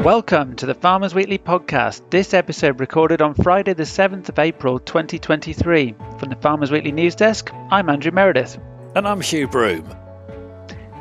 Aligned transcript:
Welcome 0.00 0.56
to 0.56 0.64
the 0.64 0.72
Farmers 0.72 1.14
Weekly 1.14 1.36
podcast. 1.36 2.08
This 2.08 2.32
episode 2.32 2.80
recorded 2.80 3.20
on 3.20 3.34
Friday, 3.34 3.74
the 3.74 3.82
7th 3.82 4.30
of 4.30 4.38
April 4.38 4.78
2023. 4.78 5.94
From 6.18 6.30
the 6.30 6.36
Farmers 6.36 6.70
Weekly 6.70 6.90
news 6.90 7.14
desk, 7.14 7.50
I'm 7.70 7.90
Andrew 7.90 8.10
Meredith. 8.10 8.58
And 8.94 9.06
I'm 9.06 9.20
Hugh 9.20 9.46
Broom. 9.46 9.94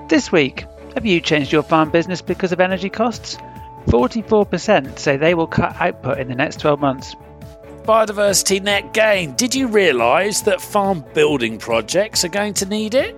This 0.10 0.34
week, 0.34 0.66
have 0.96 1.06
you 1.06 1.22
changed 1.22 1.54
your 1.54 1.64
farm 1.64 1.92
business 1.92 2.22
because 2.22 2.52
of 2.52 2.60
energy 2.60 2.90
costs? 2.90 3.38
44% 3.86 5.00
say 5.00 5.16
they 5.16 5.34
will 5.34 5.48
cut 5.48 5.78
output 5.80 6.20
in 6.20 6.28
the 6.28 6.36
next 6.36 6.60
12 6.60 6.82
months. 6.82 7.16
Biodiversity 7.84 8.62
net 8.62 8.94
gain. 8.94 9.34
Did 9.36 9.56
you 9.56 9.68
realise 9.68 10.42
that 10.42 10.60
farm 10.60 11.06
building 11.14 11.58
projects 11.58 12.26
are 12.26 12.30
going 12.30 12.56
to 12.56 12.66
need 12.66 12.96
it? 12.96 13.16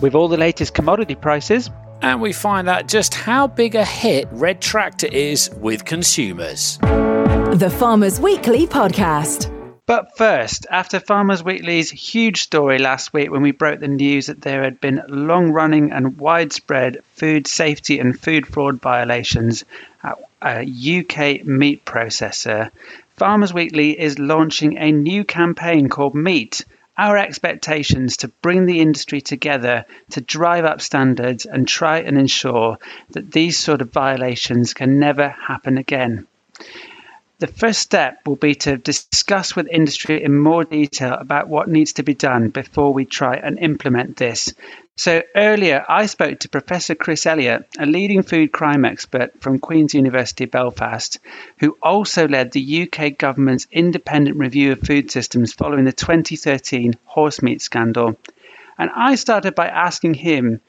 With 0.00 0.16
all 0.16 0.26
the 0.26 0.36
latest 0.36 0.74
commodity 0.74 1.14
prices, 1.14 1.70
and 2.02 2.20
we 2.20 2.32
find 2.32 2.68
out 2.68 2.88
just 2.88 3.14
how 3.14 3.46
big 3.46 3.74
a 3.74 3.84
hit 3.84 4.28
Red 4.32 4.60
Tractor 4.60 5.06
is 5.08 5.50
with 5.56 5.84
consumers. 5.84 6.78
The 6.78 7.74
Farmers 7.78 8.20
Weekly 8.20 8.66
Podcast. 8.66 9.52
But 9.86 10.16
first, 10.16 10.66
after 10.68 10.98
Farmers 10.98 11.44
Weekly's 11.44 11.90
huge 11.90 12.42
story 12.42 12.78
last 12.78 13.12
week 13.12 13.30
when 13.30 13.42
we 13.42 13.52
broke 13.52 13.78
the 13.78 13.86
news 13.86 14.26
that 14.26 14.42
there 14.42 14.64
had 14.64 14.80
been 14.80 15.00
long 15.08 15.52
running 15.52 15.92
and 15.92 16.18
widespread 16.18 16.98
food 17.14 17.46
safety 17.46 18.00
and 18.00 18.18
food 18.18 18.48
fraud 18.48 18.80
violations 18.80 19.64
at 20.02 20.18
a 20.42 20.62
UK 20.62 21.46
meat 21.46 21.84
processor, 21.84 22.70
Farmers 23.16 23.54
Weekly 23.54 23.98
is 23.98 24.18
launching 24.18 24.76
a 24.76 24.90
new 24.90 25.24
campaign 25.24 25.88
called 25.88 26.14
Meat 26.14 26.64
our 26.98 27.16
expectations 27.16 28.18
to 28.18 28.28
bring 28.28 28.66
the 28.66 28.80
industry 28.80 29.20
together 29.20 29.84
to 30.10 30.20
drive 30.20 30.64
up 30.64 30.80
standards 30.80 31.46
and 31.46 31.68
try 31.68 31.98
and 31.98 32.18
ensure 32.18 32.78
that 33.10 33.30
these 33.30 33.58
sort 33.58 33.82
of 33.82 33.92
violations 33.92 34.74
can 34.74 34.98
never 34.98 35.28
happen 35.28 35.78
again. 35.78 36.26
The 37.38 37.46
first 37.46 37.80
step 37.80 38.20
will 38.24 38.36
be 38.36 38.54
to 38.54 38.78
discuss 38.78 39.54
with 39.54 39.68
industry 39.68 40.24
in 40.24 40.38
more 40.38 40.64
detail 40.64 41.12
about 41.12 41.48
what 41.48 41.68
needs 41.68 41.94
to 41.94 42.02
be 42.02 42.14
done 42.14 42.48
before 42.48 42.94
we 42.94 43.04
try 43.04 43.36
and 43.36 43.58
implement 43.58 44.16
this 44.16 44.54
so 44.98 45.22
earlier, 45.34 45.84
I 45.86 46.06
spoke 46.06 46.40
to 46.40 46.48
Professor 46.48 46.94
Chris 46.94 47.26
Elliott, 47.26 47.68
a 47.78 47.84
leading 47.84 48.22
food 48.22 48.50
crime 48.50 48.86
expert 48.86 49.42
from 49.42 49.58
Queen's 49.58 49.92
University 49.92 50.46
Belfast, 50.46 51.18
who 51.58 51.76
also 51.82 52.26
led 52.26 52.52
the 52.52 52.88
UK 52.88 53.18
government's 53.18 53.66
independent 53.70 54.38
review 54.38 54.72
of 54.72 54.80
food 54.80 55.10
systems 55.10 55.52
following 55.52 55.84
the 55.84 55.92
2013 55.92 56.94
horse 57.04 57.42
meat 57.42 57.60
scandal. 57.60 58.16
And 58.78 58.90
I 58.94 59.16
started 59.16 59.54
by 59.54 59.68
asking 59.68 60.14
him, 60.14 60.62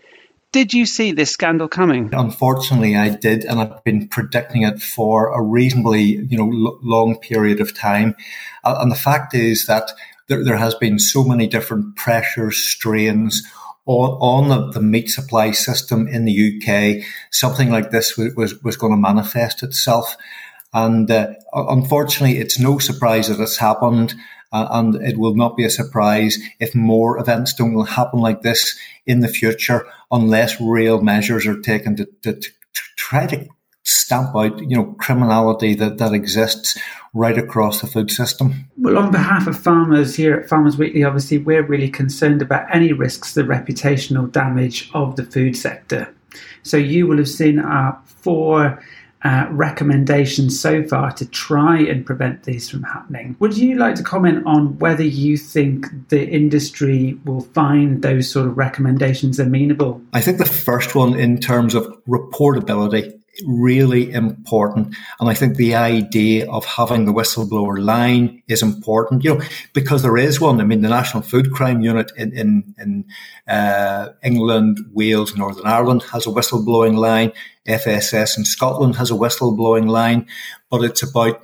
did 0.51 0.73
you 0.73 0.85
see 0.85 1.13
this 1.13 1.31
scandal 1.31 1.69
coming? 1.69 2.09
Unfortunately, 2.13 2.97
I 2.97 3.09
did, 3.09 3.45
and 3.45 3.61
I've 3.61 3.83
been 3.85 4.09
predicting 4.09 4.63
it 4.63 4.81
for 4.81 5.29
a 5.29 5.41
reasonably, 5.41 6.01
you 6.01 6.37
know, 6.37 6.77
long 6.81 7.17
period 7.17 7.61
of 7.61 7.73
time. 7.73 8.15
Uh, 8.63 8.77
and 8.79 8.91
the 8.91 8.95
fact 8.95 9.33
is 9.33 9.67
that 9.67 9.91
there, 10.27 10.43
there 10.43 10.57
has 10.57 10.75
been 10.75 10.99
so 10.99 11.23
many 11.23 11.47
different 11.47 11.95
pressures, 11.95 12.57
strains 12.57 13.43
on, 13.87 14.49
the, 14.49 14.71
the, 14.71 14.81
meat 14.81 15.09
supply 15.09 15.51
system 15.51 16.07
in 16.07 16.25
the 16.25 16.57
UK, 16.57 17.05
something 17.31 17.71
like 17.71 17.91
this 17.91 18.17
was, 18.17 18.35
was, 18.35 18.61
was 18.63 18.77
going 18.77 18.91
to 18.91 18.97
manifest 18.97 19.63
itself. 19.63 20.17
And 20.73 21.09
uh, 21.09 21.33
unfortunately, 21.53 22.37
it's 22.37 22.59
no 22.59 22.79
surprise 22.79 23.29
that 23.29 23.41
it's 23.41 23.57
happened. 23.57 24.13
Uh, 24.51 24.67
and 24.71 24.95
it 24.95 25.17
will 25.17 25.35
not 25.35 25.57
be 25.57 25.65
a 25.65 25.69
surprise 25.69 26.37
if 26.59 26.73
more 26.73 27.19
events 27.19 27.53
don't 27.53 27.85
happen 27.85 28.19
like 28.19 28.43
this 28.43 28.79
in 29.05 29.19
the 29.19 29.27
future 29.27 29.85
unless 30.09 30.61
real 30.61 31.01
measures 31.01 31.45
are 31.45 31.59
taken 31.59 31.97
to, 31.97 32.05
to, 32.21 32.33
to 32.33 32.49
try 32.95 33.27
to 33.27 33.45
stamp 33.87 34.35
out, 34.35 34.59
you 34.59 34.75
know, 34.75 34.93
criminality 34.99 35.73
that, 35.73 35.97
that 35.97 36.13
exists 36.13 36.77
right 37.13 37.37
across 37.37 37.79
the 37.79 37.87
food 37.87 38.11
system. 38.11 38.69
Well, 38.77 38.97
on 38.97 39.11
behalf 39.11 39.47
of 39.47 39.57
farmers 39.57 40.13
here 40.15 40.35
at 40.35 40.49
Farmers 40.49 40.77
Weekly, 40.77 41.05
obviously, 41.05 41.37
we're 41.37 41.63
really 41.63 41.89
concerned 41.89 42.41
about 42.41 42.67
any 42.73 42.91
risks 42.91 43.33
to 43.33 43.43
the 43.43 43.47
reputational 43.47 44.29
damage 44.29 44.91
of 44.93 45.15
the 45.15 45.23
food 45.23 45.55
sector. 45.55 46.13
So 46.63 46.75
you 46.75 47.07
will 47.07 47.17
have 47.17 47.29
seen 47.29 47.59
our 47.59 47.97
four 48.05 48.83
uh, 49.23 49.47
recommendations 49.49 50.59
so 50.59 50.83
far 50.83 51.11
to 51.13 51.25
try 51.25 51.79
and 51.79 52.05
prevent 52.05 52.43
these 52.43 52.69
from 52.69 52.83
happening. 52.83 53.35
Would 53.39 53.57
you 53.57 53.77
like 53.77 53.95
to 53.95 54.03
comment 54.03 54.45
on 54.45 54.77
whether 54.79 55.03
you 55.03 55.37
think 55.37 55.87
the 56.09 56.27
industry 56.27 57.17
will 57.25 57.41
find 57.41 58.01
those 58.01 58.29
sort 58.29 58.47
of 58.47 58.57
recommendations 58.57 59.39
amenable? 59.39 60.01
I 60.13 60.21
think 60.21 60.37
the 60.37 60.45
first 60.45 60.93
one, 60.93 61.17
in 61.17 61.39
terms 61.39 61.73
of 61.73 61.87
reportability, 62.07 63.16
really 63.45 64.11
important. 64.11 64.95
And 65.19 65.29
I 65.29 65.33
think 65.33 65.55
the 65.55 65.75
idea 65.75 66.49
of 66.49 66.65
having 66.65 67.05
the 67.05 67.13
whistleblower 67.13 67.83
line 67.83 68.41
is 68.47 68.61
important, 68.61 69.23
you 69.23 69.35
know, 69.35 69.45
because 69.73 70.01
there 70.01 70.17
is 70.17 70.39
one. 70.39 70.61
I 70.61 70.63
mean, 70.63 70.81
the 70.81 70.89
National 70.89 71.23
Food 71.23 71.51
Crime 71.51 71.81
Unit 71.81 72.11
in, 72.15 72.35
in, 72.37 72.75
in 72.77 73.05
uh, 73.47 74.09
England, 74.23 74.79
Wales, 74.93 75.35
Northern 75.35 75.65
Ireland 75.65 76.03
has 76.11 76.25
a 76.25 76.29
whistleblowing 76.29 76.97
line. 76.97 77.31
FSS 77.67 78.37
in 78.37 78.45
Scotland 78.45 78.95
has 78.95 79.11
a 79.11 79.15
whistleblowing 79.15 79.89
line, 79.89 80.25
but 80.69 80.83
it's 80.83 81.03
about 81.03 81.41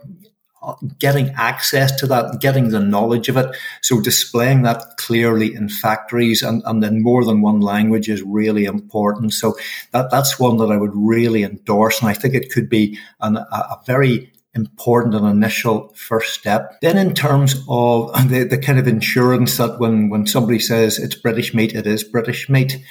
getting 1.00 1.30
access 1.32 1.96
to 2.00 2.08
that, 2.08 2.40
getting 2.40 2.70
the 2.70 2.80
knowledge 2.80 3.30
of 3.30 3.38
it. 3.38 3.56
So 3.82 4.02
displaying 4.02 4.64
that 4.64 4.98
clearly 4.98 5.54
in 5.54 5.70
factories 5.70 6.42
and, 6.42 6.62
and 6.66 6.84
in 6.84 7.04
more 7.04 7.26
than 7.26 7.42
one 7.42 7.62
language 7.62 8.10
is 8.10 8.22
really 8.22 8.66
important. 8.66 9.34
So 9.34 9.56
that, 9.92 10.10
that's 10.12 10.40
one 10.40 10.58
that 10.58 10.72
I 10.72 10.78
would 10.78 10.94
really 10.94 11.44
endorse. 11.44 12.00
And 12.00 12.10
I 12.10 12.14
think 12.14 12.34
it 12.34 12.52
could 12.52 12.70
be 12.70 12.98
an, 13.20 13.38
a, 13.38 13.42
a 13.42 13.82
very 13.86 14.32
important 14.56 15.16
and 15.16 15.28
initial 15.28 15.92
first 15.96 16.34
step. 16.34 16.80
Then 16.82 16.98
in 16.98 17.14
terms 17.14 17.56
of 17.68 18.12
the, 18.30 18.44
the 18.44 18.58
kind 18.58 18.80
of 18.80 18.88
insurance 18.88 19.58
that 19.58 19.80
when, 19.80 20.10
when 20.10 20.28
somebody 20.28 20.60
says 20.60 21.00
it's 21.00 21.16
British 21.16 21.54
meat, 21.54 21.74
it 21.74 21.88
is 21.88 22.04
British 22.04 22.50
meat. 22.50 22.84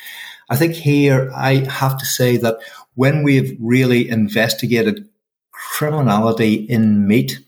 I 0.50 0.56
think 0.56 0.75
here 0.75 1.31
I 1.34 1.66
have 1.69 1.99
to 1.99 2.04
say 2.04 2.37
that 2.39 2.59
when 2.94 3.22
we've 3.22 3.56
really 3.60 4.09
investigated 4.09 5.09
criminality 5.53 6.54
in 6.54 7.06
meat, 7.06 7.39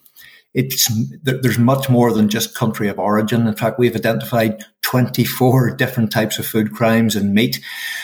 it's 0.55 0.89
there's 1.23 1.59
much 1.59 1.91
more 1.91 2.13
than 2.13 2.29
just 2.29 2.55
country 2.55 2.89
of 2.89 2.99
origin. 2.99 3.47
In 3.47 3.55
fact, 3.55 3.79
we've 3.79 3.97
identified 3.97 4.65
24 4.83 5.75
different 5.77 6.13
types 6.13 6.39
of 6.39 6.47
food 6.47 6.73
crimes 6.73 7.17
and 7.17 7.35
meat. 7.35 7.61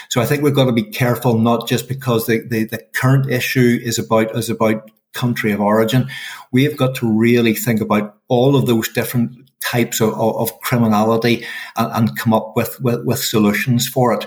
So 0.08 0.20
I 0.20 0.26
think 0.26 0.42
we've 0.42 0.54
got 0.54 0.64
to 0.64 0.72
be 0.72 0.82
careful, 0.82 1.38
not 1.38 1.68
just 1.68 1.88
because 1.88 2.26
the, 2.26 2.40
the, 2.48 2.64
the 2.64 2.78
current 2.92 3.30
issue 3.30 3.78
is 3.82 3.98
about 3.98 4.36
is 4.36 4.50
about 4.50 4.90
country 5.12 5.52
of 5.52 5.60
origin. 5.60 6.08
We 6.52 6.64
have 6.64 6.76
got 6.76 6.96
to 6.96 7.10
really 7.10 7.54
think 7.54 7.80
about 7.80 8.16
all 8.28 8.56
of 8.56 8.66
those 8.66 8.88
different 8.88 9.50
types 9.60 10.00
of, 10.00 10.14
of 10.14 10.58
criminality 10.60 11.46
and, 11.76 11.92
and, 11.92 12.18
come 12.18 12.32
up 12.32 12.56
with, 12.56 12.80
with, 12.80 13.04
with 13.04 13.18
solutions 13.18 13.86
for 13.86 14.12
it. 14.12 14.26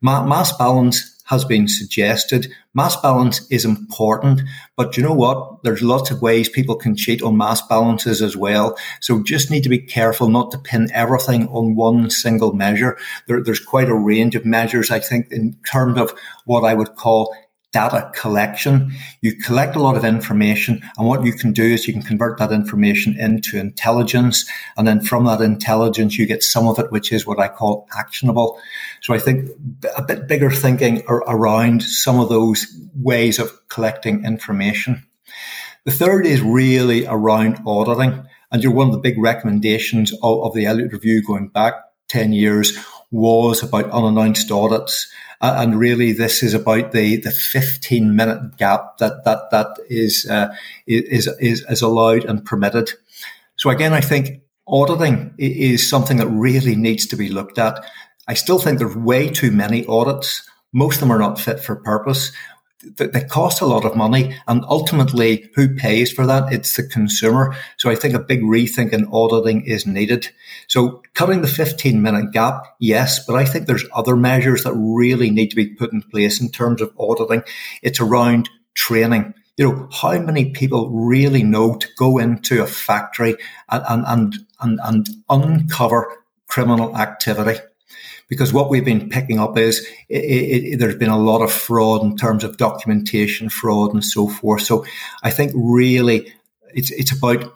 mass 0.00 0.56
balance 0.56 1.22
has 1.26 1.44
been 1.44 1.68
suggested. 1.68 2.52
Mass 2.74 2.96
balance 2.96 3.46
is 3.50 3.66
important, 3.66 4.40
but 4.78 4.96
you 4.96 5.02
know 5.02 5.12
what? 5.12 5.62
There's 5.62 5.82
lots 5.82 6.10
of 6.10 6.22
ways 6.22 6.48
people 6.48 6.74
can 6.74 6.96
cheat 6.96 7.20
on 7.20 7.36
mass 7.36 7.60
balances 7.60 8.22
as 8.22 8.34
well. 8.34 8.78
So 9.00 9.22
just 9.22 9.50
need 9.50 9.62
to 9.64 9.68
be 9.68 9.78
careful 9.78 10.30
not 10.30 10.50
to 10.52 10.58
pin 10.58 10.88
everything 10.94 11.48
on 11.48 11.76
one 11.76 12.08
single 12.08 12.54
measure. 12.54 12.96
There, 13.26 13.42
there's 13.42 13.60
quite 13.60 13.90
a 13.90 13.94
range 13.94 14.34
of 14.36 14.46
measures, 14.46 14.90
I 14.90 15.00
think, 15.00 15.30
in 15.30 15.54
terms 15.70 15.98
of 15.98 16.14
what 16.46 16.64
I 16.64 16.72
would 16.72 16.96
call 16.96 17.36
data 17.72 18.10
collection. 18.14 18.92
You 19.22 19.34
collect 19.36 19.76
a 19.76 19.80
lot 19.80 19.96
of 19.96 20.04
information 20.04 20.82
and 20.96 21.06
what 21.06 21.24
you 21.24 21.32
can 21.32 21.52
do 21.52 21.64
is 21.64 21.86
you 21.86 21.92
can 21.92 22.02
convert 22.02 22.38
that 22.38 22.52
information 22.52 23.18
into 23.18 23.58
intelligence. 23.58 24.44
And 24.76 24.86
then 24.86 25.00
from 25.00 25.24
that 25.24 25.40
intelligence, 25.40 26.18
you 26.18 26.26
get 26.26 26.42
some 26.42 26.68
of 26.68 26.78
it, 26.78 26.92
which 26.92 27.12
is 27.12 27.26
what 27.26 27.40
I 27.40 27.48
call 27.48 27.88
actionable. 27.96 28.60
So 29.00 29.14
I 29.14 29.18
think 29.18 29.50
a 29.96 30.02
bit 30.02 30.28
bigger 30.28 30.50
thinking 30.50 31.02
around 31.08 31.82
some 31.82 32.20
of 32.20 32.28
those 32.28 32.66
ways 32.94 33.38
of 33.38 33.50
collecting 33.68 34.24
information. 34.24 35.06
The 35.84 35.92
third 35.92 36.26
is 36.26 36.40
really 36.40 37.06
around 37.06 37.58
auditing. 37.66 38.26
And 38.52 38.62
you're 38.62 38.72
one 38.72 38.88
of 38.88 38.92
the 38.92 39.00
big 39.00 39.18
recommendations 39.18 40.12
of, 40.22 40.44
of 40.44 40.54
the 40.54 40.66
Elliott 40.66 40.92
Review 40.92 41.22
going 41.22 41.48
back 41.48 41.74
10 42.08 42.34
years 42.34 42.76
was 43.12 43.62
about 43.62 43.90
unannounced 43.90 44.50
audits. 44.50 45.06
Uh, 45.40 45.54
and 45.58 45.78
really 45.78 46.12
this 46.12 46.42
is 46.42 46.54
about 46.54 46.92
the, 46.92 47.16
the 47.16 47.30
15 47.30 48.16
minute 48.16 48.56
gap 48.56 48.98
that, 48.98 49.24
that, 49.24 49.50
that 49.50 49.76
is, 49.88 50.26
uh, 50.28 50.52
is, 50.86 51.28
is, 51.38 51.64
is 51.68 51.82
allowed 51.82 52.24
and 52.24 52.44
permitted. 52.44 52.90
So 53.56 53.70
again, 53.70 53.92
I 53.92 54.00
think 54.00 54.42
auditing 54.66 55.34
is 55.38 55.88
something 55.88 56.16
that 56.16 56.28
really 56.28 56.74
needs 56.74 57.06
to 57.06 57.16
be 57.16 57.28
looked 57.28 57.58
at. 57.58 57.84
I 58.26 58.34
still 58.34 58.58
think 58.58 58.78
there's 58.78 58.96
way 58.96 59.28
too 59.28 59.50
many 59.50 59.84
audits. 59.86 60.48
Most 60.72 60.96
of 60.96 61.00
them 61.00 61.12
are 61.12 61.18
not 61.18 61.38
fit 61.38 61.60
for 61.60 61.76
purpose 61.76 62.32
they 62.82 63.22
cost 63.22 63.60
a 63.60 63.66
lot 63.66 63.84
of 63.84 63.96
money 63.96 64.36
and 64.46 64.64
ultimately 64.68 65.50
who 65.54 65.74
pays 65.74 66.12
for 66.12 66.26
that? 66.26 66.52
It's 66.52 66.76
the 66.76 66.82
consumer. 66.82 67.54
So 67.76 67.90
I 67.90 67.94
think 67.94 68.14
a 68.14 68.18
big 68.18 68.42
rethink 68.42 68.92
in 68.92 69.06
auditing 69.12 69.64
is 69.64 69.86
needed. 69.86 70.28
So 70.68 71.02
cutting 71.14 71.42
the 71.42 71.48
15 71.48 72.02
minute 72.02 72.32
gap, 72.32 72.64
yes, 72.78 73.24
but 73.24 73.36
I 73.36 73.44
think 73.44 73.66
there's 73.66 73.84
other 73.94 74.16
measures 74.16 74.64
that 74.64 74.74
really 74.74 75.30
need 75.30 75.48
to 75.50 75.56
be 75.56 75.74
put 75.74 75.92
in 75.92 76.02
place 76.02 76.40
in 76.40 76.50
terms 76.50 76.80
of 76.80 76.92
auditing. 76.98 77.42
It's 77.82 78.00
around 78.00 78.48
training. 78.74 79.34
You 79.56 79.68
know, 79.68 79.88
how 79.92 80.18
many 80.18 80.50
people 80.50 80.90
really 80.90 81.42
know 81.42 81.76
to 81.76 81.88
go 81.98 82.18
into 82.18 82.62
a 82.62 82.66
factory 82.66 83.36
and, 83.70 84.04
and, 84.06 84.34
and, 84.60 84.80
and 84.82 85.08
uncover 85.28 86.24
criminal 86.48 86.96
activity? 86.96 87.60
Because 88.32 88.50
what 88.50 88.70
we've 88.70 88.86
been 88.86 89.10
picking 89.10 89.38
up 89.38 89.58
is 89.58 89.86
it, 90.08 90.16
it, 90.16 90.78
there's 90.78 90.96
been 90.96 91.10
a 91.10 91.18
lot 91.18 91.42
of 91.42 91.52
fraud 91.52 92.02
in 92.02 92.16
terms 92.16 92.44
of 92.44 92.56
documentation 92.56 93.50
fraud 93.50 93.92
and 93.92 94.02
so 94.02 94.26
forth. 94.26 94.62
So 94.62 94.86
I 95.22 95.30
think 95.30 95.52
really 95.54 96.32
it's 96.72 96.90
it's 96.92 97.12
about 97.12 97.52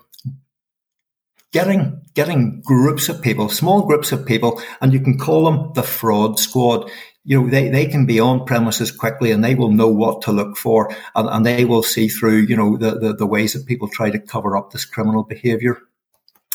getting 1.51 2.03
getting 2.13 2.61
groups 2.61 3.09
of 3.09 3.23
people, 3.23 3.49
small 3.49 3.87
groups 3.87 4.13
of 4.13 4.27
people, 4.27 4.61
and 4.83 4.93
you 4.93 5.01
can 5.01 5.17
call 5.17 5.47
them 5.47 5.73
the 5.73 5.83
fraud 5.83 6.39
squad. 6.39 6.91
You 7.25 7.41
know, 7.41 7.49
they, 7.49 7.71
they 7.71 7.87
can 7.87 8.05
be 8.05 8.21
on 8.21 8.45
premises 8.45 8.93
quickly 8.93 9.31
and 9.31 9.43
they 9.43 9.55
will 9.55 9.73
know 9.73 9.89
what 9.89 10.21
to 10.23 10.33
look 10.33 10.59
for 10.59 10.95
and, 11.15 11.27
and 11.27 11.47
they 11.47 11.65
will 11.65 11.83
see 11.83 12.09
through, 12.09 12.43
you 12.43 12.55
know, 12.55 12.77
the, 12.77 12.99
the, 12.99 13.15
the 13.15 13.27
ways 13.27 13.55
that 13.55 13.65
people 13.65 13.89
try 13.89 14.11
to 14.11 14.19
cover 14.19 14.59
up 14.59 14.73
this 14.73 14.85
criminal 14.85 15.23
behavior. 15.23 15.79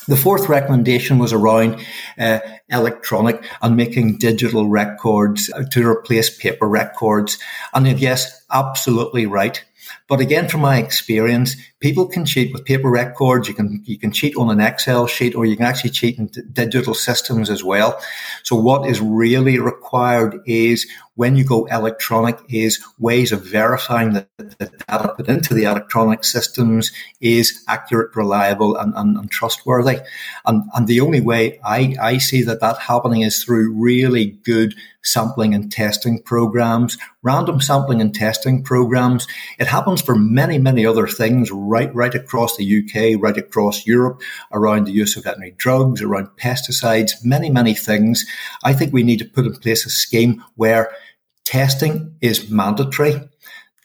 The 0.07 0.17
fourth 0.17 0.49
recommendation 0.49 1.19
was 1.19 1.31
around 1.31 1.85
uh, 2.17 2.39
electronic 2.69 3.45
and 3.61 3.77
making 3.77 4.17
digital 4.17 4.67
records 4.67 5.51
to 5.71 5.87
replace 5.87 6.35
paper 6.35 6.67
records. 6.67 7.37
And 7.73 7.87
yes, 7.99 8.43
absolutely 8.51 9.27
right. 9.27 9.63
But 10.07 10.19
again, 10.19 10.47
from 10.47 10.61
my 10.61 10.77
experience, 10.77 11.55
people 11.81 12.07
can 12.07 12.25
cheat 12.25 12.53
with 12.53 12.63
paper 12.63 12.89
records. 12.89 13.47
You 13.49 13.53
can 13.53 13.81
you 13.85 13.97
can 13.97 14.11
cheat 14.11 14.37
on 14.37 14.49
an 14.49 14.61
Excel 14.61 15.07
sheet, 15.07 15.35
or 15.35 15.45
you 15.45 15.57
can 15.57 15.65
actually 15.65 15.89
cheat 15.89 16.17
in 16.17 16.27
d- 16.27 16.41
digital 16.53 16.93
systems 16.93 17.49
as 17.49 17.63
well. 17.63 17.99
So 18.43 18.55
what 18.55 18.87
is 18.87 19.01
really 19.01 19.59
required 19.59 20.39
is 20.45 20.87
when 21.15 21.35
you 21.35 21.43
go 21.43 21.65
electronic 21.65 22.39
is 22.49 22.83
ways 22.97 23.31
of 23.31 23.45
verifying 23.45 24.13
that 24.13 24.27
the 24.37 24.71
data 24.87 25.13
put 25.15 25.27
into 25.27 25.53
the 25.53 25.65
electronic 25.65 26.23
systems 26.23 26.91
is 27.19 27.63
accurate, 27.67 28.15
reliable, 28.15 28.77
and, 28.77 28.93
and, 28.95 29.17
and 29.17 29.29
trustworthy. 29.29 29.99
And, 30.45 30.63
and 30.73 30.87
the 30.87 31.01
only 31.01 31.21
way 31.21 31.59
I, 31.63 31.95
I 32.01 32.17
see 32.17 32.43
that 32.43 32.61
that 32.61 32.79
happening 32.79 33.21
is 33.21 33.43
through 33.43 33.73
really 33.73 34.39
good 34.43 34.73
sampling 35.03 35.53
and 35.53 35.71
testing 35.71 36.21
programs, 36.21 36.97
random 37.23 37.59
sampling 37.59 38.01
and 38.01 38.13
testing 38.15 38.63
programs. 38.63 39.27
It 39.59 39.67
happens 39.67 40.01
for 40.01 40.15
many, 40.15 40.57
many 40.57 40.85
other 40.85 41.07
things 41.07 41.51
right, 41.71 41.93
right 41.95 42.13
across 42.13 42.57
the 42.57 42.65
UK, 42.79 43.21
right 43.21 43.37
across 43.37 43.87
Europe, 43.87 44.21
around 44.51 44.85
the 44.85 44.91
use 44.91 45.15
of 45.15 45.23
veterinary 45.23 45.55
drugs, 45.57 46.01
around 46.01 46.27
pesticides, 46.37 47.13
many, 47.23 47.49
many 47.49 47.73
things. 47.73 48.25
I 48.63 48.73
think 48.73 48.91
we 48.91 49.03
need 49.03 49.19
to 49.19 49.25
put 49.25 49.45
in 49.45 49.55
place 49.55 49.85
a 49.85 49.89
scheme 49.89 50.43
where 50.55 50.91
testing 51.45 52.15
is 52.21 52.49
mandatory 52.49 53.21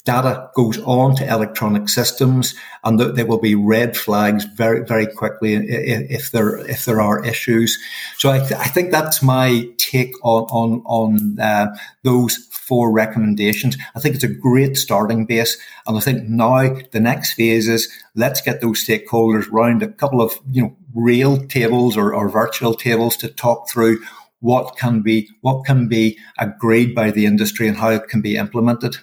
data 0.06 0.48
goes 0.54 0.78
on 0.78 1.16
to 1.16 1.28
electronic 1.28 1.88
systems 1.88 2.54
and 2.84 2.98
there 2.98 3.26
will 3.26 3.40
be 3.40 3.54
red 3.54 3.96
flags 3.96 4.44
very, 4.44 4.84
very 4.84 5.06
quickly 5.06 5.54
if 5.54 6.30
there, 6.30 6.58
if 6.58 6.84
there 6.84 7.00
are 7.00 7.26
issues. 7.26 7.76
So 8.16 8.30
I, 8.30 8.38
th- 8.38 8.52
I 8.52 8.68
think 8.68 8.92
that's 8.92 9.22
my 9.22 9.68
take 9.76 10.14
on, 10.22 10.44
on, 10.44 10.82
on 10.86 11.40
uh, 11.40 11.76
those 12.04 12.45
four 12.66 12.92
recommendations. 12.92 13.76
I 13.94 14.00
think 14.00 14.14
it's 14.14 14.24
a 14.24 14.28
great 14.28 14.76
starting 14.76 15.26
base. 15.26 15.56
And 15.86 15.96
I 15.96 16.00
think 16.00 16.28
now 16.28 16.76
the 16.90 17.00
next 17.00 17.34
phase 17.34 17.68
is 17.68 17.90
let's 18.14 18.40
get 18.40 18.60
those 18.60 18.84
stakeholders 18.84 19.50
round 19.50 19.82
a 19.82 19.88
couple 19.88 20.20
of, 20.20 20.38
you 20.50 20.62
know, 20.62 20.76
real 20.94 21.46
tables 21.46 21.96
or, 21.96 22.14
or 22.14 22.28
virtual 22.28 22.74
tables 22.74 23.16
to 23.18 23.28
talk 23.28 23.68
through 23.68 24.00
what 24.40 24.76
can 24.76 25.00
be, 25.00 25.28
what 25.40 25.64
can 25.64 25.88
be 25.88 26.18
agreed 26.38 26.94
by 26.94 27.10
the 27.10 27.26
industry 27.26 27.68
and 27.68 27.76
how 27.76 27.90
it 27.90 28.08
can 28.08 28.20
be 28.20 28.36
implemented 28.36 28.96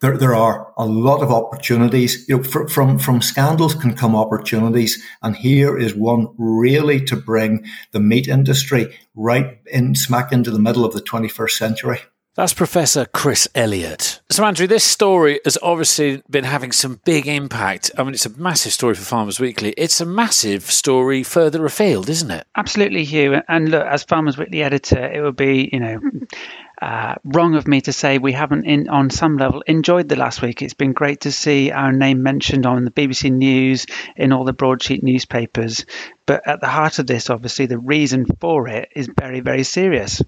there, 0.00 0.16
there 0.16 0.34
are 0.34 0.72
a 0.76 0.86
lot 0.86 1.22
of 1.22 1.30
opportunities. 1.30 2.26
You 2.28 2.38
know, 2.38 2.42
fr- 2.42 2.66
from, 2.66 2.98
from 2.98 3.22
scandals 3.22 3.74
can 3.74 3.94
come 3.94 4.16
opportunities. 4.16 5.02
And 5.22 5.36
here 5.36 5.78
is 5.78 5.94
one 5.94 6.28
really 6.38 7.04
to 7.04 7.16
bring 7.16 7.66
the 7.92 8.00
meat 8.00 8.26
industry 8.26 8.96
right 9.14 9.58
in 9.66 9.94
smack 9.94 10.32
into 10.32 10.50
the 10.50 10.58
middle 10.58 10.84
of 10.84 10.94
the 10.94 11.02
21st 11.02 11.50
century. 11.50 12.00
That's 12.40 12.54
Professor 12.54 13.04
Chris 13.04 13.46
Elliott. 13.54 14.22
So, 14.30 14.46
Andrew, 14.46 14.66
this 14.66 14.82
story 14.82 15.40
has 15.44 15.58
obviously 15.62 16.22
been 16.30 16.44
having 16.44 16.72
some 16.72 16.98
big 17.04 17.28
impact. 17.28 17.90
I 17.98 18.02
mean, 18.02 18.14
it's 18.14 18.24
a 18.24 18.30
massive 18.30 18.72
story 18.72 18.94
for 18.94 19.02
Farmers 19.02 19.38
Weekly. 19.38 19.74
It's 19.76 20.00
a 20.00 20.06
massive 20.06 20.62
story 20.62 21.22
further 21.22 21.66
afield, 21.66 22.08
isn't 22.08 22.30
it? 22.30 22.46
Absolutely, 22.56 23.04
Hugh. 23.04 23.42
And 23.46 23.68
look, 23.68 23.86
as 23.86 24.04
Farmers 24.04 24.38
Weekly 24.38 24.62
editor, 24.62 25.04
it 25.04 25.20
would 25.20 25.36
be, 25.36 25.68
you 25.70 25.80
know, 25.80 26.00
uh, 26.80 27.16
wrong 27.24 27.56
of 27.56 27.68
me 27.68 27.82
to 27.82 27.92
say 27.92 28.16
we 28.16 28.32
haven't, 28.32 28.64
in, 28.64 28.88
on 28.88 29.10
some 29.10 29.36
level, 29.36 29.62
enjoyed 29.66 30.08
the 30.08 30.16
last 30.16 30.40
week. 30.40 30.62
It's 30.62 30.72
been 30.72 30.94
great 30.94 31.20
to 31.20 31.32
see 31.32 31.70
our 31.70 31.92
name 31.92 32.22
mentioned 32.22 32.64
on 32.64 32.86
the 32.86 32.90
BBC 32.90 33.30
News, 33.30 33.84
in 34.16 34.32
all 34.32 34.44
the 34.44 34.54
broadsheet 34.54 35.02
newspapers. 35.02 35.84
But 36.24 36.48
at 36.48 36.62
the 36.62 36.68
heart 36.68 36.98
of 37.00 37.06
this, 37.06 37.28
obviously, 37.28 37.66
the 37.66 37.76
reason 37.76 38.24
for 38.40 38.66
it 38.66 38.88
is 38.96 39.10
very, 39.14 39.40
very 39.40 39.62
serious. 39.62 40.22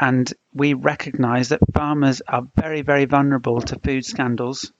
And 0.00 0.32
we 0.54 0.72
recognise 0.72 1.50
that 1.50 1.60
farmers 1.74 2.22
are 2.26 2.46
very, 2.56 2.80
very 2.80 3.04
vulnerable 3.04 3.60
to 3.60 3.78
food 3.78 4.06
scandals. 4.06 4.72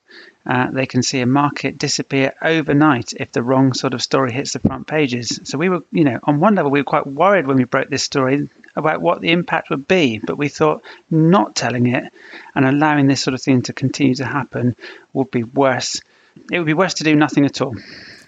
Uh, 0.46 0.70
they 0.70 0.86
can 0.86 1.02
see 1.02 1.20
a 1.20 1.26
market 1.26 1.76
disappear 1.76 2.32
overnight 2.40 3.12
if 3.12 3.30
the 3.30 3.42
wrong 3.42 3.74
sort 3.74 3.92
of 3.92 4.02
story 4.02 4.32
hits 4.32 4.54
the 4.54 4.58
front 4.58 4.86
pages. 4.86 5.38
So 5.44 5.58
we 5.58 5.68
were, 5.68 5.84
you 5.92 6.04
know, 6.04 6.18
on 6.24 6.40
one 6.40 6.54
level, 6.54 6.70
we 6.70 6.80
were 6.80 6.84
quite 6.84 7.06
worried 7.06 7.46
when 7.46 7.58
we 7.58 7.64
broke 7.64 7.90
this 7.90 8.02
story 8.02 8.48
about 8.74 9.02
what 9.02 9.20
the 9.20 9.30
impact 9.30 9.68
would 9.68 9.86
be, 9.86 10.18
but 10.18 10.38
we 10.38 10.48
thought 10.48 10.82
not 11.10 11.54
telling 11.54 11.86
it 11.88 12.12
and 12.54 12.64
allowing 12.64 13.06
this 13.06 13.20
sort 13.20 13.34
of 13.34 13.42
thing 13.42 13.62
to 13.62 13.74
continue 13.74 14.14
to 14.14 14.24
happen 14.24 14.74
would 15.12 15.30
be 15.30 15.42
worse. 15.42 16.00
It 16.50 16.58
would 16.58 16.66
be 16.66 16.74
worse 16.74 16.94
to 16.94 17.04
do 17.04 17.14
nothing 17.14 17.44
at 17.44 17.60
all. 17.60 17.76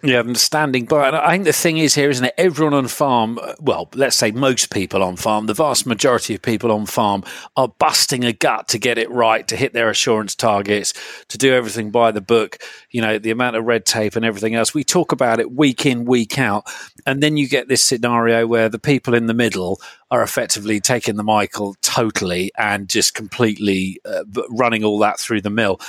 Yeah, 0.05 0.19
I'm 0.19 0.35
standing 0.35 0.87
by. 0.87 1.07
And 1.07 1.17
I 1.17 1.31
think 1.31 1.45
the 1.45 1.53
thing 1.53 1.79
is 1.79 1.95
here, 1.95 2.11
isn't 2.11 2.25
it? 2.25 2.35
Everyone 2.37 2.75
on 2.75 2.89
farm, 2.89 3.39
well, 3.61 3.89
let's 3.95 4.17
say 4.17 4.33
most 4.33 4.73
people 4.73 5.01
on 5.01 5.15
farm, 5.15 5.47
the 5.47 5.55
vast 5.55 5.87
majority 5.87 6.35
of 6.35 6.43
people 6.43 6.73
on 6.73 6.87
farm 6.87 7.23
are 7.57 7.69
busting 7.69 8.25
a 8.25 8.33
gut 8.33 8.67
to 8.69 8.79
get 8.81 8.99
it 8.99 9.09
right, 9.13 9.47
to 9.47 9.57
hit 9.57 9.75
their 9.75 9.89
assurance 9.89 10.35
targets, 10.35 10.93
to 11.29 11.39
do 11.39 11.55
everything 11.55 11.93
by 11.93 12.11
the 12.11 12.21
book. 12.21 12.59
You 12.91 13.01
know, 13.01 13.17
the 13.17 13.31
amount 13.31 13.55
of 13.55 13.65
red 13.65 13.87
tape 13.87 14.17
and 14.17 14.25
everything 14.25 14.57
else. 14.57 14.75
We 14.75 14.83
talk 14.83 15.13
about 15.13 15.39
it 15.39 15.53
week 15.53 15.87
in, 15.87 16.05
week 16.05 16.37
out. 16.37 16.65
And 17.07 17.23
then 17.23 17.37
you 17.37 17.49
get 17.49 17.69
this 17.69 17.85
scenario 17.85 18.45
where 18.45 18.69
the 18.69 18.81
people 18.81 19.15
in 19.15 19.27
the 19.27 19.35
middle 19.35 19.81
are 20.11 20.25
effectively 20.25 20.81
taking 20.81 21.15
the 21.15 21.23
Michael 21.23 21.77
totally 21.81 22.51
and 22.59 22.89
just 22.89 23.15
completely 23.15 24.01
uh, 24.05 24.25
running 24.51 24.83
all 24.83 24.99
that 24.99 25.21
through 25.21 25.43
the 25.43 25.51
mill. 25.51 25.81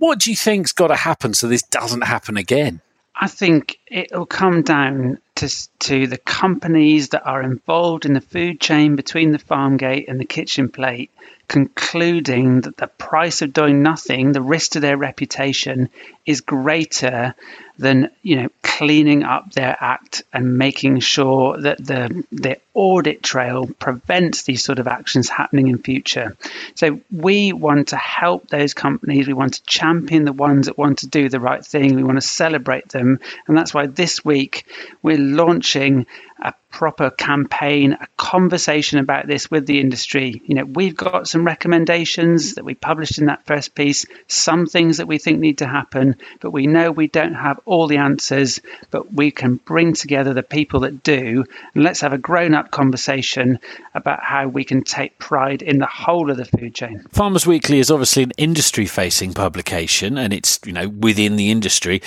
What 0.00 0.18
do 0.18 0.30
you 0.30 0.36
think's 0.36 0.72
got 0.72 0.88
to 0.88 0.96
happen 0.96 1.32
so 1.32 1.46
this 1.46 1.62
doesn't 1.62 2.02
happen 2.02 2.36
again? 2.36 2.80
I 3.18 3.28
think 3.28 3.78
it'll 3.86 4.26
come 4.26 4.62
down 4.62 5.18
to, 5.36 5.48
to 5.80 6.06
the 6.06 6.18
companies 6.18 7.10
that 7.10 7.26
are 7.26 7.42
involved 7.42 8.04
in 8.04 8.12
the 8.12 8.20
food 8.20 8.60
chain 8.60 8.94
between 8.96 9.32
the 9.32 9.38
farm 9.38 9.78
gate 9.78 10.06
and 10.08 10.20
the 10.20 10.24
kitchen 10.24 10.68
plate 10.68 11.10
concluding 11.48 12.62
that 12.62 12.76
the 12.76 12.88
price 12.88 13.40
of 13.40 13.52
doing 13.52 13.82
nothing, 13.82 14.32
the 14.32 14.42
risk 14.42 14.72
to 14.72 14.80
their 14.80 14.96
reputation, 14.96 15.88
is 16.24 16.40
greater 16.40 17.34
than 17.78 18.10
you 18.22 18.36
know 18.36 18.48
cleaning 18.62 19.22
up 19.22 19.52
their 19.52 19.76
act 19.80 20.22
and 20.32 20.58
making 20.58 21.00
sure 21.00 21.56
that 21.58 21.78
the 21.84 22.24
the 22.32 22.58
audit 22.74 23.22
trail 23.22 23.66
prevents 23.78 24.42
these 24.42 24.62
sort 24.62 24.78
of 24.78 24.86
actions 24.86 25.28
happening 25.28 25.68
in 25.68 25.78
future. 25.78 26.36
So 26.74 27.00
we 27.10 27.52
want 27.52 27.88
to 27.88 27.96
help 27.96 28.48
those 28.48 28.74
companies. 28.74 29.26
We 29.26 29.32
want 29.32 29.54
to 29.54 29.62
champion 29.62 30.24
the 30.24 30.32
ones 30.32 30.66
that 30.66 30.76
want 30.76 30.98
to 30.98 31.06
do 31.06 31.28
the 31.28 31.40
right 31.40 31.64
thing. 31.64 31.96
We 31.96 32.04
want 32.04 32.18
to 32.18 32.26
celebrate 32.26 32.88
them, 32.90 33.20
and 33.46 33.56
that's 33.56 33.72
why 33.72 33.86
this 33.86 34.24
week 34.24 34.66
we're 35.02 35.18
launching 35.18 36.06
a 36.42 36.52
proper 36.70 37.10
campaign, 37.10 37.94
a 37.94 38.06
conversation 38.18 38.98
about 38.98 39.26
this 39.26 39.50
with 39.50 39.66
the 39.66 39.80
industry. 39.80 40.42
You 40.44 40.56
know, 40.56 40.64
we've 40.64 40.94
got 40.94 41.26
some 41.26 41.46
recommendations 41.46 42.56
that 42.56 42.64
we 42.64 42.74
published 42.74 43.18
in 43.18 43.26
that 43.26 43.46
first 43.46 43.74
piece, 43.74 44.04
some 44.28 44.66
things 44.66 44.98
that 44.98 45.08
we 45.08 45.16
think 45.16 45.40
need 45.40 45.58
to 45.58 45.66
happen, 45.66 46.16
but 46.40 46.50
we 46.50 46.66
know 46.66 46.90
we 46.90 47.08
don't 47.08 47.34
have 47.34 47.60
all 47.66 47.86
the 47.86 47.98
answers, 47.98 48.60
but 48.90 49.12
we 49.12 49.30
can 49.30 49.56
bring 49.56 49.92
together 49.92 50.32
the 50.32 50.42
people 50.42 50.80
that 50.80 51.02
do. 51.02 51.44
And 51.74 51.84
let's 51.84 52.00
have 52.00 52.12
a 52.12 52.18
grown 52.18 52.54
up 52.54 52.70
conversation 52.70 53.58
about 53.94 54.22
how 54.22 54.48
we 54.48 54.64
can 54.64 54.82
take 54.82 55.18
pride 55.18 55.62
in 55.62 55.78
the 55.78 55.86
whole 55.86 56.30
of 56.30 56.36
the 56.36 56.44
food 56.44 56.74
chain. 56.74 57.04
Farmers 57.12 57.46
Weekly 57.46 57.78
is 57.78 57.90
obviously 57.90 58.22
an 58.22 58.32
industry 58.38 58.86
facing 58.86 59.34
publication 59.34 60.16
and 60.16 60.32
it's, 60.32 60.58
you 60.64 60.72
know, 60.72 60.88
within 60.88 61.36
the 61.36 61.50
industry. 61.50 62.00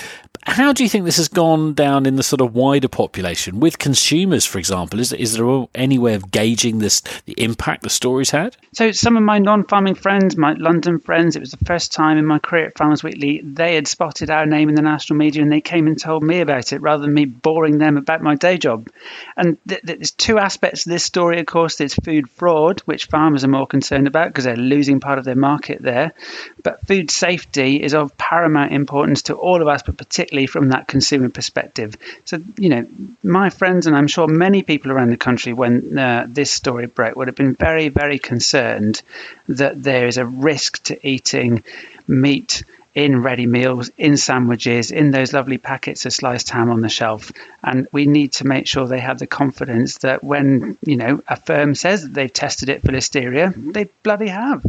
How 0.44 0.72
do 0.72 0.82
you 0.82 0.88
think 0.88 1.04
this 1.04 1.18
has 1.18 1.28
gone 1.28 1.74
down 1.74 2.06
in 2.06 2.16
the 2.16 2.22
sort 2.22 2.40
of 2.40 2.54
wider 2.54 2.88
population 2.88 3.60
with 3.60 3.78
consumers, 3.78 4.46
for 4.46 4.58
example? 4.58 4.98
Is, 4.98 5.12
is 5.12 5.34
there 5.34 5.66
any 5.74 5.98
way 5.98 6.14
of 6.14 6.30
gauging 6.30 6.78
this, 6.78 7.02
the 7.26 7.34
impact 7.36 7.82
the 7.82 7.90
story's 7.90 8.30
had? 8.30 8.56
So, 8.72 8.90
some 8.90 9.18
of 9.18 9.22
my 9.22 9.38
non 9.38 9.64
farming 9.64 9.96
friends, 9.96 10.38
my 10.38 10.54
London 10.54 10.98
friends, 10.98 11.36
it 11.36 11.40
was 11.40 11.50
the 11.50 11.64
first 11.66 11.92
time 11.92 12.16
in 12.16 12.24
my 12.24 12.38
career 12.38 12.66
at 12.66 12.78
Farmers 12.78 13.04
Weekly, 13.04 13.42
they 13.44 13.74
had 13.74 13.86
spotted 13.86 14.30
our 14.30 14.46
name 14.46 14.70
in 14.70 14.76
the 14.76 14.82
national 14.82 15.18
media 15.18 15.44
they 15.50 15.60
came 15.60 15.86
and 15.86 16.00
told 16.00 16.22
me 16.22 16.40
about 16.40 16.72
it 16.72 16.80
rather 16.80 17.02
than 17.02 17.14
me 17.14 17.24
boring 17.24 17.78
them 17.78 17.96
about 17.96 18.22
my 18.22 18.34
day 18.34 18.58
job. 18.58 18.88
And 19.36 19.58
th- 19.68 19.82
th- 19.82 19.98
there's 19.98 20.10
two 20.10 20.38
aspects 20.38 20.84
to 20.84 20.90
this 20.90 21.04
story, 21.04 21.40
of 21.40 21.46
course. 21.46 21.76
There's 21.76 21.94
food 21.94 22.28
fraud, 22.30 22.80
which 22.80 23.06
farmers 23.06 23.44
are 23.44 23.48
more 23.48 23.66
concerned 23.66 24.06
about 24.06 24.28
because 24.28 24.44
they're 24.44 24.56
losing 24.56 25.00
part 25.00 25.18
of 25.18 25.24
their 25.24 25.34
market 25.36 25.82
there. 25.82 26.12
But 26.62 26.86
food 26.86 27.10
safety 27.10 27.82
is 27.82 27.94
of 27.94 28.16
paramount 28.16 28.72
importance 28.72 29.22
to 29.22 29.34
all 29.34 29.60
of 29.60 29.68
us, 29.68 29.82
but 29.82 29.96
particularly 29.96 30.46
from 30.46 30.70
that 30.70 30.88
consumer 30.88 31.28
perspective. 31.28 31.96
So, 32.24 32.38
you 32.58 32.68
know, 32.68 32.86
my 33.22 33.50
friends, 33.50 33.86
and 33.86 33.96
I'm 33.96 34.08
sure 34.08 34.26
many 34.26 34.62
people 34.62 34.92
around 34.92 35.10
the 35.10 35.16
country, 35.16 35.52
when 35.52 35.98
uh, 35.98 36.26
this 36.28 36.50
story 36.50 36.86
broke, 36.86 37.16
would 37.16 37.28
have 37.28 37.36
been 37.36 37.54
very, 37.54 37.88
very 37.88 38.18
concerned 38.18 39.02
that 39.48 39.82
there 39.82 40.06
is 40.06 40.16
a 40.16 40.24
risk 40.24 40.82
to 40.84 41.06
eating 41.06 41.64
meat 42.06 42.64
in 42.94 43.22
ready 43.22 43.46
meals, 43.46 43.90
in 43.96 44.16
sandwiches, 44.16 44.90
in 44.90 45.10
those 45.10 45.32
lovely 45.32 45.58
packets 45.58 46.06
of 46.06 46.12
sliced 46.12 46.50
ham 46.50 46.70
on 46.70 46.80
the 46.80 46.88
shelf. 46.88 47.30
And 47.62 47.86
we 47.92 48.06
need 48.06 48.32
to 48.34 48.46
make 48.46 48.66
sure 48.66 48.86
they 48.86 49.00
have 49.00 49.18
the 49.18 49.26
confidence 49.26 49.98
that 49.98 50.24
when, 50.24 50.76
you 50.82 50.96
know, 50.96 51.22
a 51.28 51.36
firm 51.36 51.74
says 51.74 52.02
that 52.02 52.14
they've 52.14 52.32
tested 52.32 52.68
it 52.68 52.82
for 52.82 52.88
listeria, 52.88 53.52
mm-hmm. 53.52 53.72
they 53.72 53.84
bloody 54.02 54.28
have. 54.28 54.62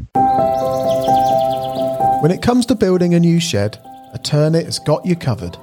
When 2.22 2.32
it 2.32 2.42
comes 2.42 2.68
to 2.68 2.76
building 2.76 3.16
a 3.16 3.20
new 3.20 3.40
shed, 3.40 3.80
Eternit 4.14 4.66
has 4.66 4.78
got 4.78 5.06
you 5.06 5.16
covered. 5.16 5.58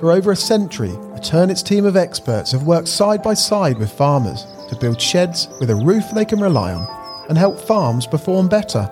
For 0.00 0.10
over 0.10 0.32
a 0.32 0.36
century, 0.36 0.90
Eternit's 1.14 1.62
team 1.62 1.84
of 1.84 1.96
experts 1.96 2.50
have 2.50 2.64
worked 2.64 2.88
side 2.88 3.22
by 3.22 3.34
side 3.34 3.78
with 3.78 3.92
farmers 3.92 4.44
to 4.68 4.76
build 4.80 5.00
sheds 5.00 5.46
with 5.60 5.70
a 5.70 5.76
roof 5.76 6.04
they 6.12 6.24
can 6.24 6.40
rely 6.40 6.72
on 6.72 6.88
and 7.28 7.38
help 7.38 7.60
farms 7.60 8.06
perform 8.06 8.48
better. 8.48 8.90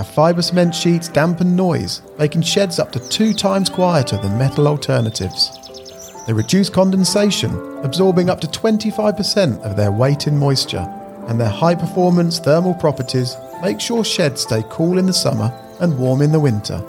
Our 0.00 0.04
fibre 0.04 0.40
cement 0.40 0.74
sheets 0.74 1.08
dampen 1.08 1.54
noise, 1.54 2.00
making 2.18 2.40
sheds 2.40 2.78
up 2.78 2.90
to 2.92 3.08
two 3.10 3.34
times 3.34 3.68
quieter 3.68 4.16
than 4.16 4.38
metal 4.38 4.66
alternatives. 4.66 5.50
They 6.26 6.32
reduce 6.32 6.70
condensation, 6.70 7.54
absorbing 7.84 8.30
up 8.30 8.40
to 8.40 8.46
25% 8.46 9.60
of 9.60 9.76
their 9.76 9.92
weight 9.92 10.26
in 10.26 10.38
moisture, 10.38 10.86
and 11.28 11.38
their 11.38 11.50
high 11.50 11.74
performance 11.74 12.38
thermal 12.38 12.72
properties 12.72 13.36
make 13.60 13.78
sure 13.78 14.02
sheds 14.02 14.40
stay 14.40 14.64
cool 14.70 14.96
in 14.96 15.04
the 15.04 15.12
summer 15.12 15.52
and 15.80 15.98
warm 15.98 16.22
in 16.22 16.32
the 16.32 16.40
winter. 16.40 16.82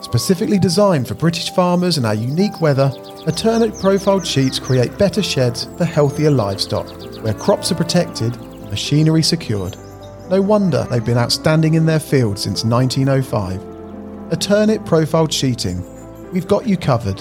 Specifically 0.00 0.58
designed 0.58 1.06
for 1.06 1.14
British 1.14 1.50
farmers 1.50 1.98
and 1.98 2.06
our 2.06 2.14
unique 2.14 2.62
weather, 2.62 2.90
Eternit 3.26 3.78
profiled 3.82 4.26
sheets 4.26 4.58
create 4.58 4.96
better 4.96 5.22
sheds 5.22 5.66
for 5.76 5.84
healthier 5.84 6.30
livestock, 6.30 6.88
where 7.22 7.34
crops 7.34 7.70
are 7.70 7.74
protected 7.74 8.34
machinery 8.70 9.22
secured. 9.22 9.76
No 10.30 10.40
wonder 10.40 10.86
they've 10.88 11.04
been 11.04 11.18
outstanding 11.18 11.74
in 11.74 11.86
their 11.86 11.98
field 11.98 12.38
since 12.38 12.64
1905. 12.64 13.60
Eternit 14.30 14.86
profiled 14.86 15.32
sheeting. 15.32 15.84
We've 16.30 16.46
got 16.46 16.68
you 16.68 16.76
covered. 16.76 17.20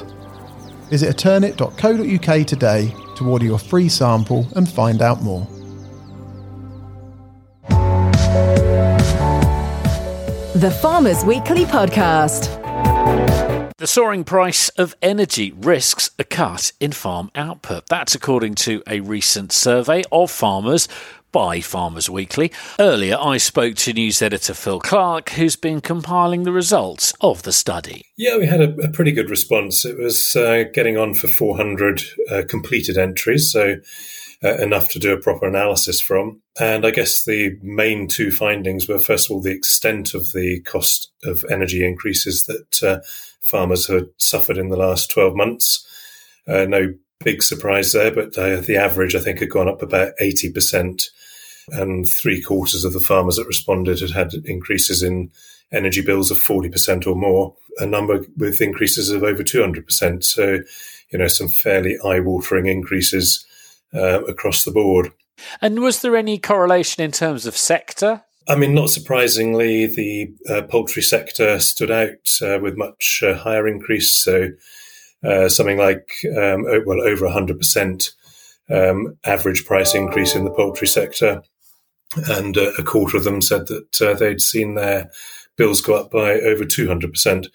Visit 0.91 1.17
eternit.co.uk 1.17 2.45
today 2.45 2.93
to 3.15 3.27
order 3.27 3.45
your 3.45 3.57
free 3.57 3.89
sample 3.89 4.47
and 4.55 4.69
find 4.69 5.01
out 5.01 5.23
more. 5.23 5.47
The 10.53 10.77
Farmers 10.79 11.25
Weekly 11.25 11.65
Podcast. 11.65 12.59
The 13.77 13.87
soaring 13.87 14.25
price 14.25 14.67
of 14.69 14.93
energy 15.01 15.53
risks 15.53 16.11
a 16.19 16.25
cut 16.25 16.73
in 16.81 16.91
farm 16.91 17.31
output. 17.33 17.87
That's 17.87 18.13
according 18.13 18.55
to 18.55 18.83
a 18.85 18.99
recent 18.99 19.53
survey 19.53 20.03
of 20.11 20.29
farmers 20.29 20.89
by 21.31 21.61
Farmers 21.61 22.09
Weekly. 22.09 22.51
Earlier, 22.79 23.17
I 23.19 23.37
spoke 23.37 23.75
to 23.75 23.93
news 23.93 24.21
editor 24.21 24.53
Phil 24.53 24.79
Clarke, 24.79 25.31
who's 25.31 25.55
been 25.55 25.81
compiling 25.81 26.43
the 26.43 26.51
results 26.51 27.13
of 27.21 27.43
the 27.43 27.51
study. 27.51 28.05
Yeah, 28.17 28.37
we 28.37 28.45
had 28.45 28.61
a, 28.61 28.73
a 28.81 28.89
pretty 28.89 29.11
good 29.11 29.29
response. 29.29 29.85
It 29.85 29.97
was 29.97 30.35
uh, 30.35 30.65
getting 30.73 30.97
on 30.97 31.13
for 31.13 31.27
400 31.27 32.01
uh, 32.31 32.43
completed 32.47 32.97
entries, 32.97 33.51
so 33.51 33.75
uh, 34.43 34.55
enough 34.55 34.89
to 34.89 34.99
do 34.99 35.13
a 35.13 35.21
proper 35.21 35.47
analysis 35.47 36.01
from. 36.01 36.41
And 36.59 36.85
I 36.85 36.91
guess 36.91 37.25
the 37.25 37.57
main 37.61 38.07
two 38.07 38.31
findings 38.31 38.87
were 38.87 38.99
first 38.99 39.29
of 39.29 39.35
all 39.35 39.41
the 39.41 39.51
extent 39.51 40.13
of 40.13 40.31
the 40.31 40.61
cost 40.61 41.11
of 41.23 41.43
energy 41.49 41.85
increases 41.85 42.45
that 42.45 42.83
uh, 42.83 42.99
farmers 43.41 43.87
had 43.87 44.07
suffered 44.17 44.57
in 44.57 44.69
the 44.69 44.77
last 44.77 45.11
12 45.11 45.35
months. 45.35 45.85
Uh, 46.47 46.65
no 46.65 46.93
big 47.23 47.43
surprise 47.43 47.91
there, 47.91 48.11
but 48.11 48.37
uh, 48.37 48.61
the 48.61 48.77
average 48.77 49.15
I 49.15 49.19
think 49.19 49.39
had 49.39 49.49
gone 49.49 49.67
up 49.67 49.81
about 49.81 50.13
80%. 50.21 51.09
And 51.71 52.07
three 52.07 52.41
quarters 52.41 52.83
of 52.83 52.93
the 52.93 52.99
farmers 52.99 53.35
that 53.37 53.47
responded 53.47 53.99
had 53.99 54.11
had 54.11 54.33
increases 54.45 55.03
in 55.03 55.31
energy 55.71 56.01
bills 56.01 56.31
of 56.31 56.37
40% 56.37 57.05
or 57.05 57.15
more, 57.15 57.55
a 57.77 57.85
number 57.85 58.25
with 58.37 58.61
increases 58.61 59.09
of 59.09 59.23
over 59.23 59.43
200%. 59.43 60.23
So, 60.23 60.59
you 61.11 61.19
know, 61.19 61.27
some 61.27 61.47
fairly 61.47 61.97
eye 62.03 62.19
watering 62.19 62.67
increases 62.67 63.45
uh, 63.93 64.23
across 64.23 64.63
the 64.63 64.71
board. 64.71 65.11
And 65.61 65.79
was 65.79 66.01
there 66.01 66.15
any 66.15 66.37
correlation 66.37 67.03
in 67.03 67.11
terms 67.11 67.45
of 67.45 67.55
sector? 67.55 68.23
I 68.47 68.55
mean, 68.55 68.73
not 68.73 68.89
surprisingly, 68.89 69.85
the 69.85 70.33
uh, 70.49 70.63
poultry 70.63 71.03
sector 71.03 71.59
stood 71.59 71.91
out 71.91 72.41
uh, 72.41 72.59
with 72.59 72.77
much 72.77 73.23
uh, 73.25 73.35
higher 73.35 73.67
increase. 73.67 74.11
So, 74.11 74.49
uh, 75.23 75.49
something 75.49 75.77
like 75.77 76.09
um, 76.35 76.63
well 76.85 77.01
over 77.01 77.27
100% 77.27 78.11
um, 78.69 79.17
average 79.23 79.65
price 79.65 79.93
increase 79.93 80.35
in 80.35 80.45
the 80.45 80.51
poultry 80.51 80.87
sector, 80.87 81.43
and 82.15 82.57
uh, 82.57 82.71
a 82.77 82.83
quarter 82.83 83.17
of 83.17 83.23
them 83.23 83.41
said 83.41 83.67
that 83.67 84.01
uh, 84.01 84.13
they'd 84.13 84.41
seen 84.41 84.75
their 84.75 85.09
bills 85.57 85.81
go 85.81 85.95
up 85.95 86.11
by 86.11 86.33
over 86.33 86.63
200%. 86.63 87.47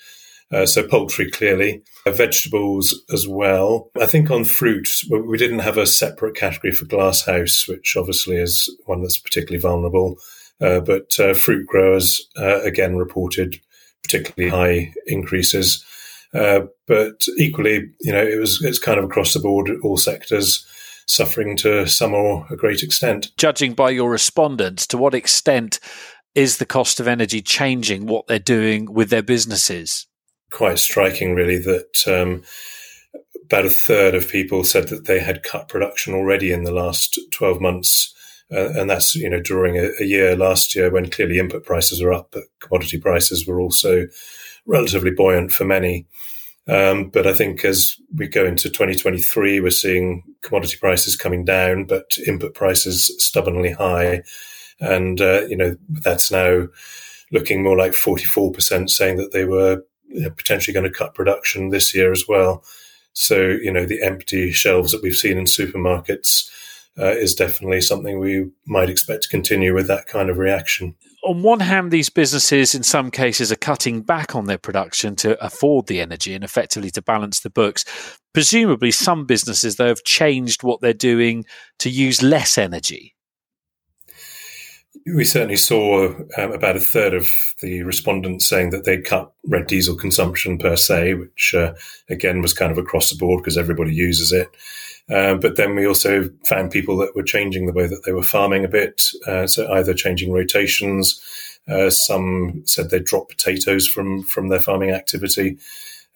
Uh, 0.53 0.67
so 0.67 0.87
poultry 0.87 1.31
clearly, 1.31 1.83
uh, 2.07 2.13
vegetables 2.13 3.03
as 3.13 3.27
well. 3.27 3.91
I 4.01 4.07
think 4.07 4.31
on 4.31 4.45
fruit, 4.45 4.89
we 5.11 5.39
didn't 5.39 5.61
have 5.61 5.79
a 5.79 5.87
separate 5.87 6.37
category 6.37 6.73
for 6.73 6.85
glasshouse, 6.85 7.67
which 7.67 7.97
obviously 7.97 8.37
is 8.37 8.73
one 8.85 9.03
that's 9.03 9.19
particularly 9.19 9.61
vulnerable. 9.61 10.19
Uh, 10.61 10.81
but 10.81 11.19
uh, 11.19 11.35
fruit 11.35 11.67
growers 11.67 12.29
again 12.37 12.97
reported 12.97 13.59
particularly 14.05 14.51
high 14.51 14.95
increases. 15.07 15.85
But 16.33 17.27
equally, 17.39 17.91
you 18.01 18.13
know, 18.13 18.23
it 18.23 18.39
was 18.39 18.63
it's 18.63 18.79
kind 18.79 18.99
of 18.99 19.05
across 19.05 19.35
the 19.35 19.41
board, 19.41 19.71
all 19.83 19.97
sectors 19.97 20.65
suffering 21.07 21.57
to 21.59 21.87
some 21.87 22.15
or 22.15 22.47
a 22.51 22.57
great 22.57 22.83
extent. 22.83 23.31
Judging 23.37 23.75
by 23.75 23.91
your 23.91 24.11
respondents, 24.11 24.87
to 24.89 24.99
what 24.99 25.15
extent 25.15 25.81
is 26.35 26.59
the 26.59 26.67
cost 26.67 27.01
of 27.01 27.07
energy 27.07 27.41
changing 27.41 28.07
what 28.07 28.27
they're 28.27 28.39
doing 28.39 28.93
with 28.93 29.11
their 29.11 29.23
businesses? 29.23 30.07
quite 30.55 30.79
striking, 30.79 31.35
really, 31.35 31.59
that 31.59 32.07
um, 32.07 32.43
about 33.45 33.67
a 33.67 33.71
third 33.71 34.15
of 34.15 34.29
people 34.29 34.65
said 34.65 34.89
that 34.89 35.05
they 35.07 35.21
had 35.21 35.43
cut 35.43 35.69
production 35.69 36.15
already 36.15 36.53
in 36.53 36.63
the 36.63 36.73
last 36.73 37.19
12 37.33 37.61
months. 37.61 38.15
Uh, 38.51 38.71
and 38.75 38.89
that's, 38.89 39.15
you 39.15 39.29
know, 39.29 39.41
during 39.41 39.77
a, 39.77 39.91
a, 40.01 40.05
year 40.05 40.37
last 40.37 40.75
year 40.75 40.91
when 40.91 41.11
clearly 41.11 41.39
input 41.39 41.65
prices 41.65 42.01
are 42.01 42.13
up, 42.13 42.29
but 42.31 42.45
commodity 42.61 42.99
prices 42.99 43.47
were 43.47 43.61
also 43.61 44.07
relatively 44.67 45.11
buoyant 45.11 45.51
for 45.51 45.65
many. 45.65 46.07
Um, 46.67 47.11
but 47.11 47.27
I 47.27 47.35
think 47.35 47.65
as 47.65 47.97
we 48.15 48.27
go 48.27 48.45
into 48.47 48.71
2023, 48.71 49.61
we're 49.61 49.71
seeing 49.71 50.23
commodity 50.43 50.77
prices 50.79 51.17
coming 51.17 51.45
down, 51.45 51.85
but 51.85 52.17
input 52.27 52.55
prices 52.55 53.15
stubbornly 53.19 53.73
high. 53.73 54.23
And, 54.81 55.21
uh, 55.21 55.43
you 55.47 55.57
know, 55.57 55.77
that's 55.89 56.31
now 56.31 56.69
looking 57.33 57.63
more 57.63 57.77
like 57.77 57.93
44% 57.93 58.89
saying 58.89 59.17
that 59.19 59.33
they 59.33 59.45
were 59.45 59.85
potentially 60.37 60.73
going 60.73 60.91
to 60.91 60.97
cut 60.99 61.15
production 61.15 61.69
this 61.69 61.95
year 61.95 62.13
as 62.13 62.25
well. 62.29 62.65
So, 63.13 63.41
you 63.41 63.73
know, 63.73 63.87
the 63.87 64.03
empty 64.03 64.51
shelves 64.51 64.93
that 64.93 65.03
we've 65.03 65.17
seen 65.17 65.39
in 65.39 65.45
supermarkets 65.45 66.51
uh, 66.99 67.11
is 67.11 67.35
definitely 67.35 67.81
something 67.81 68.19
we 68.19 68.51
might 68.67 68.91
expect 68.91 69.25
to 69.25 69.29
continue 69.29 69.75
with 69.75 69.87
that 69.89 70.07
kind 70.07 70.31
of 70.31 70.39
reaction. 70.39 70.95
On 71.25 71.43
one 71.43 71.61
hand, 71.61 71.91
these 71.91 72.11
businesses 72.11 72.75
in 72.75 72.83
some 72.83 73.11
cases 73.11 73.51
are 73.51 73.57
cutting 73.57 74.03
back 74.03 74.35
on 74.35 74.45
their 74.45 74.59
production 74.59 75.17
to 75.17 75.43
afford 75.45 75.87
the 75.87 76.01
energy 76.01 76.35
and 76.35 76.45
effectively 76.45 76.91
to 76.91 77.03
balance 77.03 77.41
the 77.41 77.51
books. 77.51 77.85
Presumably, 78.35 78.91
some 78.91 79.25
businesses, 79.25 79.77
though, 79.77 79.89
have 79.89 80.05
changed 80.05 80.63
what 80.63 80.81
they're 80.81 80.93
doing 80.93 81.47
to 81.79 81.89
use 81.89 82.23
less 82.23 82.59
energy 82.59 83.14
we 85.07 85.25
certainly 85.25 85.57
saw 85.57 86.09
um, 86.39 86.53
about 86.53 86.77
a 86.77 86.81
third 86.81 87.15
of 87.15 87.31
the 87.61 87.83
respondents 87.83 88.49
saying 88.49 88.71
that 88.71 88.85
they'd 88.85 89.05
cut 89.05 89.33
red 89.47 89.67
diesel 89.67 89.97
consumption 89.97 90.59
per 90.59 90.77
se, 90.77 91.15
which 91.15 91.55
uh, 91.55 91.75
again 92.09 92.41
was 92.41 92.55
kind 92.55 92.73
of 92.73 92.79
across 92.79 93.11
the 93.11 93.17
board 93.17 93.43
because 93.43 93.59
everybody 93.59 93.95
uses 93.95 94.33
it. 94.33 94.49
Uh, 95.11 95.35
but 95.35 95.57
then 95.57 95.75
we 95.75 95.87
also 95.87 96.31
found 96.45 96.71
people 96.71 96.97
that 96.97 97.15
were 97.15 97.23
changing 97.23 97.67
the 97.67 97.73
way 97.73 97.87
that 97.87 98.05
they 98.07 98.13
were 98.13 98.23
farming 98.23 98.65
a 98.65 98.69
bit. 98.69 99.03
Uh, 99.27 99.47
so 99.47 99.71
either 99.73 99.93
changing 99.93 100.33
rotations, 100.33 101.21
uh, 101.69 101.91
some 101.91 102.63
said 102.65 102.89
they'd 102.91 103.05
drop 103.05 103.29
potatoes 103.29 103.87
from 103.87 104.23
from 104.23 104.49
their 104.49 104.61
farming 104.61 104.91
activity. 104.91 105.59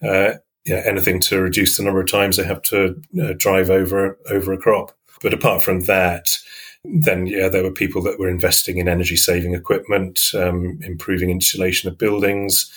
Uh, 0.01 0.33
yeah, 0.65 0.81
anything 0.85 1.19
to 1.19 1.39
reduce 1.39 1.77
the 1.77 1.83
number 1.83 2.01
of 2.01 2.09
times 2.09 2.37
they 2.37 2.43
have 2.43 2.61
to 2.63 2.99
uh, 3.21 3.33
drive 3.37 3.69
over 3.69 4.17
over 4.29 4.53
a 4.53 4.57
crop. 4.57 4.91
But 5.21 5.33
apart 5.33 5.61
from 5.61 5.81
that, 5.81 6.37
then 6.83 7.27
yeah, 7.27 7.49
there 7.49 7.63
were 7.63 7.71
people 7.71 8.01
that 8.03 8.19
were 8.19 8.29
investing 8.29 8.77
in 8.77 8.87
energy 8.87 9.17
saving 9.17 9.53
equipment, 9.53 10.31
um, 10.33 10.79
improving 10.81 11.29
insulation 11.29 11.89
of 11.89 11.97
buildings. 11.97 12.71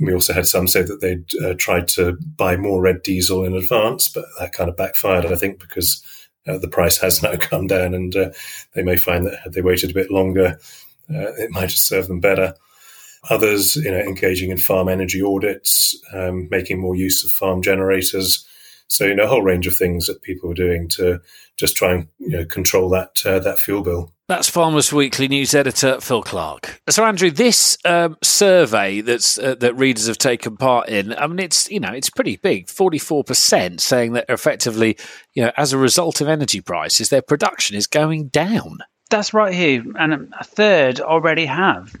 We 0.00 0.14
also 0.14 0.32
had 0.32 0.46
some 0.46 0.66
say 0.66 0.82
that 0.82 1.00
they'd 1.00 1.34
uh, 1.44 1.54
tried 1.54 1.86
to 1.88 2.16
buy 2.36 2.56
more 2.56 2.80
red 2.80 3.02
diesel 3.02 3.44
in 3.44 3.54
advance, 3.54 4.08
but 4.08 4.24
that 4.40 4.52
kind 4.52 4.70
of 4.70 4.76
backfired, 4.76 5.26
I 5.26 5.36
think, 5.36 5.60
because 5.60 6.02
uh, 6.46 6.58
the 6.58 6.68
price 6.68 6.98
has 6.98 7.22
now 7.22 7.36
come 7.36 7.66
down, 7.66 7.94
and 7.94 8.16
uh, 8.16 8.30
they 8.74 8.82
may 8.82 8.96
find 8.96 9.26
that 9.26 9.38
had 9.40 9.52
they 9.52 9.62
waited 9.62 9.90
a 9.90 9.94
bit 9.94 10.10
longer, 10.10 10.58
uh, 11.10 11.32
it 11.34 11.50
might 11.50 11.62
have 11.62 11.72
served 11.72 12.08
them 12.08 12.20
better. 12.20 12.54
Others, 13.30 13.76
you 13.76 13.90
know, 13.90 13.98
engaging 13.98 14.50
in 14.50 14.58
farm 14.58 14.88
energy 14.88 15.22
audits, 15.22 15.94
um, 16.12 16.48
making 16.50 16.80
more 16.80 16.96
use 16.96 17.22
of 17.22 17.30
farm 17.30 17.62
generators. 17.62 18.46
So, 18.92 19.06
you 19.06 19.14
know, 19.14 19.24
a 19.24 19.28
whole 19.28 19.42
range 19.42 19.66
of 19.66 19.74
things 19.74 20.06
that 20.06 20.20
people 20.20 20.50
were 20.50 20.54
doing 20.54 20.86
to 20.90 21.20
just 21.56 21.76
try 21.76 21.92
and 21.92 22.08
you 22.18 22.30
know 22.30 22.44
control 22.44 22.90
that 22.90 23.22
uh, 23.24 23.38
that 23.38 23.58
fuel 23.58 23.82
bill. 23.82 24.12
That's 24.28 24.48
Farmers 24.48 24.92
Weekly 24.92 25.28
news 25.28 25.54
editor 25.54 26.00
Phil 26.00 26.22
Clarke. 26.22 26.80
So, 26.90 27.04
Andrew, 27.04 27.30
this 27.30 27.78
um, 27.86 28.16
survey 28.22 29.00
that's 29.00 29.38
uh, 29.38 29.54
that 29.56 29.74
readers 29.76 30.08
have 30.08 30.18
taken 30.18 30.56
part 30.56 30.90
in, 30.90 31.14
I 31.14 31.26
mean, 31.26 31.38
it's 31.38 31.70
you 31.70 31.80
know 31.80 31.92
it's 31.92 32.10
pretty 32.10 32.36
big. 32.36 32.68
Forty 32.68 32.98
four 32.98 33.24
percent 33.24 33.80
saying 33.80 34.12
that 34.12 34.26
effectively, 34.28 34.98
you 35.32 35.42
know, 35.42 35.52
as 35.56 35.72
a 35.72 35.78
result 35.78 36.20
of 36.20 36.28
energy 36.28 36.60
prices, 36.60 37.08
their 37.08 37.22
production 37.22 37.76
is 37.76 37.86
going 37.86 38.28
down. 38.28 38.78
That's 39.08 39.32
right, 39.32 39.54
Hugh, 39.54 39.94
and 39.98 40.34
a 40.38 40.44
third 40.44 41.00
already 41.00 41.46
have 41.46 41.94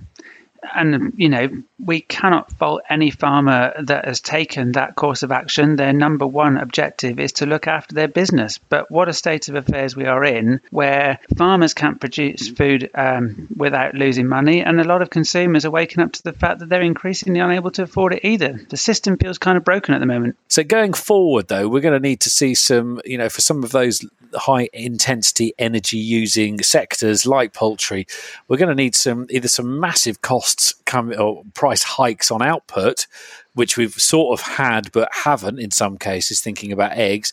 and 0.74 1.12
you 1.16 1.28
know 1.28 1.48
we 1.84 2.00
cannot 2.00 2.52
fault 2.52 2.82
any 2.88 3.10
farmer 3.10 3.72
that 3.82 4.04
has 4.04 4.20
taken 4.20 4.72
that 4.72 4.94
course 4.94 5.22
of 5.22 5.32
action. 5.32 5.76
Their 5.76 5.92
number 5.92 6.26
one 6.26 6.56
objective 6.56 7.18
is 7.18 7.32
to 7.32 7.46
look 7.46 7.66
after 7.66 7.94
their 7.94 8.08
business. 8.08 8.58
But 8.58 8.90
what 8.90 9.08
a 9.08 9.12
state 9.12 9.48
of 9.48 9.56
affairs 9.56 9.96
we 9.96 10.06
are 10.06 10.24
in 10.24 10.60
where 10.70 11.18
farmers 11.36 11.74
can't 11.74 12.00
produce 12.00 12.48
food 12.48 12.90
um, 12.94 13.48
without 13.56 13.94
losing 13.94 14.28
money 14.28 14.62
and 14.62 14.80
a 14.80 14.84
lot 14.84 15.02
of 15.02 15.10
consumers 15.10 15.64
are 15.64 15.70
waking 15.70 16.02
up 16.02 16.12
to 16.12 16.22
the 16.22 16.32
fact 16.32 16.60
that 16.60 16.68
they're 16.68 16.82
increasingly 16.82 17.40
unable 17.40 17.70
to 17.72 17.82
afford 17.82 18.14
it 18.14 18.24
either. 18.24 18.60
The 18.70 18.76
system 18.76 19.16
feels 19.16 19.38
kind 19.38 19.56
of 19.56 19.64
broken 19.64 19.94
at 19.94 20.00
the 20.00 20.06
moment. 20.06 20.36
So 20.48 20.62
going 20.62 20.92
forward 20.92 21.48
though 21.48 21.68
we're 21.68 21.80
going 21.80 22.00
to 22.00 22.08
need 22.08 22.20
to 22.20 22.30
see 22.30 22.54
some 22.54 23.00
you 23.04 23.18
know 23.18 23.28
for 23.28 23.40
some 23.40 23.64
of 23.64 23.72
those 23.72 24.06
high 24.34 24.68
intensity 24.72 25.52
energy 25.58 25.98
using 25.98 26.62
sectors 26.62 27.26
like 27.26 27.52
poultry 27.52 28.06
we're 28.48 28.56
going 28.56 28.68
to 28.68 28.74
need 28.74 28.94
some 28.94 29.26
either 29.30 29.48
some 29.48 29.78
massive 29.78 30.22
costs 30.22 30.74
come 30.92 31.12
or 31.18 31.42
price 31.54 31.82
hikes 31.82 32.30
on 32.30 32.42
output, 32.42 33.06
which 33.54 33.76
we've 33.76 33.94
sort 33.94 34.38
of 34.38 34.46
had 34.46 34.92
but 34.92 35.08
haven't 35.12 35.58
in 35.58 35.70
some 35.70 35.96
cases, 35.96 36.40
thinking 36.40 36.70
about 36.70 36.92
eggs. 36.92 37.32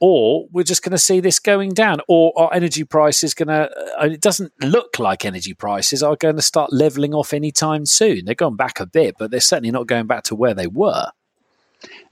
Or 0.00 0.46
we're 0.52 0.64
just 0.64 0.82
going 0.82 0.92
to 0.92 0.98
see 0.98 1.20
this 1.20 1.38
going 1.38 1.72
down, 1.72 2.00
or 2.08 2.32
our 2.36 2.52
energy 2.52 2.84
prices 2.84 3.32
going 3.32 3.48
to. 3.48 3.70
Uh, 3.98 4.06
it 4.06 4.20
doesn't 4.20 4.52
look 4.60 4.98
like 4.98 5.24
energy 5.24 5.54
prices 5.54 6.02
are 6.02 6.16
going 6.16 6.36
to 6.36 6.42
start 6.42 6.72
leveling 6.72 7.14
off 7.14 7.32
anytime 7.32 7.86
soon. 7.86 8.24
They're 8.24 8.34
going 8.34 8.56
back 8.56 8.80
a 8.80 8.86
bit, 8.86 9.16
but 9.18 9.30
they're 9.30 9.40
certainly 9.40 9.70
not 9.70 9.86
going 9.86 10.06
back 10.06 10.24
to 10.24 10.34
where 10.34 10.54
they 10.54 10.66
were. 10.66 11.06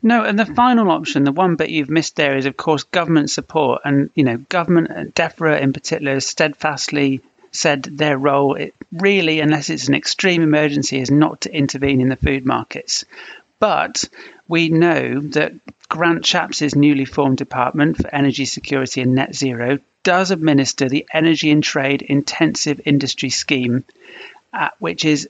No, 0.02 0.24
and 0.24 0.38
the 0.38 0.46
final 0.46 0.90
option, 0.90 1.24
the 1.24 1.32
one 1.32 1.56
bit 1.56 1.70
you've 1.70 1.90
missed 1.90 2.16
there, 2.16 2.36
is 2.36 2.46
of 2.46 2.56
course 2.56 2.84
government 2.84 3.30
support, 3.30 3.82
and 3.84 4.10
you 4.14 4.24
know 4.24 4.38
government, 4.48 5.14
DEFRA 5.14 5.60
in 5.60 5.72
particular, 5.72 6.14
is 6.14 6.26
steadfastly 6.26 7.20
said 7.52 7.82
their 7.84 8.18
role 8.18 8.58
really, 8.90 9.40
unless 9.40 9.70
it's 9.70 9.88
an 9.88 9.94
extreme 9.94 10.42
emergency, 10.42 10.98
is 10.98 11.10
not 11.10 11.42
to 11.42 11.54
intervene 11.54 12.00
in 12.00 12.08
the 12.08 12.16
food 12.16 12.44
markets. 12.44 13.04
But 13.60 14.04
we 14.48 14.70
know 14.70 15.20
that 15.20 15.52
Grant 15.88 16.24
Shapps' 16.24 16.74
newly 16.74 17.04
formed 17.04 17.36
Department 17.36 17.98
for 17.98 18.12
Energy 18.12 18.46
Security 18.46 19.02
and 19.02 19.14
Net 19.14 19.34
Zero 19.34 19.78
does 20.02 20.30
administer 20.30 20.88
the 20.88 21.06
Energy 21.12 21.50
and 21.50 21.62
Trade 21.62 22.02
Intensive 22.02 22.80
Industry 22.84 23.28
Scheme, 23.28 23.84
uh, 24.52 24.70
which 24.78 25.04
is 25.04 25.28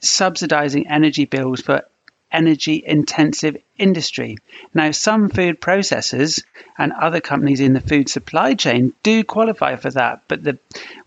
subsidizing 0.00 0.88
energy 0.88 1.24
bills 1.24 1.60
for 1.60 1.86
energy 2.30 2.82
intensive 2.84 3.56
industry. 3.78 4.36
Now, 4.74 4.90
some 4.90 5.28
food 5.28 5.60
processors 5.60 6.44
and 6.78 6.92
other 6.92 7.20
companies 7.20 7.60
in 7.60 7.72
the 7.72 7.80
food 7.80 8.08
supply 8.08 8.54
chain 8.54 8.92
do 9.02 9.24
qualify 9.24 9.76
for 9.76 9.90
that, 9.90 10.22
but 10.28 10.42
the, 10.44 10.58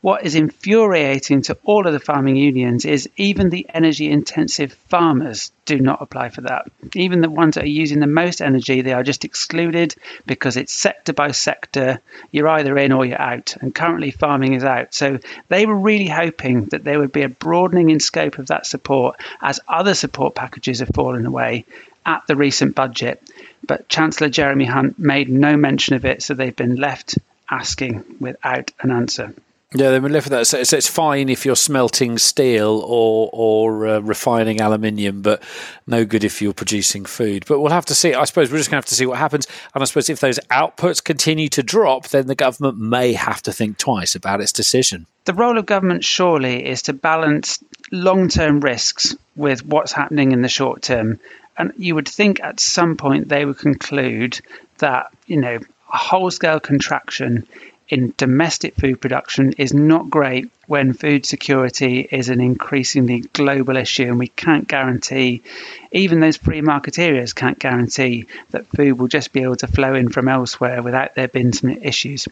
what 0.01 0.25
is 0.25 0.35
infuriating 0.35 1.41
to 1.43 1.57
all 1.63 1.87
of 1.87 1.93
the 1.93 1.99
farming 1.99 2.35
unions 2.35 2.85
is 2.85 3.09
even 3.17 3.49
the 3.49 3.67
energy 3.73 4.09
intensive 4.09 4.73
farmers 4.89 5.51
do 5.65 5.79
not 5.79 6.01
apply 6.01 6.29
for 6.29 6.41
that. 6.41 6.67
Even 6.95 7.21
the 7.21 7.29
ones 7.29 7.55
that 7.55 7.63
are 7.63 7.67
using 7.67 7.99
the 7.99 8.07
most 8.07 8.41
energy, 8.41 8.81
they 8.81 8.93
are 8.93 9.03
just 9.03 9.25
excluded 9.25 9.95
because 10.25 10.57
it's 10.57 10.71
sector 10.71 11.13
by 11.13 11.31
sector. 11.31 11.99
You're 12.31 12.47
either 12.47 12.77
in 12.77 12.91
or 12.91 13.05
you're 13.05 13.21
out. 13.21 13.55
And 13.59 13.73
currently, 13.73 14.11
farming 14.11 14.53
is 14.53 14.63
out. 14.63 14.93
So 14.93 15.19
they 15.49 15.65
were 15.65 15.75
really 15.75 16.07
hoping 16.07 16.65
that 16.65 16.83
there 16.83 16.99
would 16.99 17.11
be 17.11 17.23
a 17.23 17.29
broadening 17.29 17.89
in 17.89 17.99
scope 17.99 18.37
of 18.37 18.47
that 18.47 18.67
support 18.67 19.19
as 19.41 19.59
other 19.67 19.95
support 19.95 20.35
packages 20.35 20.79
have 20.79 20.89
fallen 20.89 21.25
away 21.25 21.65
at 22.05 22.25
the 22.27 22.35
recent 22.35 22.75
budget, 22.75 23.21
but 23.65 23.89
Chancellor 23.89 24.29
Jeremy 24.29 24.65
Hunt 24.65 24.99
made 24.99 25.29
no 25.29 25.57
mention 25.57 25.95
of 25.95 26.05
it, 26.05 26.21
so 26.21 26.33
they've 26.33 26.55
been 26.55 26.75
left 26.75 27.17
asking 27.49 28.03
without 28.19 28.71
an 28.81 28.91
answer. 28.91 29.33
Yeah, 29.73 29.91
they've 29.91 30.01
been 30.01 30.13
left 30.13 30.27
with 30.27 30.31
that. 30.31 30.47
So, 30.47 30.63
so, 30.63 30.77
it's 30.77 30.87
fine 30.87 31.27
if 31.27 31.45
you're 31.45 31.55
smelting 31.55 32.17
steel 32.17 32.81
or 32.85 33.29
or 33.33 33.87
uh, 33.87 33.99
refining 33.99 34.61
aluminium, 34.61 35.21
but 35.21 35.43
no 35.85 36.05
good 36.05 36.23
if 36.23 36.41
you're 36.41 36.53
producing 36.53 37.03
food. 37.03 37.43
But 37.45 37.59
we'll 37.59 37.71
have 37.71 37.85
to 37.87 37.95
see. 37.95 38.13
I 38.13 38.23
suppose 38.23 38.51
we're 38.51 38.59
just 38.59 38.69
going 38.69 38.81
to 38.81 38.85
have 38.85 38.89
to 38.89 38.95
see 38.95 39.05
what 39.05 39.17
happens. 39.17 39.47
And 39.73 39.81
I 39.81 39.85
suppose 39.85 40.09
if 40.09 40.21
those 40.21 40.39
outputs 40.51 41.03
continue 41.03 41.49
to 41.49 41.63
drop, 41.63 42.07
then 42.09 42.27
the 42.27 42.35
government 42.35 42.77
may 42.77 43.13
have 43.13 43.41
to 43.43 43.51
think 43.51 43.77
twice 43.77 44.15
about 44.15 44.39
its 44.39 44.53
decision. 44.53 45.07
The 45.25 45.33
role 45.33 45.57
of 45.57 45.65
government 45.65 46.05
surely 46.05 46.65
is 46.65 46.83
to 46.83 46.93
balance 46.93 47.61
long 47.91 48.29
term 48.29 48.61
risks 48.61 49.15
with 49.35 49.65
what's 49.65 49.91
happening 49.91 50.31
in 50.31 50.41
the 50.41 50.47
short 50.47 50.83
term. 50.83 51.19
And 51.57 51.73
you 51.77 51.95
would 51.95 52.07
think 52.07 52.41
at 52.41 52.59
some 52.59 52.97
point 52.97 53.29
they 53.29 53.45
would 53.45 53.57
conclude 53.57 54.39
that, 54.79 55.11
you 55.25 55.37
know, 55.37 55.59
a 55.93 55.97
whole 55.97 56.31
scale 56.31 56.59
contraction 56.59 57.47
in 57.87 58.13
domestic 58.17 58.75
food 58.75 58.99
production 58.99 59.53
is 59.53 59.73
not 59.73 60.09
great 60.09 60.49
when 60.67 60.93
food 60.93 61.25
security 61.25 61.99
is 62.11 62.29
an 62.29 62.41
increasingly 62.41 63.19
global 63.19 63.77
issue. 63.77 64.07
And 64.07 64.17
we 64.17 64.27
can't 64.27 64.67
guarantee 64.67 65.43
even 65.91 66.19
those 66.19 66.37
free 66.37 66.61
market 66.61 66.97
areas 66.97 67.33
can't 67.33 67.59
guarantee 67.59 68.25
that 68.49 68.67
food 68.67 68.97
will 68.97 69.07
just 69.07 69.31
be 69.31 69.43
able 69.43 69.57
to 69.57 69.67
flow 69.67 69.93
in 69.93 70.09
from 70.09 70.27
elsewhere 70.27 70.81
without 70.81 71.15
there 71.15 71.27
being 71.27 71.53
some 71.53 71.69
issues 71.69 72.27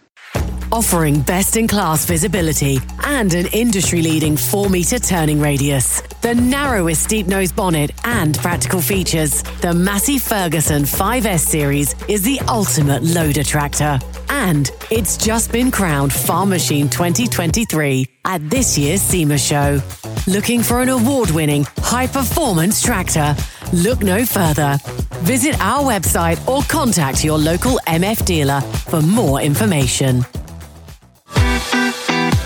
offering 0.74 1.22
best 1.22 1.56
in 1.56 1.68
class 1.68 2.04
visibility 2.04 2.80
and 3.04 3.36
an 3.36 3.46
industry 3.54 4.02
leading 4.02 4.36
4 4.36 4.72
metre 4.72 4.98
turning 4.98 5.40
radius. 5.40 6.02
The 6.24 6.34
narrowest 6.34 7.04
steep 7.04 7.28
nose 7.28 7.52
bonnet 7.52 7.92
and 8.06 8.36
practical 8.40 8.82
features. 8.82 9.44
The 9.62 9.72
Massey 9.72 10.18
Ferguson 10.18 10.82
5S 10.82 11.42
series 11.42 11.94
is 12.08 12.24
the 12.24 12.40
ultimate 12.48 13.04
loader 13.04 13.44
tractor. 13.44 14.00
And 14.30 14.72
it's 14.90 15.16
just 15.16 15.52
been 15.52 15.70
crowned 15.70 16.12
Farm 16.12 16.50
Machine 16.50 16.90
2023 16.90 18.08
at 18.26 18.50
this 18.50 18.76
year's 18.76 19.04
SIMA 19.04 19.38
show. 19.38 19.80
Looking 20.26 20.64
for 20.64 20.82
an 20.82 20.90
award 20.90 21.30
winning, 21.30 21.68
high 21.80 22.08
performance 22.08 22.82
tractor? 22.82 23.36
Look 23.74 24.02
no 24.02 24.26
further. 24.26 24.80
Visit 25.22 25.56
our 25.60 25.84
website 25.84 26.46
or 26.48 26.64
contact 26.64 27.24
your 27.24 27.38
local 27.38 27.80
MF 27.86 28.26
dealer 28.26 28.62
for 28.62 29.04
more 29.04 29.40
information. 29.40 30.26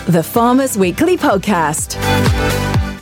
The 0.10 0.24
Farmers 0.24 0.78
Weekly 0.78 1.17
Podcast. 1.17 2.02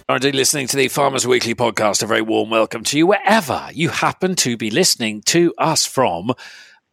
Are 0.09 0.15
indeed 0.15 0.33
listening 0.33 0.65
to 0.65 0.75
the 0.75 0.87
Farmers 0.87 1.27
Weekly 1.27 1.53
podcast. 1.53 2.01
A 2.01 2.07
very 2.07 2.23
warm 2.23 2.49
welcome 2.49 2.83
to 2.83 2.97
you 2.97 3.05
wherever 3.05 3.69
you 3.71 3.89
happen 3.89 4.33
to 4.37 4.57
be 4.57 4.71
listening 4.71 5.21
to 5.27 5.53
us 5.59 5.85
from 5.85 6.33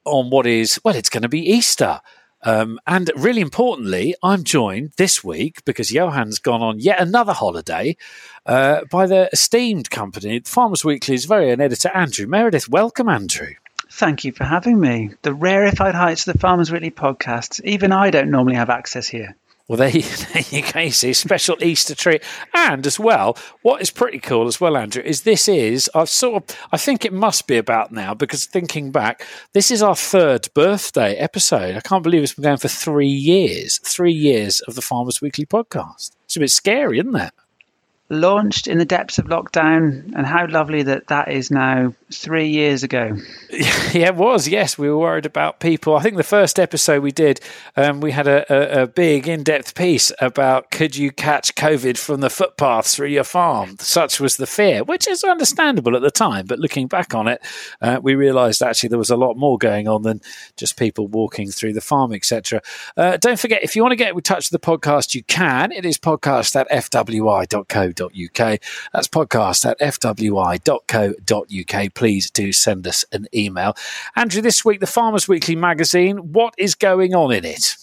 on 0.05 0.29
what 0.29 0.46
is, 0.46 0.79
well, 0.85 0.94
it's 0.94 1.09
going 1.09 1.22
to 1.22 1.31
be 1.31 1.40
Easter. 1.40 2.03
Um, 2.42 2.79
and 2.87 3.11
really 3.16 3.40
importantly, 3.40 4.14
I'm 4.22 4.44
joined 4.44 4.92
this 4.98 5.25
week 5.25 5.64
because 5.64 5.88
Johann's 5.88 6.38
gone 6.38 6.61
on 6.61 6.79
yet 6.79 7.01
another 7.01 7.33
holiday 7.33 7.96
uh, 8.44 8.83
by 8.90 9.07
the 9.07 9.31
esteemed 9.33 9.88
company, 9.88 10.40
Farmers 10.40 10.85
Weekly's 10.85 11.25
very 11.25 11.51
own 11.51 11.62
editor, 11.62 11.88
Andrew 11.88 12.27
Meredith. 12.27 12.68
Welcome, 12.68 13.09
Andrew. 13.09 13.55
Thank 13.90 14.25
you 14.25 14.33
for 14.33 14.44
having 14.44 14.79
me. 14.79 15.12
The 15.22 15.33
rarefied 15.33 15.94
heights 15.94 16.27
of 16.27 16.35
the 16.35 16.38
Farmers 16.38 16.70
Weekly 16.70 16.90
podcast. 16.90 17.64
Even 17.64 17.92
I 17.92 18.11
don't 18.11 18.31
normally 18.31 18.57
have 18.57 18.68
access 18.68 19.09
here. 19.09 19.37
Well, 19.68 19.79
there 19.79 19.88
you, 19.88 20.03
there 20.33 20.42
you 20.51 20.62
go. 20.72 20.88
See, 20.88 21.12
special 21.12 21.62
Easter 21.62 21.94
treat, 21.94 22.22
and 22.55 22.87
as 22.87 22.98
well, 22.98 23.37
what 23.62 23.81
is 23.81 23.90
pretty 23.90 24.18
cool 24.18 24.46
as 24.46 24.61
well, 24.61 24.77
Andrew, 24.77 25.03
is 25.03 25.22
this 25.22 25.48
is 25.48 25.90
I've 25.94 26.09
sort 26.09 26.51
of 26.51 26.59
I 26.72 26.77
think 26.77 27.05
it 27.05 27.12
must 27.12 27.46
be 27.46 27.57
about 27.57 27.92
now 27.92 28.14
because 28.14 28.46
thinking 28.46 28.90
back, 28.90 29.27
this 29.53 29.70
is 29.70 29.83
our 29.83 29.96
third 29.96 30.48
birthday 30.55 31.14
episode. 31.14 31.77
I 31.77 31.81
can't 31.81 32.03
believe 32.03 32.22
it's 32.22 32.35
been 32.35 32.44
going 32.44 32.57
for 32.57 32.68
three 32.68 33.07
years, 33.07 33.79
three 33.79 34.12
years 34.12 34.61
of 34.61 34.75
the 34.75 34.83
Farmers 34.83 35.20
Weekly 35.20 35.46
podcast. 35.46 36.12
It's 36.25 36.37
a 36.37 36.40
bit 36.40 36.51
scary, 36.51 36.98
isn't 36.98 37.16
it? 37.16 37.33
Launched 38.12 38.68
in 38.68 38.79
the 38.79 38.85
depths 38.85 39.18
of 39.18 39.27
lockdown, 39.27 40.12
and 40.14 40.27
how 40.27 40.46
lovely 40.46 40.83
that 40.83 41.09
that 41.09 41.33
is 41.33 41.51
now 41.51 41.92
three 42.12 42.48
years 42.48 42.83
ago. 42.83 43.16
Yeah, 43.92 44.07
it 44.09 44.16
was. 44.16 44.48
Yes, 44.48 44.79
we 44.79 44.88
were 44.88 44.96
worried 44.96 45.27
about 45.27 45.61
people. 45.61 45.94
I 45.94 46.03
think 46.03 46.16
the 46.16 46.22
first 46.22 46.59
episode 46.59 47.03
we 47.03 47.12
did, 47.12 47.40
um, 47.77 48.01
we 48.01 48.11
had 48.11 48.27
a, 48.27 48.81
a, 48.81 48.83
a 48.83 48.87
big 48.87 49.29
in 49.29 49.42
depth 49.42 49.75
piece 49.75 50.11
about 50.18 50.70
could 50.70 50.96
you 50.96 51.11
catch 51.11 51.55
COVID 51.55 51.98
from 51.98 52.20
the 52.20 52.31
footpaths 52.31 52.94
through 52.94 53.09
your 53.09 53.25
farm? 53.25 53.77
Such 53.79 54.18
was 54.18 54.38
the 54.38 54.46
fear, 54.46 54.83
which 54.83 55.07
is 55.07 55.22
understandable 55.25 55.94
at 55.94 56.01
the 56.01 56.11
time. 56.11 56.46
But 56.46 56.59
looking 56.59 56.87
back 56.87 57.14
on 57.14 57.29
it, 57.29 57.42
uh, 57.83 58.01
we 58.03 58.14
realised 58.14 58.62
actually 58.62 58.88
there 58.88 58.98
was 58.98 59.11
a 59.11 59.16
lot 59.16 59.37
more 59.37 59.59
going 59.59 59.88
on 59.88 60.03
than 60.03 60.22
just 60.57 60.79
people 60.79 61.07
walking 61.07 61.51
through 61.51 61.75
the 61.75 61.83
farm, 61.83 62.14
etc. 62.14 62.62
Uh, 62.96 63.18
don't 63.18 63.38
forget, 63.38 63.62
if 63.62 63.77
you 63.77 63.83
want 63.83 63.92
to 63.92 63.96
get 63.96 64.14
in 64.14 64.20
touch 64.22 64.51
with 64.51 64.61
the 64.61 64.66
podcast, 64.66 65.14
you 65.14 65.22
can. 65.25 65.70
It 65.70 65.85
is 65.85 65.98
podcast 65.98 66.57
at 66.59 66.66
fwi.co.uk. 68.02 68.60
That's 68.92 69.08
podcast 69.08 69.68
at 69.70 69.78
fwi.co.uk. 69.80 70.64
Please 71.94 72.30
do 72.30 72.52
send 72.52 72.86
us 72.86 73.04
an 73.12 73.26
email. 73.34 73.74
Andrew, 74.16 74.42
this 74.42 74.64
week, 74.64 74.80
the 74.80 74.86
Farmers 74.86 75.28
Weekly 75.28 75.56
magazine, 75.56 76.32
what 76.32 76.54
is 76.58 76.74
going 76.74 77.14
on 77.14 77.32
in 77.32 77.44
it? 77.44 77.76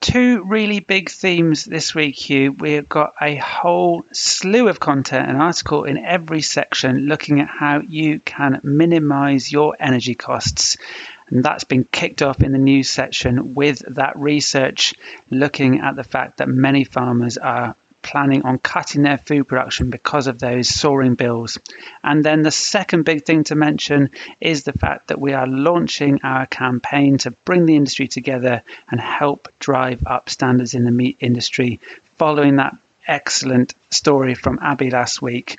Two 0.00 0.44
really 0.44 0.80
big 0.80 1.10
themes 1.10 1.66
this 1.66 1.94
week, 1.94 2.16
Hugh. 2.16 2.52
We've 2.52 2.88
got 2.88 3.12
a 3.20 3.36
whole 3.36 4.06
slew 4.12 4.68
of 4.68 4.80
content, 4.80 5.28
an 5.28 5.36
article 5.36 5.84
in 5.84 5.98
every 5.98 6.40
section 6.40 7.06
looking 7.06 7.40
at 7.40 7.48
how 7.48 7.80
you 7.80 8.18
can 8.20 8.60
minimize 8.62 9.52
your 9.52 9.76
energy 9.78 10.14
costs. 10.14 10.78
And 11.28 11.44
that's 11.44 11.64
been 11.64 11.84
kicked 11.84 12.22
off 12.22 12.42
in 12.42 12.52
the 12.52 12.58
news 12.58 12.88
section 12.88 13.54
with 13.54 13.80
that 13.94 14.18
research 14.18 14.94
looking 15.30 15.80
at 15.80 15.96
the 15.96 16.02
fact 16.02 16.38
that 16.38 16.48
many 16.48 16.84
farmers 16.84 17.36
are 17.36 17.76
planning 18.02 18.42
on 18.42 18.58
cutting 18.58 19.02
their 19.02 19.18
food 19.18 19.48
production 19.48 19.90
because 19.90 20.26
of 20.26 20.38
those 20.38 20.68
soaring 20.68 21.14
bills. 21.14 21.58
And 22.02 22.24
then 22.24 22.42
the 22.42 22.50
second 22.50 23.04
big 23.04 23.24
thing 23.24 23.44
to 23.44 23.54
mention 23.54 24.10
is 24.40 24.64
the 24.64 24.72
fact 24.72 25.08
that 25.08 25.20
we 25.20 25.32
are 25.32 25.46
launching 25.46 26.20
our 26.22 26.46
campaign 26.46 27.18
to 27.18 27.30
bring 27.30 27.66
the 27.66 27.76
industry 27.76 28.08
together 28.08 28.62
and 28.90 29.00
help 29.00 29.48
drive 29.58 30.06
up 30.06 30.30
standards 30.30 30.74
in 30.74 30.84
the 30.84 30.90
meat 30.90 31.16
industry 31.20 31.80
following 32.16 32.56
that 32.56 32.76
excellent 33.06 33.74
story 33.90 34.34
from 34.34 34.58
Abi 34.60 34.90
last 34.90 35.20
week 35.22 35.58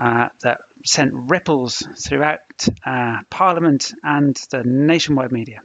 uh, 0.00 0.30
that 0.40 0.62
sent 0.82 1.12
ripples 1.30 1.86
throughout 1.94 2.40
uh, 2.84 3.22
Parliament 3.28 3.94
and 4.02 4.34
the 4.50 4.64
nationwide 4.64 5.30
media. 5.30 5.60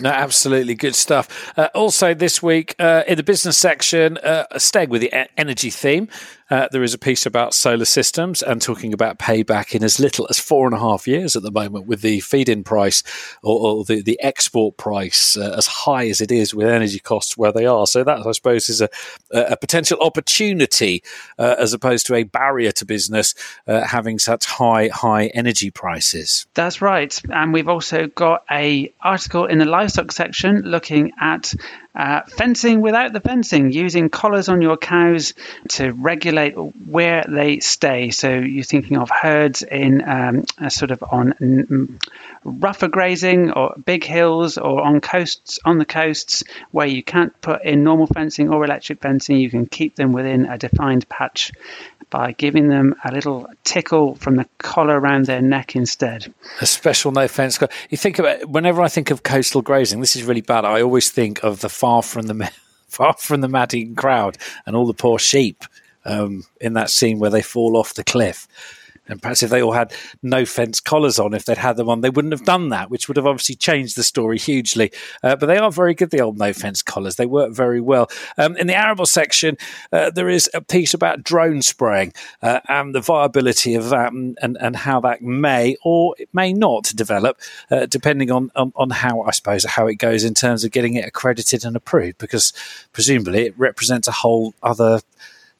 No, 0.00 0.10
absolutely 0.10 0.74
good 0.74 0.94
stuff. 0.94 1.52
Uh, 1.56 1.68
also, 1.74 2.14
this 2.14 2.42
week 2.42 2.74
uh, 2.78 3.02
in 3.06 3.16
the 3.16 3.22
business 3.22 3.58
section, 3.58 4.16
uh, 4.18 4.44
staying 4.58 4.90
with 4.90 5.00
the 5.00 5.12
energy 5.38 5.70
theme, 5.70 6.08
uh, 6.50 6.68
there 6.72 6.82
is 6.82 6.94
a 6.94 6.98
piece 6.98 7.26
about 7.26 7.54
solar 7.54 7.84
systems 7.84 8.42
and 8.42 8.60
talking 8.60 8.92
about 8.92 9.18
payback 9.18 9.72
in 9.72 9.84
as 9.84 10.00
little 10.00 10.26
as 10.28 10.38
four 10.38 10.66
and 10.66 10.74
a 10.74 10.78
half 10.80 11.06
years 11.06 11.36
at 11.36 11.42
the 11.44 11.50
moment, 11.52 11.86
with 11.86 12.00
the 12.00 12.18
feed-in 12.20 12.64
price 12.64 13.04
or, 13.44 13.60
or 13.60 13.84
the, 13.84 14.02
the 14.02 14.20
export 14.20 14.76
price 14.76 15.36
uh, 15.36 15.54
as 15.56 15.68
high 15.68 16.08
as 16.08 16.20
it 16.20 16.32
is 16.32 16.52
with 16.52 16.66
energy 16.66 16.98
costs 16.98 17.36
where 17.36 17.52
they 17.52 17.66
are. 17.66 17.86
So 17.86 18.02
that, 18.02 18.26
I 18.26 18.32
suppose, 18.32 18.68
is 18.68 18.80
a, 18.80 18.88
a 19.30 19.56
potential 19.56 19.98
opportunity 20.00 21.04
uh, 21.38 21.54
as 21.58 21.72
opposed 21.72 22.06
to 22.06 22.14
a 22.16 22.24
barrier 22.24 22.72
to 22.72 22.84
business 22.84 23.34
having 23.86 24.18
such 24.18 24.46
high 24.46 24.88
high 24.88 25.26
energy 25.26 25.70
prices. 25.70 26.46
That's 26.54 26.82
right, 26.82 27.18
and 27.30 27.52
we've 27.52 27.68
also 27.68 28.06
got 28.06 28.44
a 28.50 28.92
article 29.00 29.46
in 29.46 29.58
the 29.58 29.64
livestock 29.64 30.12
section 30.12 30.62
looking 30.62 31.12
at 31.20 31.54
uh, 31.94 32.22
fencing 32.28 32.80
without 32.80 33.12
the 33.12 33.20
fencing, 33.20 33.72
using 33.72 34.08
collars 34.08 34.48
on 34.48 34.62
your 34.62 34.76
cows 34.76 35.34
to 35.68 35.90
regulate 35.90 36.52
where 36.52 37.24
they 37.28 37.58
stay. 37.58 38.10
So 38.10 38.30
you're 38.30 38.64
thinking 38.64 38.96
of 38.96 39.10
herds 39.10 39.62
in 39.62 40.08
um, 40.08 40.44
sort 40.68 40.92
of 40.92 41.02
on 41.02 41.98
rougher 42.44 42.88
grazing 42.88 43.50
or 43.52 43.74
big 43.84 44.04
hills 44.04 44.56
or 44.56 44.82
on 44.82 45.00
coasts 45.00 45.58
on 45.64 45.78
the 45.78 45.84
coasts 45.84 46.44
where 46.70 46.86
you 46.86 47.02
can't 47.02 47.38
put 47.40 47.64
in 47.64 47.82
normal 47.82 48.06
fencing 48.06 48.50
or 48.50 48.64
electric 48.64 49.00
fencing. 49.00 49.38
You 49.38 49.50
can 49.50 49.66
keep 49.66 49.96
them 49.96 50.12
within 50.12 50.46
a 50.46 50.58
defined 50.58 51.08
patch 51.08 51.52
by 52.10 52.32
giving 52.32 52.68
them 52.68 52.94
a 53.04 53.12
little 53.12 53.48
tickle 53.64 54.16
from 54.16 54.36
the 54.36 54.46
collar 54.58 54.98
around 54.98 55.26
their 55.26 55.40
neck 55.40 55.74
instead. 55.76 56.32
A 56.60 56.66
special 56.66 57.12
Nofence. 57.12 57.66
You 57.88 57.96
think 57.96 58.18
about 58.18 58.48
whenever 58.50 58.82
I 58.82 58.88
think 58.88 59.10
of 59.10 59.22
coastal 59.22 59.62
grazing, 59.62 60.00
this 60.00 60.16
is 60.16 60.24
really 60.24 60.40
bad. 60.40 60.64
I 60.64 60.82
always 60.82 61.10
think 61.10 61.42
of 61.42 61.60
the 61.60 61.68
far 61.68 62.02
from 62.02 62.26
the 62.26 62.50
far 62.88 63.14
from 63.14 63.40
the 63.40 63.48
madding 63.48 63.94
crowd 63.94 64.36
and 64.66 64.74
all 64.74 64.86
the 64.86 64.94
poor 64.94 65.18
sheep 65.18 65.64
um, 66.04 66.44
in 66.60 66.74
that 66.74 66.90
scene 66.90 67.18
where 67.18 67.30
they 67.30 67.42
fall 67.42 67.76
off 67.76 67.94
the 67.94 68.04
cliff. 68.04 68.48
And 69.10 69.20
perhaps 69.20 69.42
if 69.42 69.50
they 69.50 69.62
all 69.62 69.72
had 69.72 69.92
Nofence 70.24 70.82
collars 70.82 71.18
on, 71.18 71.34
if 71.34 71.44
they'd 71.44 71.58
had 71.58 71.76
them 71.76 71.88
on, 71.88 72.00
they 72.00 72.10
wouldn't 72.10 72.32
have 72.32 72.44
done 72.44 72.68
that, 72.70 72.90
which 72.90 73.08
would 73.08 73.16
have 73.16 73.26
obviously 73.26 73.54
changed 73.54 73.96
the 73.96 74.02
story 74.02 74.38
hugely. 74.38 74.92
Uh, 75.22 75.36
but 75.36 75.46
they 75.46 75.58
are 75.58 75.70
very 75.70 75.94
good, 75.94 76.10
the 76.10 76.20
old 76.20 76.38
Nofence 76.38 76.84
collars. 76.84 77.16
They 77.16 77.26
work 77.26 77.52
very 77.52 77.80
well. 77.80 78.08
Um, 78.38 78.56
in 78.56 78.66
the 78.66 78.76
arable 78.76 79.06
section, 79.06 79.56
uh, 79.92 80.10
there 80.10 80.28
is 80.28 80.48
a 80.54 80.60
piece 80.60 80.94
about 80.94 81.22
drone 81.22 81.62
spraying 81.62 82.12
uh, 82.42 82.60
and 82.68 82.94
the 82.94 83.00
viability 83.00 83.74
of 83.74 83.90
that 83.90 84.12
and, 84.12 84.38
and, 84.42 84.56
and, 84.60 84.76
how 84.80 85.00
that 85.00 85.20
may 85.20 85.76
or 85.84 86.14
it 86.18 86.28
may 86.32 86.52
not 86.52 86.84
develop, 86.94 87.38
uh, 87.70 87.86
depending 87.86 88.30
on, 88.30 88.50
on, 88.56 88.72
on 88.76 88.90
how, 88.90 89.22
I 89.22 89.30
suppose, 89.32 89.64
how 89.64 89.86
it 89.86 89.96
goes 89.96 90.24
in 90.24 90.32
terms 90.32 90.64
of 90.64 90.70
getting 90.70 90.94
it 90.94 91.04
accredited 91.04 91.64
and 91.64 91.76
approved, 91.76 92.18
because 92.18 92.52
presumably 92.92 93.46
it 93.46 93.58
represents 93.58 94.08
a 94.08 94.12
whole 94.12 94.54
other 94.62 95.00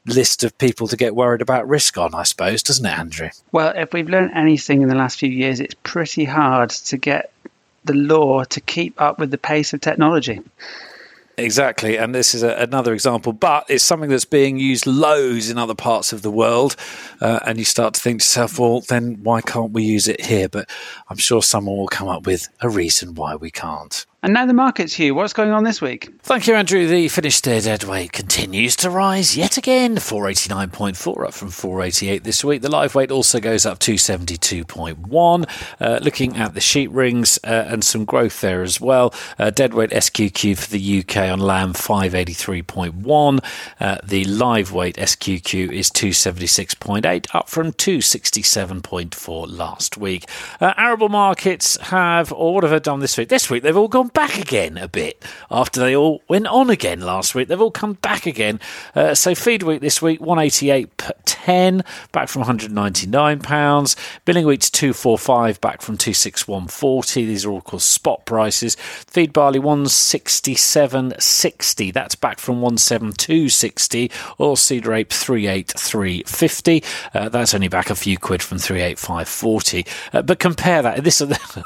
list 0.07 0.45
of 0.45 0.57
people 0.59 0.89
to 0.89 0.97
get 0.97 1.15
worried 1.15 1.43
about 1.43 1.69
risk 1.69 1.99
on, 1.99 2.15
I 2.15 2.23
suppose, 2.23 2.63
doesn't 2.63 2.87
it, 2.87 2.99
Andrew? 2.99 3.31
Well, 3.53 3.73
if 3.77 3.93
we've 3.93 4.09
learned 4.09 4.33
anything 4.35 4.83
in 4.83 4.89
the 4.89 4.95
last 4.95 5.19
few 5.19 5.31
years, 5.31 5.61
it's 5.61 5.75
pretty 5.83 6.25
hard 6.25 6.71
to 6.71 6.97
get 6.97 7.33
the 7.85 7.95
law 7.95 8.45
to 8.45 8.61
keep 8.61 9.01
up 9.01 9.19
with 9.19 9.31
the 9.31 9.39
pace 9.39 9.73
of 9.73 9.81
technology. 9.81 10.41
Exactly, 11.39 11.97
and 11.97 12.15
this 12.15 12.35
is 12.35 12.43
a, 12.43 12.55
another 12.57 12.93
example, 12.93 13.33
but 13.33 13.65
it's 13.71 13.85
something 13.85 14.11
that's 14.11 14.27
being 14.27 14.59
used 14.59 14.87
loads 14.87 15.49
in 15.49 15.57
other 15.57 15.75
parts 15.75 16.13
of 16.13 16.21
the 16.21 16.31
world, 16.31 16.77
uh, 17.21 17.41
and 17.47 17.59
you 17.59 17.65
start 17.65 17.95
to 17.95 18.01
think 18.01 18.21
to 18.21 18.25
yourself, 18.25 18.59
well, 18.59 18.81
then 18.81 19.23
why 19.23 19.41
can't 19.41 19.73
we 19.73 19.83
use 19.83 20.07
it 20.07 20.21
here? 20.21 20.49
But 20.49 20.69
I'm 21.09 21.17
sure 21.17 21.43
someone 21.43 21.77
will 21.77 21.89
come 21.89 22.09
up 22.09 22.27
with 22.27 22.49
a 22.61 22.69
reason 22.69 23.15
why 23.15 23.37
we 23.37 23.51
can't. 23.51 24.05
And 24.23 24.35
now 24.35 24.45
the 24.45 24.53
markets, 24.53 24.93
Hugh. 24.93 25.15
What's 25.15 25.33
going 25.33 25.51
on 25.51 25.65
this 25.65 25.81
week? 25.81 26.11
Thank 26.21 26.47
you, 26.47 26.55
Andrew. 26.55 26.87
The 26.87 27.09
finished 27.09 27.45
dead 27.45 27.85
weight 27.85 28.13
continues 28.13 28.77
to 28.77 28.91
rise 28.91 29.35
yet 29.35 29.57
again. 29.57 29.97
489.4 29.97 31.27
up 31.27 31.33
from 31.33 31.49
488 31.49 32.23
this 32.23 32.45
week. 32.45 32.61
The 32.61 32.71
live 32.71 32.95
weight 32.95 33.11
also 33.11 33.41
goes 33.41 33.65
up 33.65 33.79
272.1. 33.79 35.49
Uh, 35.81 35.99
looking 36.03 36.37
at 36.37 36.53
the 36.53 36.61
sheep 36.61 36.91
rings 36.93 37.39
uh, 37.45 37.65
and 37.69 37.83
some 37.83 38.05
growth 38.05 38.43
there 38.43 38.63
as 38.63 38.79
well. 38.79 39.15
Uh, 39.39 39.49
dead 39.49 39.73
weight 39.73 39.89
SQQ 39.89 40.59
for 40.59 40.69
the 40.69 40.99
UK 41.01 41.17
on 41.31 41.41
lamb 41.41 41.73
583.1. 41.73 43.41
Uh, 43.81 43.99
the 44.05 44.25
live 44.27 44.71
weight 44.71 44.97
SQQ 44.97 45.73
is 45.73 45.91
276.8 45.91 47.35
up 47.35 47.49
from 47.49 47.73
267.4 47.73 49.47
last 49.51 49.97
week. 49.97 50.29
Uh, 50.61 50.75
arable 50.77 51.09
markets 51.09 51.79
have, 51.81 52.31
or 52.35 52.53
what 52.53 52.65
have 52.65 52.83
done 52.83 53.01
this 53.01 53.17
week? 53.17 53.31
This 53.31 53.49
week 53.49 53.63
they've 53.63 53.75
all 53.75 53.89
gone 53.89 54.10
back 54.13 54.39
again 54.39 54.79
a 54.79 54.89
bit 54.89 55.23
after 55.51 55.81
they 55.81 55.97
all 55.97 56.23
went 56.29 56.47
on 56.47 56.71
again 56.71 57.01
last 57.01 57.35
week. 57.35 57.49
They've 57.49 57.61
all 57.61 57.71
come 57.71 57.95
back 57.95 58.27
again. 58.27 58.61
Uh, 58.95 59.15
so 59.15 59.35
feed 59.35 59.63
wheat 59.63 59.81
this 59.81 60.01
week, 60.01 60.21
188.10, 60.21 61.85
back 62.13 62.29
from 62.29 62.41
199 62.41 63.41
pounds. 63.41 63.97
Milling 64.27 64.47
wheat's 64.47 64.71
245, 64.71 65.61
back 65.61 65.83
from 65.83 65.99
261.40. 65.99 67.15
These 67.15 67.45
are 67.45 67.51
all 67.51 67.61
called 67.61 67.83
spot 67.83 68.25
prices. 68.27 68.77
Feed 68.77 69.33
barley 69.33 69.59
167.60. 69.59 71.93
That's 71.93 72.15
back 72.15 72.39
from 72.39 72.61
172.60. 72.61 74.11
Oilseed 74.39 74.87
rape 74.87 75.09
383.50. 75.11 76.85
Uh, 77.15 77.29
that's 77.29 77.55
only 77.55 77.69
back 77.69 77.91
a 77.91 77.95
few 77.95 78.19
quid 78.19 78.43
from 78.43 78.59
385.40. 78.59 79.87
Uh, 80.13 80.23
but 80.23 80.39
compare 80.39 80.83
that. 80.83 81.05
This 81.05 81.21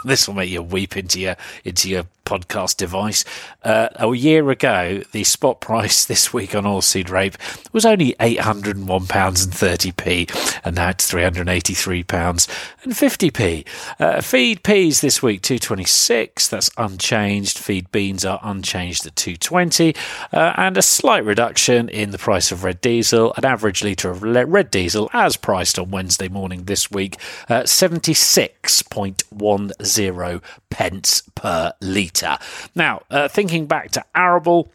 this 0.05 0.27
will 0.27 0.35
make 0.35 0.51
you 0.51 0.63
weep 0.63 0.97
into 0.97 1.21
your 1.21 1.37
into 1.65 1.89
your 1.89 2.05
podcast 2.25 2.77
device. 2.77 3.25
Uh, 3.63 3.89
a 3.97 4.15
year 4.15 4.49
ago, 4.51 5.03
the 5.13 5.25
spot 5.25 5.61
price 5.61 6.05
this 6.07 6.33
week 6.33 6.55
on 6.55 6.63
oilseed 6.65 7.11
rape 7.11 7.37
was 7.73 7.85
only 7.85 8.13
£801.30p, 8.15 10.61
and 10.65 10.77
now 10.77 10.91
it's 10.91 11.13
£383.50p. 11.13 13.67
Uh, 13.99 14.21
feed 14.21 14.63
peas 14.63 15.01
this 15.01 15.21
week, 15.23 15.41
226 15.43 16.49
that's 16.49 16.71
unchanged. 16.77 17.59
Feed 17.59 17.91
beans 17.93 18.25
are 18.25 18.41
unchanged 18.43 19.07
at 19.07 19.15
220 19.17 19.95
uh, 20.33 20.53
and 20.57 20.77
a 20.77 20.83
slight 20.83 21.25
reduction 21.25 21.89
in 21.89 22.11
the 22.11 22.19
price 22.19 22.53
of 22.53 22.63
red 22.65 22.81
diesel. 22.81 23.33
An 23.37 23.45
average 23.45 23.85
litre 23.85 24.11
of 24.11 24.23
red 24.23 24.71
diesel, 24.71 25.11
as 25.13 25.37
priced 25.37 25.79
on 25.79 25.91
Wednesday 25.91 26.29
morning 26.29 26.65
this 26.65 26.91
week, 26.91 27.17
uh, 27.49 27.63
76.10 27.63 30.51
pence 30.75 31.23
per 31.37 31.73
litre. 31.81 32.37
Now, 32.75 33.03
uh, 33.09 33.29
thinking 33.29 33.67
back 33.67 33.93
to 33.93 34.05
arable, 34.13 34.73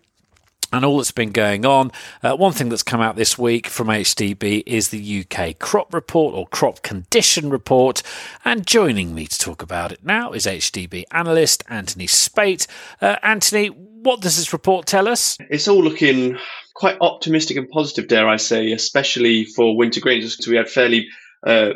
and 0.72 0.86
all 0.86 0.98
that's 0.98 1.12
been 1.12 1.32
going 1.32 1.66
on. 1.66 1.92
Uh, 2.22 2.36
one 2.36 2.54
thing 2.54 2.70
that's 2.70 2.84
come 2.84 3.02
out 3.02 3.16
this 3.16 3.38
week 3.38 3.68
from 3.68 3.88
AHDB 3.88 4.64
is 4.66 4.90
the 4.90 5.26
UK 5.26 5.58
crop 5.58 5.94
report 5.94 6.36
or 6.36 6.48
crop 6.48 6.84
condition 6.84 7.50
report. 7.50 8.04
And 8.46 8.68
joining 8.68 9.16
me 9.16 9.26
to 9.26 9.38
talk 9.38 9.62
about 9.62 9.92
it 9.92 10.06
now 10.06 10.32
is 10.32 10.46
AHDB 10.46 11.06
analyst 11.12 11.64
Anthony 11.68 12.08
Spate. 12.08 12.68
Uh, 13.02 13.16
Anthony, 13.24 13.68
what 13.68 14.22
does 14.22 14.38
this 14.38 14.54
report 14.54 14.86
tell 14.86 15.08
us? 15.08 15.38
It's 15.50 15.68
all 15.68 15.84
looking 15.84 16.38
quite 16.76 16.98
optimistic 17.02 17.58
and 17.58 17.68
positive, 17.70 18.08
dare 18.08 18.30
I 18.30 18.38
say, 18.38 18.72
especially 18.72 19.46
for 19.46 19.76
winter 19.76 20.00
grains. 20.00 20.38
So 20.40 20.52
we 20.52 20.58
had 20.58 20.70
fairly 20.70 21.10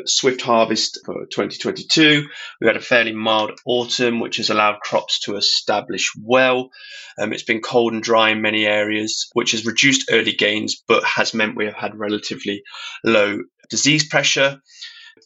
swift 0.06 0.42
harvest 0.42 1.00
for 1.04 1.26
2022. 1.26 2.26
We 2.60 2.66
had 2.66 2.76
a 2.76 2.80
fairly 2.80 3.12
mild 3.12 3.52
autumn, 3.66 4.20
which 4.20 4.36
has 4.36 4.50
allowed 4.50 4.80
crops 4.80 5.20
to 5.20 5.36
establish 5.36 6.12
well. 6.20 6.70
Um, 7.18 7.32
it's 7.32 7.44
been 7.44 7.60
cold 7.60 7.92
and 7.92 8.02
dry 8.02 8.30
in 8.30 8.42
many 8.42 8.66
areas, 8.66 9.28
which 9.32 9.52
has 9.52 9.66
reduced 9.66 10.10
early 10.10 10.32
gains, 10.32 10.82
but 10.86 11.04
has 11.04 11.34
meant 11.34 11.56
we 11.56 11.66
have 11.66 11.74
had 11.74 11.98
relatively 11.98 12.62
low 13.04 13.38
disease 13.70 14.06
pressure. 14.06 14.60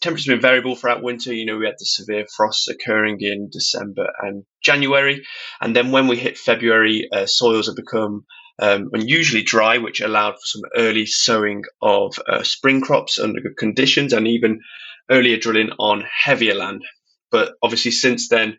Temperature's 0.00 0.26
been 0.26 0.40
variable 0.40 0.76
throughout 0.76 1.02
winter. 1.02 1.32
You 1.34 1.46
know, 1.46 1.56
we 1.56 1.66
had 1.66 1.74
the 1.78 1.84
severe 1.84 2.26
frosts 2.36 2.68
occurring 2.68 3.18
in 3.20 3.48
December 3.50 4.06
and 4.20 4.44
January. 4.62 5.26
And 5.60 5.74
then 5.74 5.90
when 5.90 6.06
we 6.06 6.16
hit 6.16 6.38
February, 6.38 7.08
uh, 7.12 7.26
soils 7.26 7.66
have 7.66 7.74
become 7.74 8.24
um, 8.58 8.90
unusually 8.92 9.42
dry, 9.42 9.78
which 9.78 10.00
allowed 10.00 10.34
for 10.34 10.44
some 10.44 10.62
early 10.76 11.06
sowing 11.06 11.64
of 11.80 12.18
uh, 12.28 12.42
spring 12.42 12.80
crops 12.80 13.18
under 13.18 13.40
good 13.40 13.56
conditions 13.56 14.12
and 14.12 14.26
even 14.26 14.60
earlier 15.10 15.36
drilling 15.36 15.70
on 15.78 16.04
heavier 16.24 16.54
land. 16.54 16.82
But 17.30 17.54
obviously, 17.62 17.92
since 17.92 18.28
then, 18.28 18.58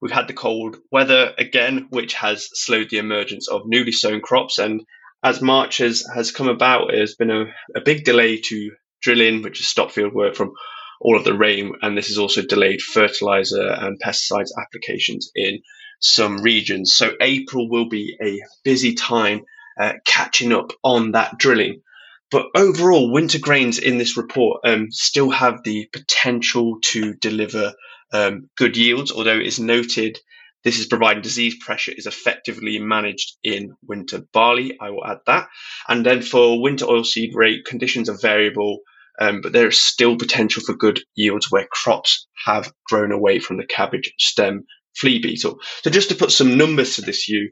we've 0.00 0.12
had 0.12 0.28
the 0.28 0.34
cold 0.34 0.76
weather 0.90 1.34
again, 1.36 1.88
which 1.90 2.14
has 2.14 2.48
slowed 2.52 2.90
the 2.90 2.98
emergence 2.98 3.48
of 3.48 3.62
newly 3.66 3.92
sown 3.92 4.20
crops. 4.20 4.58
And 4.58 4.82
as 5.22 5.42
March 5.42 5.78
has, 5.78 6.06
has 6.14 6.30
come 6.30 6.48
about, 6.48 6.88
there's 6.90 7.16
been 7.16 7.30
a, 7.30 7.44
a 7.74 7.80
big 7.84 8.04
delay 8.04 8.40
to 8.40 8.70
drilling, 9.02 9.42
which 9.42 9.58
has 9.58 9.66
stopped 9.66 9.92
field 9.92 10.14
work 10.14 10.34
from 10.34 10.52
all 11.00 11.16
of 11.16 11.24
the 11.24 11.34
rain. 11.34 11.72
And 11.82 11.96
this 11.96 12.08
has 12.08 12.18
also 12.18 12.42
delayed 12.42 12.82
fertilizer 12.82 13.68
and 13.68 14.00
pesticides 14.00 14.50
applications 14.58 15.30
in 15.34 15.60
some 16.00 16.42
regions. 16.42 16.94
So 16.94 17.12
April 17.20 17.68
will 17.68 17.88
be 17.88 18.16
a 18.22 18.40
busy 18.64 18.94
time 18.94 19.42
uh, 19.78 19.94
catching 20.04 20.52
up 20.52 20.72
on 20.82 21.12
that 21.12 21.38
drilling. 21.38 21.82
But 22.30 22.46
overall, 22.54 23.10
winter 23.10 23.38
grains 23.38 23.78
in 23.78 23.98
this 23.98 24.16
report 24.16 24.60
um, 24.64 24.90
still 24.90 25.30
have 25.30 25.62
the 25.64 25.88
potential 25.92 26.78
to 26.82 27.14
deliver 27.14 27.74
um, 28.12 28.48
good 28.56 28.76
yields, 28.76 29.10
although 29.10 29.38
it's 29.38 29.58
noted 29.58 30.18
this 30.62 30.78
is 30.78 30.86
providing 30.86 31.22
disease 31.22 31.56
pressure 31.58 31.92
is 31.96 32.06
effectively 32.06 32.78
managed 32.78 33.36
in 33.42 33.74
winter 33.86 34.22
barley. 34.32 34.76
I 34.80 34.90
will 34.90 35.04
add 35.04 35.20
that. 35.26 35.48
And 35.88 36.04
then 36.04 36.22
for 36.22 36.60
winter 36.60 36.84
oilseed 36.84 37.34
rape, 37.34 37.64
conditions 37.64 38.08
are 38.10 38.18
variable, 38.20 38.80
um, 39.18 39.40
but 39.40 39.52
there 39.52 39.68
is 39.68 39.80
still 39.80 40.16
potential 40.16 40.62
for 40.62 40.74
good 40.74 41.00
yields 41.14 41.50
where 41.50 41.66
crops 41.70 42.26
have 42.44 42.72
grown 42.86 43.10
away 43.10 43.38
from 43.38 43.56
the 43.56 43.66
cabbage 43.66 44.12
stem 44.18 44.66
flea 44.96 45.18
beetle. 45.18 45.58
So 45.82 45.90
just 45.90 46.10
to 46.10 46.14
put 46.14 46.32
some 46.32 46.56
numbers 46.56 46.96
to 46.96 47.02
this, 47.02 47.28
you. 47.28 47.50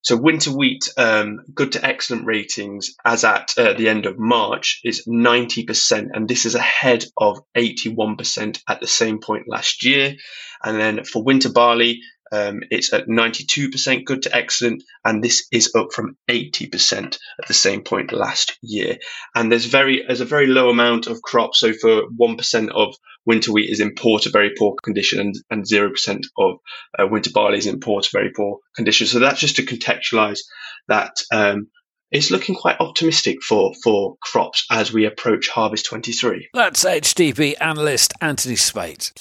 So 0.00 0.16
winter 0.16 0.52
wheat, 0.52 0.88
um, 0.96 1.40
good 1.52 1.72
to 1.72 1.84
excellent 1.84 2.24
ratings 2.24 2.94
as 3.04 3.24
at 3.24 3.52
uh, 3.58 3.72
the 3.74 3.88
end 3.88 4.06
of 4.06 4.18
March 4.18 4.80
is 4.84 5.04
90%, 5.06 6.08
and 6.14 6.28
this 6.28 6.46
is 6.46 6.54
ahead 6.54 7.04
of 7.16 7.40
81% 7.56 8.60
at 8.68 8.80
the 8.80 8.86
same 8.86 9.18
point 9.18 9.46
last 9.48 9.84
year. 9.84 10.14
And 10.62 10.80
then 10.80 11.04
for 11.04 11.22
winter 11.22 11.50
barley, 11.50 12.00
um, 12.30 12.60
it's 12.70 12.92
at 12.92 13.08
92% 13.08 14.04
good 14.04 14.22
to 14.22 14.34
excellent, 14.34 14.82
and 15.04 15.22
this 15.22 15.46
is 15.50 15.74
up 15.74 15.92
from 15.92 16.16
80% 16.28 17.18
at 17.40 17.48
the 17.48 17.54
same 17.54 17.82
point 17.82 18.12
last 18.12 18.56
year. 18.62 18.98
And 19.34 19.50
there's 19.50 19.64
very 19.64 20.04
there's 20.06 20.20
a 20.20 20.26
very 20.26 20.46
low 20.46 20.68
amount 20.68 21.06
of 21.06 21.22
crop. 21.22 21.54
So 21.54 21.72
for 21.72 22.02
one 22.16 22.36
percent 22.36 22.70
of 22.70 22.94
winter 23.28 23.52
wheat 23.52 23.70
is 23.70 23.78
in 23.78 23.94
poor 23.94 24.18
to 24.20 24.30
very 24.30 24.50
poor 24.58 24.74
condition, 24.82 25.20
and 25.20 25.34
and 25.50 25.66
zero 25.66 25.90
percent 25.90 26.26
of 26.36 26.56
uh, 26.98 27.06
winter 27.06 27.30
barley 27.32 27.58
is 27.58 27.66
in 27.66 27.78
poor 27.78 28.00
to 28.00 28.08
very 28.12 28.32
poor 28.34 28.58
condition. 28.74 29.06
So 29.06 29.20
that's 29.20 29.38
just 29.38 29.56
to 29.56 29.62
contextualise 29.62 30.40
that. 30.88 31.12
Um, 31.32 31.68
it's 32.10 32.30
looking 32.30 32.54
quite 32.54 32.80
optimistic 32.80 33.42
for, 33.42 33.74
for 33.84 34.16
crops 34.22 34.64
as 34.70 34.90
we 34.94 35.04
approach 35.04 35.50
harvest 35.50 35.84
23. 35.84 36.48
That's 36.54 36.82
AHDB 36.82 37.56
analyst 37.60 38.14
Anthony 38.22 38.56
Spate. 38.56 39.12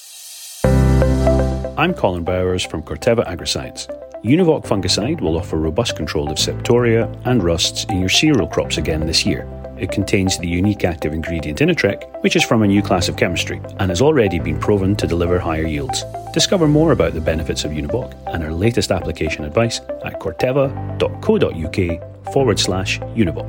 I'm 1.78 1.94
Colin 1.94 2.24
Bowers 2.24 2.64
from 2.64 2.84
Corteva 2.84 3.28
Agriscience. 3.28 3.88
Univoq 4.24 4.66
fungicide 4.66 5.20
will 5.20 5.38
offer 5.38 5.58
robust 5.58 5.98
control 5.98 6.32
of 6.32 6.38
septoria 6.38 7.14
and 7.26 7.44
rusts 7.44 7.84
in 7.90 8.00
your 8.00 8.08
cereal 8.08 8.48
crops 8.48 8.78
again 8.78 9.06
this 9.06 9.26
year. 9.26 9.46
It 9.80 9.92
contains 9.92 10.38
the 10.38 10.48
unique 10.48 10.84
active 10.84 11.14
ingredient 11.14 11.60
Inatreq, 11.60 12.24
which 12.24 12.36
is 12.36 12.44
from 12.44 12.64
a 12.64 12.68
new 12.68 12.82
class 12.82 13.10
of 13.10 13.18
chemistry 13.18 13.62
and 13.80 13.90
has 13.90 14.02
already 14.02 14.40
been 14.40 14.60
proven 14.60 14.96
to 14.96 15.08
deliver 15.08 15.40
higher 15.40 15.66
yields. 15.66 16.04
Discover 16.34 16.68
more 16.68 16.92
about 16.92 17.14
the 17.14 17.22
benefits 17.22 17.64
of 17.64 17.72
Univoq 17.72 18.14
and 18.34 18.44
our 18.44 18.52
latest 18.52 18.92
application 18.92 19.46
advice 19.46 19.80
at 20.04 20.20
corteva.co.uk 20.20 22.34
forward 22.34 22.60
slash 22.60 23.00
Univoq. 23.00 23.48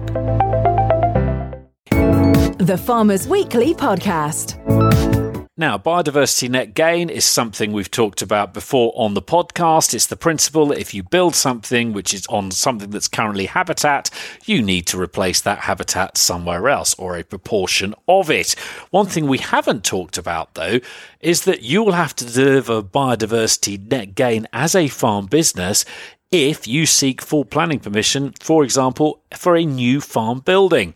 The 2.58 2.76
Farmers 2.76 3.26
Weekly 3.26 3.74
Podcast. 3.74 4.77
Now, 5.60 5.76
biodiversity 5.76 6.48
net 6.48 6.72
gain 6.72 7.10
is 7.10 7.24
something 7.24 7.72
we've 7.72 7.90
talked 7.90 8.22
about 8.22 8.54
before 8.54 8.92
on 8.94 9.14
the 9.14 9.20
podcast. 9.20 9.92
It's 9.92 10.06
the 10.06 10.14
principle 10.14 10.66
that 10.66 10.78
if 10.78 10.94
you 10.94 11.02
build 11.02 11.34
something 11.34 11.92
which 11.92 12.14
is 12.14 12.28
on 12.28 12.52
something 12.52 12.90
that's 12.90 13.08
currently 13.08 13.46
habitat, 13.46 14.08
you 14.44 14.62
need 14.62 14.86
to 14.86 15.00
replace 15.00 15.40
that 15.40 15.58
habitat 15.58 16.16
somewhere 16.16 16.68
else 16.68 16.94
or 16.94 17.16
a 17.16 17.24
proportion 17.24 17.92
of 18.06 18.30
it. 18.30 18.52
One 18.90 19.06
thing 19.06 19.26
we 19.26 19.38
haven't 19.38 19.82
talked 19.82 20.16
about, 20.16 20.54
though, 20.54 20.78
is 21.20 21.42
that 21.42 21.62
you 21.62 21.82
will 21.82 21.90
have 21.90 22.14
to 22.14 22.24
deliver 22.24 22.80
biodiversity 22.80 23.84
net 23.90 24.14
gain 24.14 24.46
as 24.52 24.76
a 24.76 24.86
farm 24.86 25.26
business 25.26 25.84
if 26.30 26.68
you 26.68 26.86
seek 26.86 27.20
full 27.20 27.44
planning 27.44 27.80
permission, 27.80 28.32
for 28.38 28.62
example, 28.62 29.22
for 29.34 29.56
a 29.56 29.64
new 29.64 30.00
farm 30.00 30.38
building. 30.38 30.94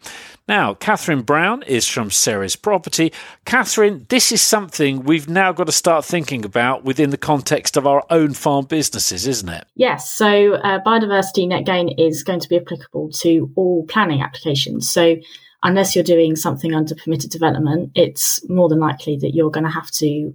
Now, 0.49 0.75
Catherine 0.75 1.23
Brown 1.23 1.63
is 1.63 1.87
from 1.87 2.11
Ceres 2.11 2.57
Property. 2.57 3.13
Catherine, 3.45 4.07
this 4.09 4.33
is 4.33 4.43
something 4.43 5.05
we've 5.05 5.29
now 5.29 5.53
got 5.53 5.67
to 5.67 5.73
start 5.73 6.05
thinking 6.05 6.45
about 6.45 6.85
within 6.85 7.11
the 7.11 7.17
context 7.17 7.77
of 7.77 7.87
our 7.87 8.05
own 8.11 8.35
farm 8.35 8.67
businesses, 8.67 9.27
isn't 9.27 9.49
it? 9.49 9.65
Yes. 9.75 10.13
So, 10.13 10.55
uh, 10.55 10.81
biodiversity 10.85 11.47
net 11.47 11.65
gain 11.65 11.91
is 11.91 12.25
going 12.25 12.41
to 12.41 12.49
be 12.49 12.57
applicable 12.57 13.11
to 13.21 13.53
all 13.55 13.87
planning 13.87 14.21
applications. 14.21 14.91
So, 14.91 15.17
unless 15.63 15.95
you're 15.95 16.05
doing 16.05 16.35
something 16.35 16.75
under 16.75 16.97
permitted 16.97 17.31
development, 17.31 17.93
it's 17.95 18.47
more 18.49 18.69
than 18.69 18.81
likely 18.81 19.17
that 19.19 19.35
you're 19.35 19.51
going 19.51 19.65
to 19.65 19.71
have 19.71 19.91
to 19.93 20.35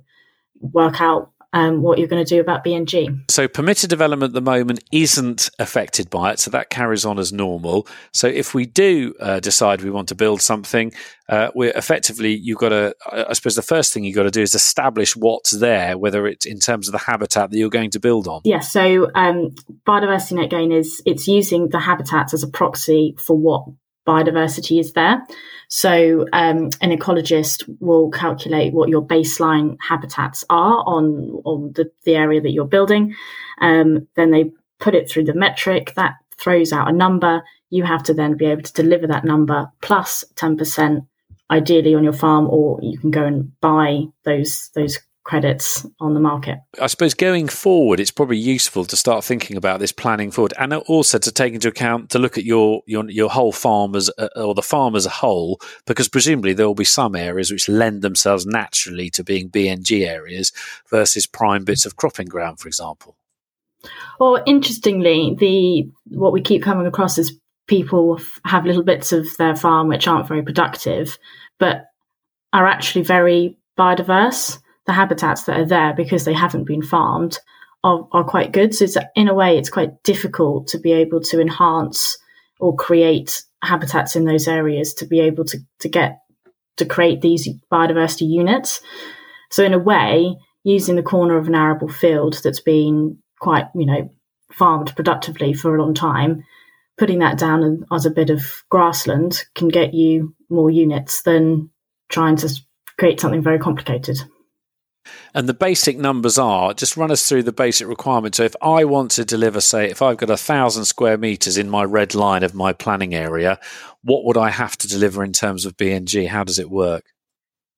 work 0.61 1.01
out 1.01 1.31
um, 1.57 1.81
what 1.81 1.97
you're 1.97 2.07
going 2.07 2.23
to 2.23 2.35
do 2.35 2.39
about 2.39 2.63
BNG. 2.63 3.29
So, 3.31 3.47
permitted 3.47 3.89
development 3.89 4.29
at 4.31 4.33
the 4.33 4.41
moment 4.41 4.83
isn't 4.91 5.49
affected 5.57 6.09
by 6.09 6.31
it, 6.31 6.39
so 6.39 6.51
that 6.51 6.69
carries 6.69 7.03
on 7.03 7.17
as 7.17 7.33
normal. 7.33 7.87
So, 8.13 8.27
if 8.27 8.53
we 8.53 8.65
do 8.65 9.15
uh, 9.19 9.39
decide 9.39 9.81
we 9.81 9.89
want 9.89 10.07
to 10.09 10.15
build 10.15 10.41
something, 10.41 10.93
uh, 11.29 11.49
we're 11.55 11.71
effectively 11.75 12.35
you've 12.35 12.59
got 12.59 12.69
to. 12.69 12.95
I 13.11 13.33
suppose 13.33 13.55
the 13.55 13.61
first 13.63 13.93
thing 13.93 14.03
you've 14.03 14.15
got 14.15 14.23
to 14.23 14.31
do 14.31 14.41
is 14.41 14.53
establish 14.53 15.15
what's 15.15 15.51
there, 15.51 15.97
whether 15.97 16.27
it's 16.27 16.45
in 16.45 16.59
terms 16.59 16.87
of 16.87 16.91
the 16.91 16.99
habitat 16.99 17.49
that 17.49 17.57
you're 17.57 17.69
going 17.69 17.91
to 17.91 17.99
build 17.99 18.27
on. 18.27 18.41
Yes. 18.43 18.75
Yeah, 18.75 18.83
so, 18.83 19.11
um, 19.15 19.55
biodiversity 19.85 20.33
net 20.33 20.49
gain 20.49 20.71
is 20.71 21.01
it's 21.05 21.27
using 21.27 21.69
the 21.69 21.79
habitats 21.79 22.33
as 22.33 22.43
a 22.43 22.47
proxy 22.47 23.15
for 23.17 23.35
what 23.35 23.65
biodiversity 24.07 24.79
is 24.79 24.93
there. 24.93 25.21
So 25.69 26.25
um, 26.31 26.69
an 26.81 26.97
ecologist 26.97 27.69
will 27.81 28.09
calculate 28.09 28.73
what 28.73 28.87
your 28.87 29.05
baseline 29.05 29.77
habitats 29.81 30.45
are 30.49 30.81
on 30.85 31.41
on 31.43 31.73
the, 31.75 31.91
the 32.05 32.15
area 32.15 32.39
that 32.41 32.51
you're 32.51 32.65
building. 32.65 33.15
Um, 33.59 34.07
then 34.15 34.31
they 34.31 34.51
put 34.79 34.95
it 34.95 35.09
through 35.09 35.25
the 35.25 35.33
metric 35.33 35.93
that 35.95 36.13
throws 36.37 36.71
out 36.71 36.87
a 36.87 36.93
number. 36.93 37.43
You 37.69 37.83
have 37.83 38.03
to 38.03 38.13
then 38.13 38.37
be 38.37 38.45
able 38.45 38.61
to 38.61 38.81
deliver 38.81 39.07
that 39.07 39.25
number 39.25 39.67
plus 39.81 40.23
ten 40.35 40.55
percent, 40.55 41.03
ideally 41.51 41.95
on 41.95 42.03
your 42.03 42.13
farm, 42.13 42.47
or 42.49 42.79
you 42.81 42.97
can 42.97 43.11
go 43.11 43.25
and 43.25 43.51
buy 43.59 44.03
those 44.23 44.69
those 44.73 44.99
credits 45.27 45.85
on 45.99 46.13
the 46.13 46.21
market. 46.21 46.57
I 46.81 46.87
suppose 46.87 47.13
going 47.13 47.49
forward, 47.49 47.99
it's 47.99 48.11
probably 48.11 48.37
useful 48.37 48.85
to 48.85 48.95
start 48.95 49.25
thinking 49.25 49.57
about 49.57 49.81
this 49.81 49.91
planning 49.91 50.31
forward, 50.31 50.53
and 50.57 50.73
also 50.73 51.17
to 51.19 51.31
take 51.31 51.53
into 51.53 51.67
account 51.67 52.09
to 52.11 52.19
look 52.19 52.37
at 52.37 52.45
your 52.45 52.81
your, 52.87 53.07
your 53.09 53.29
whole 53.29 53.51
farm 53.51 53.93
as 53.95 54.09
uh, 54.17 54.29
or 54.37 54.55
the 54.55 54.61
farm 54.61 54.95
as 54.95 55.05
a 55.05 55.09
whole, 55.09 55.59
because 55.85 56.07
presumably 56.07 56.53
there 56.53 56.65
will 56.65 56.75
be 56.75 56.85
some 56.85 57.13
areas 57.13 57.51
which 57.51 57.67
lend 57.67 58.01
themselves 58.01 58.45
naturally 58.45 59.09
to 59.09 59.23
being 59.23 59.49
BNG 59.49 60.07
areas 60.07 60.53
versus 60.89 61.27
prime 61.27 61.65
bits 61.65 61.85
of 61.85 61.97
cropping 61.97 62.27
ground, 62.27 62.59
for 62.59 62.69
example. 62.69 63.17
Well, 64.19 64.41
interestingly, 64.45 65.35
the 65.37 65.91
what 66.17 66.31
we 66.31 66.41
keep 66.41 66.63
coming 66.63 66.87
across 66.87 67.17
is 67.17 67.37
people 67.67 68.19
have 68.45 68.65
little 68.65 68.83
bits 68.83 69.11
of 69.11 69.27
their 69.35 69.57
farm 69.57 69.89
which 69.89 70.07
aren't 70.07 70.29
very 70.29 70.41
productive, 70.41 71.17
but 71.59 71.83
are 72.53 72.65
actually 72.65 73.03
very 73.03 73.57
biodiverse 73.77 74.59
the 74.87 74.93
habitats 74.93 75.43
that 75.43 75.59
are 75.59 75.65
there 75.65 75.93
because 75.93 76.25
they 76.25 76.33
haven't 76.33 76.63
been 76.63 76.81
farmed 76.81 77.37
are, 77.83 78.07
are 78.11 78.23
quite 78.23 78.51
good. 78.51 78.73
So 78.73 78.85
it's 78.85 78.97
in 79.15 79.27
a 79.27 79.33
way, 79.33 79.57
it's 79.57 79.69
quite 79.69 80.01
difficult 80.03 80.67
to 80.67 80.79
be 80.79 80.93
able 80.93 81.21
to 81.21 81.39
enhance 81.39 82.17
or 82.59 82.75
create 82.75 83.43
habitats 83.61 84.15
in 84.15 84.25
those 84.25 84.47
areas 84.47 84.93
to 84.95 85.05
be 85.05 85.19
able 85.19 85.45
to, 85.45 85.59
to 85.79 85.89
get 85.89 86.19
to 86.77 86.85
create 86.85 87.21
these 87.21 87.47
biodiversity 87.71 88.27
units. 88.27 88.81
So 89.51 89.63
in 89.63 89.73
a 89.73 89.79
way, 89.79 90.35
using 90.63 90.95
the 90.95 91.03
corner 91.03 91.37
of 91.37 91.47
an 91.47 91.55
arable 91.55 91.89
field 91.89 92.39
that's 92.43 92.59
been 92.59 93.17
quite, 93.39 93.65
you 93.75 93.85
know, 93.85 94.09
farmed 94.51 94.95
productively 94.95 95.53
for 95.53 95.75
a 95.75 95.81
long 95.81 95.93
time, 95.93 96.43
putting 96.97 97.19
that 97.19 97.37
down 97.37 97.85
as 97.91 98.05
a 98.05 98.11
bit 98.11 98.29
of 98.29 98.63
grassland 98.69 99.43
can 99.55 99.67
get 99.67 99.93
you 99.93 100.35
more 100.49 100.71
units 100.71 101.21
than 101.23 101.69
trying 102.09 102.35
to 102.37 102.49
create 102.97 103.19
something 103.19 103.41
very 103.41 103.59
complicated. 103.59 104.19
And 105.33 105.47
the 105.47 105.53
basic 105.53 105.97
numbers 105.97 106.37
are 106.37 106.73
just 106.73 106.97
run 106.97 107.11
us 107.11 107.27
through 107.27 107.43
the 107.43 107.51
basic 107.51 107.87
requirements. 107.87 108.37
So, 108.37 108.43
if 108.43 108.55
I 108.61 108.85
want 108.85 109.11
to 109.11 109.25
deliver, 109.25 109.61
say, 109.61 109.89
if 109.89 110.01
I've 110.01 110.17
got 110.17 110.29
a 110.29 110.37
thousand 110.37 110.85
square 110.85 111.17
meters 111.17 111.57
in 111.57 111.69
my 111.69 111.83
red 111.83 112.15
line 112.15 112.43
of 112.43 112.53
my 112.53 112.73
planning 112.73 113.13
area, 113.13 113.59
what 114.03 114.25
would 114.25 114.37
I 114.37 114.49
have 114.49 114.77
to 114.77 114.87
deliver 114.87 115.23
in 115.23 115.33
terms 115.33 115.65
of 115.65 115.77
BNG? 115.77 116.27
How 116.27 116.43
does 116.43 116.59
it 116.59 116.69
work? 116.69 117.05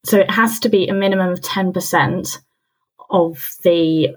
So, 0.06 0.18
it 0.20 0.32
has 0.32 0.60
to 0.60 0.70
be 0.70 0.88
a 0.88 0.94
minimum 0.94 1.32
of 1.32 1.42
10% 1.42 2.40
of 3.10 3.58
the 3.64 4.16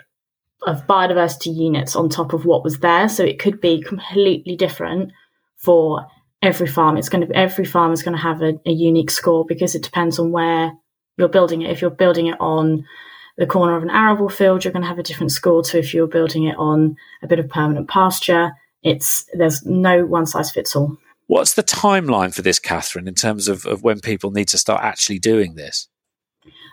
of 0.66 0.86
biodiversity 0.86 1.54
units 1.54 1.96
on 1.96 2.08
top 2.08 2.32
of 2.32 2.44
what 2.44 2.62
was 2.62 2.78
there. 2.78 3.08
So 3.08 3.24
it 3.24 3.38
could 3.38 3.60
be 3.60 3.82
completely 3.82 4.56
different 4.56 5.12
for 5.56 6.06
every 6.40 6.66
farm. 6.66 6.96
It's 6.96 7.08
going 7.08 7.26
to 7.26 7.36
every 7.36 7.64
farm 7.64 7.92
is 7.92 8.02
going 8.02 8.16
to 8.16 8.22
have 8.22 8.42
a, 8.42 8.54
a, 8.66 8.70
unique 8.70 9.10
score 9.10 9.44
because 9.44 9.74
it 9.74 9.82
depends 9.82 10.18
on 10.18 10.32
where 10.32 10.72
you're 11.16 11.28
building 11.28 11.62
it. 11.62 11.70
If 11.70 11.80
you're 11.80 11.90
building 11.90 12.26
it 12.26 12.40
on 12.40 12.84
the 13.36 13.46
corner 13.46 13.76
of 13.76 13.82
an 13.82 13.90
arable 13.90 14.28
field, 14.28 14.64
you're 14.64 14.72
going 14.72 14.82
to 14.82 14.88
have 14.88 14.98
a 14.98 15.02
different 15.02 15.32
score 15.32 15.62
to 15.64 15.78
if 15.78 15.94
you're 15.94 16.06
building 16.06 16.44
it 16.44 16.56
on 16.58 16.96
a 17.22 17.26
bit 17.26 17.38
of 17.38 17.48
permanent 17.48 17.88
pasture. 17.88 18.52
It's 18.82 19.26
there's 19.34 19.64
no 19.64 20.04
one 20.04 20.26
size 20.26 20.50
fits 20.50 20.76
all. 20.76 20.96
What's 21.28 21.54
the 21.54 21.62
timeline 21.62 22.34
for 22.34 22.42
this, 22.42 22.58
Catherine, 22.58 23.08
in 23.08 23.14
terms 23.14 23.48
of, 23.48 23.64
of 23.64 23.82
when 23.82 24.00
people 24.00 24.32
need 24.32 24.48
to 24.48 24.58
start 24.58 24.82
actually 24.82 25.18
doing 25.18 25.54
this? 25.54 25.88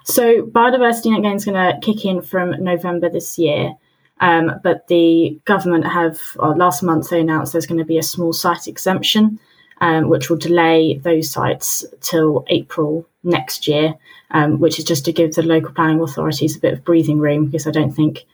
So 0.05 0.43
biodiversity 0.43 1.11
net 1.11 1.21
gain 1.21 1.35
is 1.35 1.45
going 1.45 1.55
to 1.55 1.79
kick 1.81 2.03
in 2.03 2.21
from 2.21 2.61
November 2.63 3.09
this 3.09 3.37
year. 3.37 3.73
Um, 4.21 4.51
but 4.63 4.87
the 4.87 5.39
government 5.45 5.85
have, 5.85 6.19
last 6.35 6.83
month 6.83 7.09
they 7.09 7.21
announced 7.21 7.53
there's 7.53 7.67
going 7.67 7.77
to 7.77 7.85
be 7.85 7.97
a 7.97 8.03
small 8.03 8.33
site 8.33 8.67
exemption, 8.67 9.39
um, 9.81 10.09
which 10.09 10.29
will 10.29 10.37
delay 10.37 10.97
those 10.97 11.29
sites 11.29 11.85
till 12.01 12.45
April 12.47 13.07
next 13.23 13.67
year, 13.67 13.95
um, 14.31 14.59
which 14.59 14.79
is 14.79 14.85
just 14.85 15.05
to 15.05 15.13
give 15.13 15.35
the 15.35 15.43
local 15.43 15.73
planning 15.73 16.01
authorities 16.01 16.55
a 16.55 16.59
bit 16.59 16.73
of 16.73 16.83
breathing 16.83 17.19
room 17.19 17.45
because 17.45 17.67
I 17.67 17.71
don't 17.71 17.91
think 17.91 18.25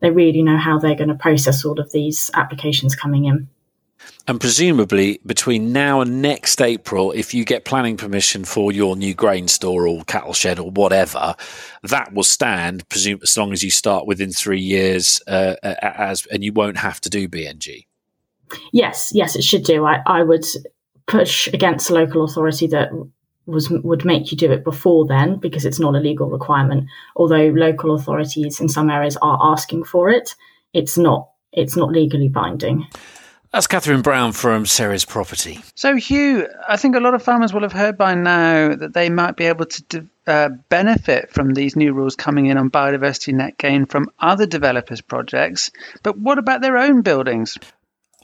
they 0.00 0.10
really 0.10 0.42
know 0.42 0.56
how 0.56 0.78
they're 0.78 0.94
going 0.94 1.08
to 1.08 1.14
process 1.14 1.64
all 1.64 1.80
of 1.80 1.92
these 1.92 2.30
applications 2.34 2.94
coming 2.94 3.24
in. 3.24 3.48
And 4.26 4.40
presumably, 4.40 5.20
between 5.24 5.72
now 5.72 6.00
and 6.00 6.20
next 6.20 6.60
April, 6.60 7.12
if 7.12 7.34
you 7.34 7.44
get 7.44 7.64
planning 7.64 7.96
permission 7.96 8.44
for 8.44 8.72
your 8.72 8.96
new 8.96 9.14
grain 9.14 9.48
store 9.48 9.86
or 9.86 10.02
cattle 10.04 10.32
shed 10.32 10.58
or 10.58 10.70
whatever, 10.70 11.34
that 11.82 12.12
will 12.12 12.24
stand, 12.24 12.88
presume, 12.88 13.20
as 13.22 13.36
long 13.36 13.52
as 13.52 13.62
you 13.62 13.70
start 13.70 14.06
within 14.06 14.30
three 14.30 14.60
years, 14.60 15.22
uh, 15.26 15.54
as 15.62 16.26
and 16.26 16.42
you 16.42 16.52
won't 16.52 16.78
have 16.78 17.00
to 17.02 17.10
do 17.10 17.28
BNG. 17.28 17.86
Yes, 18.72 19.10
yes, 19.14 19.36
it 19.36 19.44
should 19.44 19.64
do. 19.64 19.84
I, 19.84 20.00
I 20.06 20.22
would 20.22 20.44
push 21.06 21.48
against 21.48 21.88
the 21.88 21.94
local 21.94 22.24
authority 22.24 22.66
that 22.68 22.90
was 23.46 23.68
would 23.70 24.04
make 24.04 24.30
you 24.30 24.38
do 24.38 24.50
it 24.50 24.64
before 24.64 25.06
then 25.06 25.36
because 25.36 25.64
it's 25.64 25.80
not 25.80 25.94
a 25.94 26.00
legal 26.00 26.28
requirement. 26.28 26.86
Although 27.16 27.48
local 27.48 27.94
authorities 27.94 28.60
in 28.60 28.68
some 28.68 28.90
areas 28.90 29.16
are 29.20 29.38
asking 29.52 29.84
for 29.84 30.08
it, 30.08 30.34
it's 30.72 30.96
not 30.96 31.28
it's 31.52 31.76
not 31.76 31.90
legally 31.90 32.28
binding. 32.28 32.86
That's 33.54 33.68
Catherine 33.68 34.02
Brown 34.02 34.32
from 34.32 34.66
Ceres 34.66 35.04
Property. 35.04 35.60
So, 35.76 35.94
Hugh, 35.94 36.48
I 36.68 36.76
think 36.76 36.96
a 36.96 37.00
lot 37.00 37.14
of 37.14 37.22
farmers 37.22 37.52
will 37.52 37.60
have 37.60 37.72
heard 37.72 37.96
by 37.96 38.14
now 38.14 38.74
that 38.74 38.94
they 38.94 39.08
might 39.10 39.36
be 39.36 39.44
able 39.44 39.66
to 39.66 40.08
uh, 40.26 40.48
benefit 40.68 41.30
from 41.30 41.54
these 41.54 41.76
new 41.76 41.92
rules 41.92 42.16
coming 42.16 42.46
in 42.46 42.58
on 42.58 42.68
biodiversity 42.68 43.32
net 43.32 43.56
gain 43.56 43.86
from 43.86 44.10
other 44.18 44.46
developers' 44.46 45.02
projects. 45.02 45.70
But 46.02 46.18
what 46.18 46.38
about 46.38 46.62
their 46.62 46.76
own 46.76 47.02
buildings? 47.02 47.56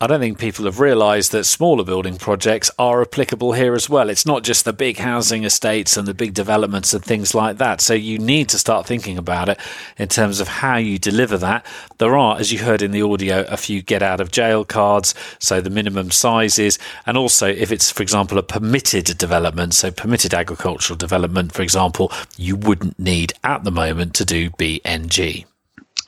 I 0.03 0.07
don't 0.07 0.21
think 0.21 0.39
people 0.39 0.65
have 0.65 0.81
realised 0.81 1.31
that 1.33 1.45
smaller 1.45 1.85
building 1.85 2.17
projects 2.17 2.71
are 2.79 3.03
applicable 3.03 3.53
here 3.53 3.75
as 3.75 3.91
well. 3.91 4.09
It's 4.09 4.25
not 4.25 4.45
just 4.45 4.65
the 4.65 4.73
big 4.73 4.97
housing 4.97 5.45
estates 5.45 5.95
and 5.99 6.09
the 6.09 6.15
big 6.15 6.33
developments 6.33 6.95
and 6.95 7.05
things 7.05 7.35
like 7.35 7.59
that. 7.59 7.83
So 7.83 7.93
you 7.93 8.19
need 8.19 8.49
to 8.49 8.59
start 8.59 8.87
thinking 8.87 9.19
about 9.19 9.51
it 9.51 9.59
in 9.99 10.09
terms 10.09 10.41
of 10.41 10.49
how 10.49 10.79
you 10.79 10.99
deliver 10.99 11.37
that. 11.37 11.67
There 11.99 12.17
are, 12.17 12.39
as 12.39 12.51
you 12.51 12.61
heard 12.61 12.81
in 12.81 12.93
the 12.93 13.03
audio, 13.03 13.43
a 13.43 13.59
few 13.59 13.83
get 13.83 14.03
out 14.03 14.23
of 14.23 14.33
jail 14.33 14.65
cards, 14.65 15.15
so 15.39 15.61
the 15.61 15.69
minimum 15.69 16.11
sizes, 16.11 16.79
and 17.05 17.19
also 17.19 17.49
if 17.49 17.71
it's, 17.71 17.91
for 17.91 18.03
example, 18.03 18.39
a 18.39 18.43
permitted 18.43 19.19
development, 19.19 19.75
so 19.75 19.91
permitted 19.91 20.33
agricultural 20.33 20.97
development, 20.97 21.53
for 21.53 21.61
example, 21.61 22.11
you 22.39 22.57
wouldn't 22.57 22.99
need 22.99 23.35
at 23.45 23.65
the 23.65 23.71
moment 23.71 24.15
to 24.15 24.25
do 24.25 24.49
BNG. 24.49 25.45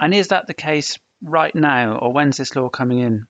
And 0.00 0.14
is 0.14 0.28
that 0.28 0.46
the 0.46 0.54
case 0.54 0.98
right 1.20 1.54
now, 1.54 1.98
or 1.98 2.10
when's 2.10 2.38
this 2.38 2.56
law 2.56 2.70
coming 2.70 3.00
in? 3.00 3.28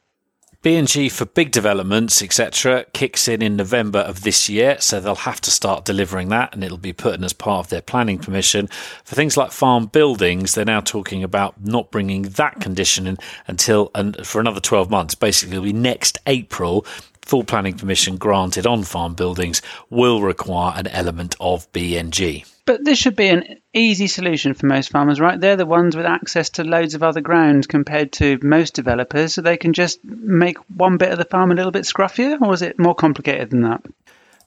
BNG 0.62 1.11
for 1.11 1.25
big 1.25 1.51
developments, 1.51 2.22
etc., 2.22 2.85
kicks 2.92 3.27
in 3.27 3.42
in 3.42 3.57
November 3.57 3.98
of 3.98 4.22
this 4.22 4.48
year, 4.48 4.77
so 4.79 5.01
they'll 5.01 5.16
have 5.16 5.40
to 5.40 5.51
start 5.51 5.85
delivering 5.85 6.29
that, 6.29 6.55
and 6.55 6.62
it'll 6.62 6.79
be 6.79 6.92
put 6.92 7.16
in 7.16 7.25
as 7.25 7.33
part 7.33 7.66
of 7.66 7.70
their 7.70 7.81
planning 7.83 8.16
permission. 8.16 8.68
For 9.03 9.16
things 9.16 9.37
like 9.37 9.51
farm 9.51 9.87
buildings, 9.87 10.55
they're 10.55 10.64
now 10.64 10.81
talking 10.81 11.25
about 11.25 11.61
not 11.64 11.90
bringing 11.90 12.22
that 12.22 12.61
condition 12.61 13.09
in 13.09 13.18
until 13.48 13.90
and 13.92 14.25
for 14.25 14.40
another 14.40 14.61
12 14.61 14.88
months. 14.88 15.16
Basically, 15.16 15.57
it'll 15.57 15.64
be 15.64 15.72
next 15.72 16.18
April. 16.29 16.87
Full 17.22 17.42
planning 17.42 17.75
permission 17.75 18.16
granted 18.16 18.64
on 18.64 18.85
farm 18.85 19.14
buildings 19.14 19.62
will 19.90 20.22
require 20.22 20.75
an 20.77 20.87
element 20.87 21.35
of 21.40 21.70
BNG. 21.72 22.51
But 22.64 22.85
this 22.85 22.98
should 22.98 23.16
be 23.16 23.29
an 23.29 23.61
easy 23.75 24.07
solution 24.07 24.55
for 24.55 24.66
most 24.66 24.90
farmers, 24.90 25.18
right? 25.18 25.40
They're 25.40 25.57
the 25.57 25.66
ones 25.66 25.96
with 25.96 26.07
access 26.07 26.51
to 26.51 26.64
loads 26.64 26.94
of 26.94 27.03
other 27.03 27.20
ground 27.20 27.68
compared 27.68 28.12
to 28.12 28.38
most 28.40 28.75
developers, 28.75 29.35
so 29.35 29.42
they 29.42 29.57
can 29.57 29.72
just 29.72 30.03
make 30.05 30.59
one 30.77 30.96
bit 30.96 31.11
of 31.11 31.18
the 31.18 31.25
farm 31.25 31.51
a 31.51 31.55
little 31.55 31.72
bit 31.72 31.85
scruffier, 31.85 32.40
or 32.40 32.55
is 32.55 32.62
it 32.62 32.79
more 32.79 32.94
complicated 32.94 33.51
than 33.51 33.62
that? 33.62 33.83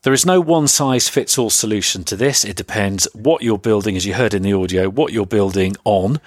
There 0.04 0.14
is 0.14 0.26
no 0.26 0.40
one 0.40 0.68
size 0.68 1.10
fits 1.10 1.38
all 1.38 1.50
solution 1.50 2.04
to 2.06 2.16
this. 2.16 2.46
It 2.46 2.56
depends 2.56 3.08
what 3.14 3.42
you're 3.42 3.58
building, 3.58 3.98
as 3.98 4.06
you 4.06 4.14
heard 4.14 4.34
in 4.34 4.44
the 4.44 4.54
audio, 4.54 4.88
what 4.88 5.12
you're 5.12 5.26
building 5.26 5.76
on 5.84 6.22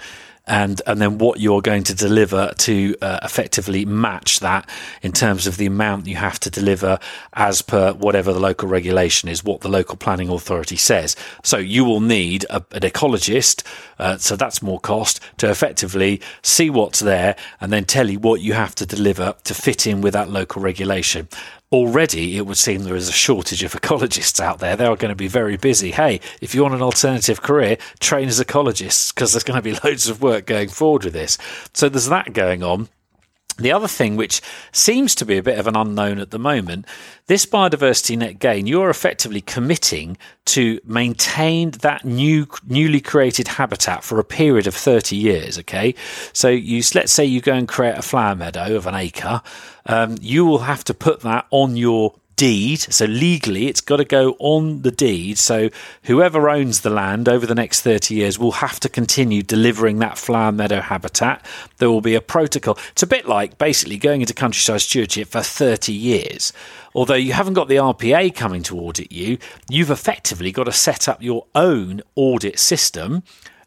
and 0.49 0.81
and 0.87 1.01
then 1.01 1.19
what 1.19 1.41
you're 1.41 1.63
going 1.63 1.85
to 1.85 1.95
deliver 1.95 2.53
to 2.59 2.97
uh, 3.03 3.21
effectively 3.23 3.85
match 3.85 4.41
that 4.41 4.69
in 5.03 5.13
terms 5.13 5.47
of 5.47 5.57
the 5.57 5.67
amount 5.67 6.07
you 6.07 6.17
have 6.17 6.41
to 6.41 6.51
deliver 6.51 6.99
as 7.35 7.63
per 7.63 7.93
whatever 7.93 8.33
the 8.33 8.41
local 8.41 8.69
regulation 8.69 9.29
is, 9.29 9.45
what 9.45 9.61
the 9.61 9.69
local 9.69 9.97
planning 9.97 10.29
authority 10.29 10.77
says. 10.77 11.15
So 11.45 11.59
you 11.59 11.85
will 11.85 12.01
need 12.01 12.45
a, 12.51 12.65
an 12.73 12.81
ecologist, 12.81 13.63
uh, 13.99 14.17
so 14.17 14.37
that's 14.37 14.63
more 14.63 14.81
cost 14.81 15.21
to 15.39 15.51
effectively 15.51 16.21
see 16.43 16.71
what's 16.71 17.01
there 17.01 17.37
and 17.61 17.73
then 17.73 17.85
tell 17.85 18.09
you 18.09 18.19
what 18.19 18.41
you 18.41 18.55
have 18.55 18.75
to 18.77 18.87
deliver 18.87 19.35
to 19.45 19.55
fit 19.55 19.87
in 19.87 20.01
with 20.01 20.15
that 20.15 20.31
local 20.31 20.63
regulation 20.63 21.29
already 21.71 22.37
it 22.37 22.47
would 22.47 22.57
seem 22.57 22.83
there 22.83 22.97
is 22.97 23.09
a 23.09 23.13
shortage 23.13 23.63
of 23.63 23.73
ecologists 23.73 24.41
out 24.41 24.59
there. 24.59 24.77
They 24.77 24.87
are 24.87 24.97
going 24.97 25.11
to 25.11 25.17
be 25.17 25.29
very 25.29 25.57
busy. 25.57 25.91
Hey, 25.91 26.21
if 26.41 26.55
you 26.55 26.63
want 26.63 26.75
an 26.75 26.83
alternative 26.83 27.43
career, 27.43 27.77
train 28.01 28.29
as 28.29 28.41
ecologists 28.41 29.15
because 29.15 29.33
there's 29.33 29.45
going 29.45 29.61
to 29.61 29.63
be 29.63 29.79
loads 29.85 30.09
of 30.09 30.23
work 30.23 30.47
going 30.47 30.69
forward 30.69 31.05
with 31.05 31.13
this. 31.13 31.39
So 31.75 31.89
there's 31.89 32.07
that 32.07 32.33
going 32.33 32.63
on. 32.63 32.89
The 33.59 33.73
other 33.73 33.89
thing, 33.89 34.17
which 34.17 34.41
seems 34.73 35.15
to 35.17 35.25
be 35.25 35.37
a 35.37 35.43
bit 35.43 35.59
of 35.59 35.67
an 35.67 35.75
unknown 35.77 36.21
at 36.21 36.31
the 36.31 36.39
moment, 36.39 36.87
this 37.27 37.45
biodiversity 37.45 38.17
net 38.17 38.39
gain, 38.39 38.67
you're 38.67 38.89
effectively 38.89 39.41
committing 39.41 40.17
to 40.47 40.81
maintain 40.85 41.73
that 41.83 42.05
new, 42.05 42.47
newly 42.67 43.01
created 43.01 43.49
habitat 43.49 44.05
for 44.05 44.21
a 44.21 44.25
period 44.25 44.67
of 44.67 44.75
30 44.75 45.17
years. 45.17 45.59
Okay. 45.59 45.95
So 46.33 46.49
you, 46.49 46.83
let's 46.95 47.13
say 47.13 47.25
you 47.25 47.41
go 47.41 47.53
and 47.53 47.67
create 47.67 47.99
a 47.99 48.03
flower 48.03 48.37
meadow 48.37 48.77
of 48.77 48.87
an 48.87 48.95
acre. 48.95 49.43
Um, 49.87 50.17
you 50.21 50.45
will 50.45 50.61
have 50.61 50.85
to 50.85 50.95
put 50.95 51.21
that 51.23 51.47
on 51.51 51.77
your 51.77 52.15
deed. 52.39 52.79
So 52.79 53.05
legally, 53.05 53.67
it's 53.67 53.81
got 53.81 53.97
to 53.97 54.05
go 54.05 54.37
on 54.39 54.83
the 54.83 54.93
deed. 54.93 55.39
So 55.39 55.71
whoever 56.05 56.49
owns 56.49 56.81
the 56.81 56.89
land 56.89 57.29
over 57.29 57.45
the 57.45 57.55
next 57.55 57.83
30 57.83 58.15
years 58.15 58.39
will 58.39 58.53
have 58.53 58.79
to 58.81 58.89
continue 58.89 59.43
delivering 59.43 59.99
that 59.99 60.17
flower 60.17 60.53
meadow 60.53 60.81
habitat. 60.81 61.45
There 61.79 61.91
will 61.91 62.01
be 62.01 62.15
a 62.15 62.21
protocol. 62.21 62.79
It's 62.93 63.03
a 63.03 63.09
bit 63.09 63.27
like 63.27 63.59
basically 63.59 63.99
going 63.99 64.21
into 64.21 64.35
countryside 64.35 64.81
stewardship 64.81 65.29
for 65.29 65.43
30 65.43 65.93
years. 65.93 66.53
Although 66.95 67.15
you 67.15 67.33
haven't 67.33 67.55
got 67.55 67.69
the 67.69 67.77
RPA 67.77 68.35
coming 68.35 68.63
to 68.65 68.79
audit 68.79 69.11
you, 69.11 69.39
you've 69.69 69.91
effectively 69.91 70.53
got 70.53 70.65
to 70.65 70.73
set 70.73 71.09
up 71.09 71.21
your 71.21 71.47
own 71.57 72.03
audit 72.15 72.59
system 72.59 73.25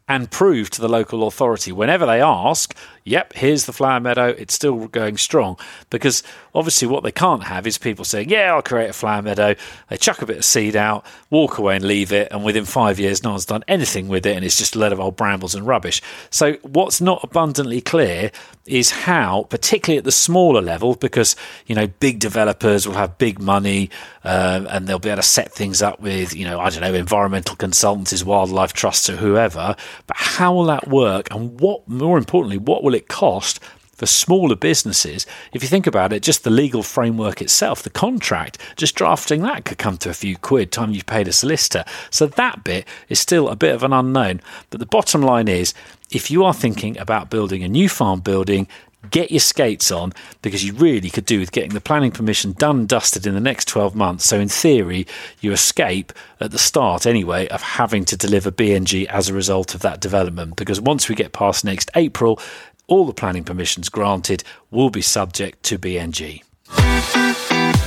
and 0.08 0.30
prove 0.30 0.68
to 0.70 0.80
the 0.80 0.88
local 0.88 1.26
authority 1.26 1.72
whenever 1.72 2.04
they 2.04 2.20
ask, 2.20 2.76
yep, 3.04 3.32
here's 3.34 3.66
the 3.66 3.72
flower 3.72 4.00
meadow, 4.00 4.28
it's 4.28 4.54
still 4.54 4.88
going 4.88 5.16
strong. 5.16 5.56
Because 5.90 6.22
obviously, 6.54 6.88
what 6.88 7.02
they 7.02 7.12
can't 7.12 7.44
have 7.44 7.66
is 7.66 7.78
people 7.78 8.04
saying, 8.04 8.28
yeah, 8.28 8.52
I'll 8.52 8.62
create 8.62 8.90
a 8.90 8.92
flower 8.92 9.22
meadow, 9.22 9.54
they 9.88 9.96
chuck 9.96 10.20
a 10.22 10.26
bit 10.26 10.38
of 10.38 10.44
seed 10.44 10.76
out, 10.76 11.06
walk 11.30 11.58
away 11.58 11.76
and 11.76 11.84
leave 11.84 12.12
it, 12.12 12.28
and 12.30 12.44
within 12.44 12.64
five 12.64 12.98
years, 12.98 13.22
no 13.22 13.30
one's 13.30 13.46
done 13.46 13.64
anything 13.68 14.08
with 14.08 14.26
it, 14.26 14.36
and 14.36 14.44
it's 14.44 14.58
just 14.58 14.74
a 14.74 14.78
load 14.78 14.92
of 14.92 15.00
old 15.00 15.16
brambles 15.16 15.54
and 15.54 15.66
rubbish. 15.66 16.02
So, 16.30 16.54
what's 16.62 17.00
not 17.00 17.22
abundantly 17.22 17.80
clear 17.80 18.30
is 18.66 18.90
how, 18.90 19.44
particularly 19.50 19.98
at 19.98 20.04
the 20.04 20.12
smaller 20.12 20.60
level, 20.60 20.94
because 20.94 21.34
you 21.66 21.74
know 21.74 21.86
big 21.86 22.18
developers 22.18 22.86
will 22.86 22.94
have 22.94 23.18
big 23.18 23.40
money 23.40 23.90
um, 24.24 24.66
and 24.70 24.86
they'll 24.86 24.98
be 24.98 25.08
able 25.08 25.16
to 25.16 25.22
set 25.22 25.52
things 25.52 25.82
up 25.82 26.00
with 26.00 26.34
you 26.34 26.44
know 26.44 26.60
I 26.60 26.70
don't 26.70 26.80
know 26.80 26.94
environmental 26.94 27.56
consultancies, 27.56 28.24
wildlife 28.24 28.72
trusts, 28.72 29.08
or 29.10 29.16
whoever. 29.16 29.74
But 30.06 30.16
how 30.16 30.54
will 30.54 30.64
that 30.64 30.88
work, 30.88 31.28
and 31.30 31.60
what 31.60 31.86
more 31.88 32.18
importantly, 32.18 32.58
what 32.58 32.82
will 32.82 32.94
it 32.94 33.08
cost? 33.08 33.60
For 33.94 34.06
smaller 34.06 34.56
businesses, 34.56 35.26
if 35.52 35.62
you 35.62 35.68
think 35.68 35.86
about 35.86 36.12
it, 36.12 36.24
just 36.24 36.42
the 36.42 36.50
legal 36.50 36.82
framework 36.82 37.40
itself, 37.40 37.84
the 37.84 37.90
contract, 37.90 38.58
just 38.76 38.96
drafting 38.96 39.42
that 39.42 39.64
could 39.64 39.78
come 39.78 39.96
to 39.98 40.10
a 40.10 40.14
few 40.14 40.36
quid, 40.36 40.72
time 40.72 40.90
you've 40.90 41.06
paid 41.06 41.28
a 41.28 41.32
solicitor. 41.32 41.84
So 42.10 42.26
that 42.26 42.64
bit 42.64 42.84
is 43.08 43.20
still 43.20 43.48
a 43.48 43.54
bit 43.54 43.72
of 43.72 43.84
an 43.84 43.92
unknown. 43.92 44.40
But 44.70 44.80
the 44.80 44.86
bottom 44.86 45.22
line 45.22 45.46
is 45.46 45.72
if 46.10 46.32
you 46.32 46.42
are 46.44 46.54
thinking 46.54 46.98
about 46.98 47.30
building 47.30 47.62
a 47.62 47.68
new 47.68 47.88
farm 47.88 48.20
building, 48.20 48.66
get 49.10 49.30
your 49.30 49.40
skates 49.40 49.90
on 49.90 50.12
because 50.42 50.64
you 50.64 50.72
really 50.74 51.10
could 51.10 51.26
do 51.26 51.40
with 51.40 51.52
getting 51.52 51.70
the 51.70 51.80
planning 51.80 52.10
permission 52.10 52.52
done 52.52 52.80
and 52.80 52.88
dusted 52.88 53.26
in 53.26 53.34
the 53.34 53.40
next 53.40 53.68
12 53.68 53.94
months. 53.94 54.24
So, 54.24 54.38
in 54.38 54.48
theory, 54.48 55.06
you 55.40 55.52
escape 55.52 56.12
at 56.40 56.50
the 56.50 56.58
start 56.58 57.06
anyway 57.06 57.48
of 57.48 57.62
having 57.62 58.04
to 58.06 58.16
deliver 58.16 58.50
BNG 58.50 59.06
as 59.06 59.28
a 59.28 59.34
result 59.34 59.74
of 59.74 59.82
that 59.82 60.00
development. 60.00 60.56
Because 60.56 60.80
once 60.80 61.08
we 61.08 61.14
get 61.14 61.32
past 61.32 61.64
next 61.64 61.90
April, 61.94 62.40
all 62.86 63.06
the 63.06 63.14
planning 63.14 63.44
permissions 63.44 63.88
granted 63.88 64.44
will 64.70 64.90
be 64.90 65.02
subject 65.02 65.62
to 65.64 65.78
BNG. 65.78 66.42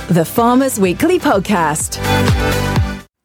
The 0.08 0.24
Farmers 0.24 0.78
Weekly 0.78 1.18
Podcast. 1.18 2.75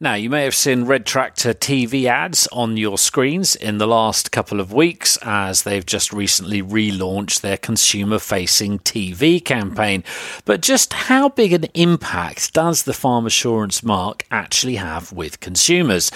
Now, 0.04 0.16
you 0.16 0.32
may 0.32 0.45
have 0.45 0.56
seen 0.56 0.86
Red 0.86 1.06
Tractor 1.06 1.54
TV 1.54 2.06
ads 2.06 2.47
on 2.47 2.76
your 2.76 2.97
screens 2.97 3.56
in 3.56 3.78
the 3.78 3.86
last 3.86 4.32
couple 4.32 4.60
of 4.60 4.74
weeks 4.74 5.16
as 5.22 5.62
they've 5.62 5.86
just 5.86 6.12
recently 6.12 6.60
relaunched 6.64 7.41
their 7.41 7.56
consumer 7.56 8.18
facing 8.18 8.80
TV 8.80 9.45
campaign. 9.45 10.04
But 10.43 10.62
just 10.62 10.93
how 10.93 11.30
big 11.30 11.54
an 11.54 11.66
impact 11.76 12.52
does 12.52 12.82
the 12.82 12.95
Farm 12.95 13.28
Assurance 13.28 13.84
mark 13.84 14.26
actually 14.32 14.78
have 14.78 15.14
with 15.14 15.39
consumers? 15.39 16.10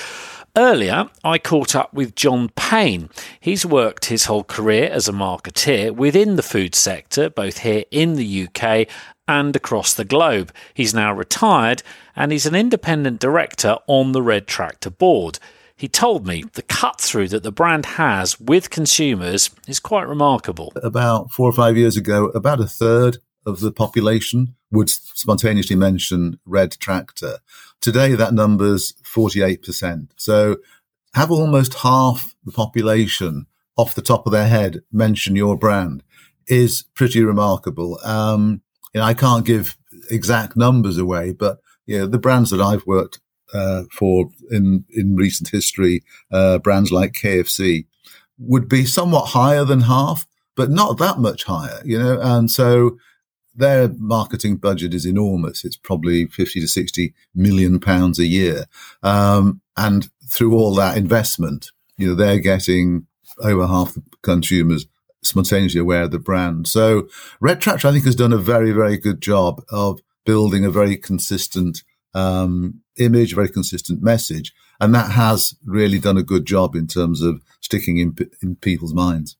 Earlier, 0.57 1.09
I 1.23 1.37
caught 1.37 1.75
up 1.75 1.93
with 1.93 2.15
John 2.15 2.49
Payne. 2.55 3.09
He's 3.39 3.67
worked 3.67 4.05
his 4.05 4.25
whole 4.25 4.45
career 4.45 4.89
as 4.89 5.07
a 5.07 5.11
marketeer 5.11 5.91
within 5.91 6.37
the 6.37 6.43
food 6.43 6.73
sector, 6.73 7.29
both 7.29 7.59
here 7.59 7.83
in 7.91 8.15
the 8.15 8.47
UK 8.47 8.87
and 9.27 9.55
across 9.55 9.93
the 9.93 10.05
globe. 10.05 10.51
He's 10.73 10.93
now 10.93 11.13
retired 11.13 11.83
and 12.15 12.31
he's 12.31 12.45
an 12.45 12.55
independent 12.55 13.19
director 13.19 13.77
on 13.87 14.11
the 14.11 14.21
Red 14.21 14.47
Tractor 14.47 14.89
board. 14.89 15.39
He 15.75 15.87
told 15.87 16.25
me 16.25 16.43
the 16.53 16.61
cut 16.61 17.01
through 17.01 17.27
that 17.29 17.43
the 17.43 17.51
brand 17.51 17.85
has 17.85 18.39
with 18.39 18.69
consumers 18.69 19.49
is 19.67 19.79
quite 19.79 20.07
remarkable. 20.07 20.71
About 20.81 21.31
four 21.31 21.49
or 21.49 21.53
five 21.53 21.75
years 21.75 21.97
ago, 21.97 22.27
about 22.27 22.61
a 22.61 22.67
third 22.67 23.17
of 23.45 23.59
the 23.59 23.71
population 23.71 24.55
would 24.71 24.89
spontaneously 24.89 25.75
mention 25.75 26.39
Red 26.45 26.77
Tractor. 26.79 27.39
Today, 27.81 28.15
that 28.15 28.33
number's 28.33 28.93
48%. 29.03 30.09
So 30.15 30.57
have 31.13 31.29
almost 31.31 31.75
half 31.75 32.35
the 32.43 32.51
population 32.51 33.47
off 33.77 33.95
the 33.95 34.01
top 34.01 34.25
of 34.25 34.31
their 34.31 34.47
head 34.47 34.81
mention 34.91 35.35
your 35.35 35.57
brand 35.57 36.03
is 36.47 36.83
pretty 36.93 37.23
remarkable. 37.23 37.99
Um, 38.03 38.61
you 38.95 39.01
know, 39.01 39.05
I 39.05 39.13
can't 39.13 39.45
give 39.45 39.77
exact 40.09 40.55
numbers 40.55 40.97
away, 40.97 41.33
but 41.33 41.59
you 41.85 41.99
know, 41.99 42.07
the 42.07 42.17
brands 42.17 42.49
that 42.51 42.61
I've 42.61 42.87
worked 42.87 43.19
uh, 43.53 43.83
for 43.91 44.29
in 44.49 44.85
in 44.89 45.17
recent 45.17 45.49
history, 45.49 46.01
uh, 46.31 46.59
brands 46.59 46.93
like 46.93 47.11
KFC, 47.11 47.87
would 48.39 48.69
be 48.69 48.85
somewhat 48.85 49.25
higher 49.25 49.65
than 49.65 49.81
half, 49.81 50.25
but 50.55 50.71
not 50.71 50.97
that 50.99 51.19
much 51.19 51.43
higher. 51.43 51.81
You 51.83 51.99
know, 51.99 52.21
and 52.21 52.49
so 52.49 52.97
their 53.53 53.89
marketing 53.97 54.55
budget 54.57 54.93
is 54.93 55.05
enormous. 55.05 55.65
It's 55.65 55.77
probably 55.77 56.27
50 56.27 56.61
to 56.61 56.67
60 56.67 57.13
million 57.35 57.81
pounds 57.81 58.17
a 58.17 58.25
year. 58.25 58.63
Um, 59.03 59.61
and 59.75 60.07
through 60.29 60.55
all 60.55 60.73
that 60.75 60.97
investment, 60.97 61.71
you 61.97 62.07
know, 62.07 62.15
they're 62.15 62.39
getting 62.39 63.07
over 63.43 63.67
half 63.67 63.93
the 63.93 64.03
consumers 64.21 64.85
spontaneously 65.25 65.79
aware 65.79 66.03
of 66.03 66.11
the 66.11 66.19
brand. 66.19 66.67
So 66.67 67.07
Red 67.39 67.61
Tractor, 67.61 67.87
I 67.87 67.91
think, 67.91 68.05
has 68.05 68.15
done 68.15 68.33
a 68.33 68.37
very, 68.37 68.71
very 68.71 68.97
good 68.97 69.21
job 69.21 69.63
of 69.69 69.99
building 70.25 70.65
a 70.65 70.71
very 70.71 70.97
consistent 70.97 71.83
um, 72.13 72.81
image, 72.97 73.33
a 73.33 73.35
very 73.35 73.49
consistent 73.49 74.01
message. 74.01 74.53
And 74.79 74.93
that 74.93 75.11
has 75.11 75.55
really 75.65 75.99
done 75.99 76.17
a 76.17 76.23
good 76.23 76.45
job 76.45 76.75
in 76.75 76.87
terms 76.87 77.21
of 77.21 77.41
sticking 77.61 77.97
in, 77.97 78.15
in 78.41 78.55
people's 78.55 78.93
minds. 78.93 79.37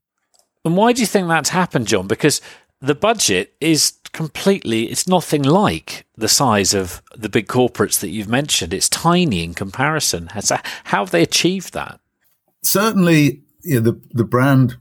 And 0.63 0.77
why 0.77 0.93
do 0.93 1.01
you 1.01 1.07
think 1.07 1.27
that's 1.27 1.49
happened, 1.49 1.87
John? 1.87 2.07
Because 2.07 2.41
the 2.81 2.95
budget 2.95 3.55
is 3.59 3.93
completely, 4.13 4.85
it's 4.85 5.07
nothing 5.07 5.43
like 5.43 6.05
the 6.15 6.27
size 6.27 6.73
of 6.73 7.01
the 7.15 7.29
big 7.29 7.47
corporates 7.47 7.99
that 7.99 8.09
you've 8.09 8.29
mentioned. 8.29 8.73
It's 8.73 8.89
tiny 8.89 9.43
in 9.43 9.53
comparison. 9.53 10.29
How 10.31 10.59
have 10.83 11.11
they 11.11 11.21
achieved 11.21 11.73
that? 11.73 11.99
Certainly, 12.63 13.43
you 13.63 13.75
know, 13.75 13.91
the, 13.91 14.01
the 14.11 14.23
brand 14.23 14.77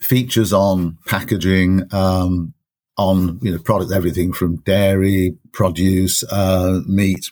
features 0.00 0.52
on 0.52 0.98
packaging, 1.06 1.82
um, 1.92 2.54
on 2.96 3.38
you 3.42 3.52
know 3.52 3.58
products, 3.58 3.92
everything 3.92 4.32
from 4.32 4.56
dairy, 4.58 5.36
produce, 5.52 6.24
uh, 6.24 6.80
meat. 6.86 7.30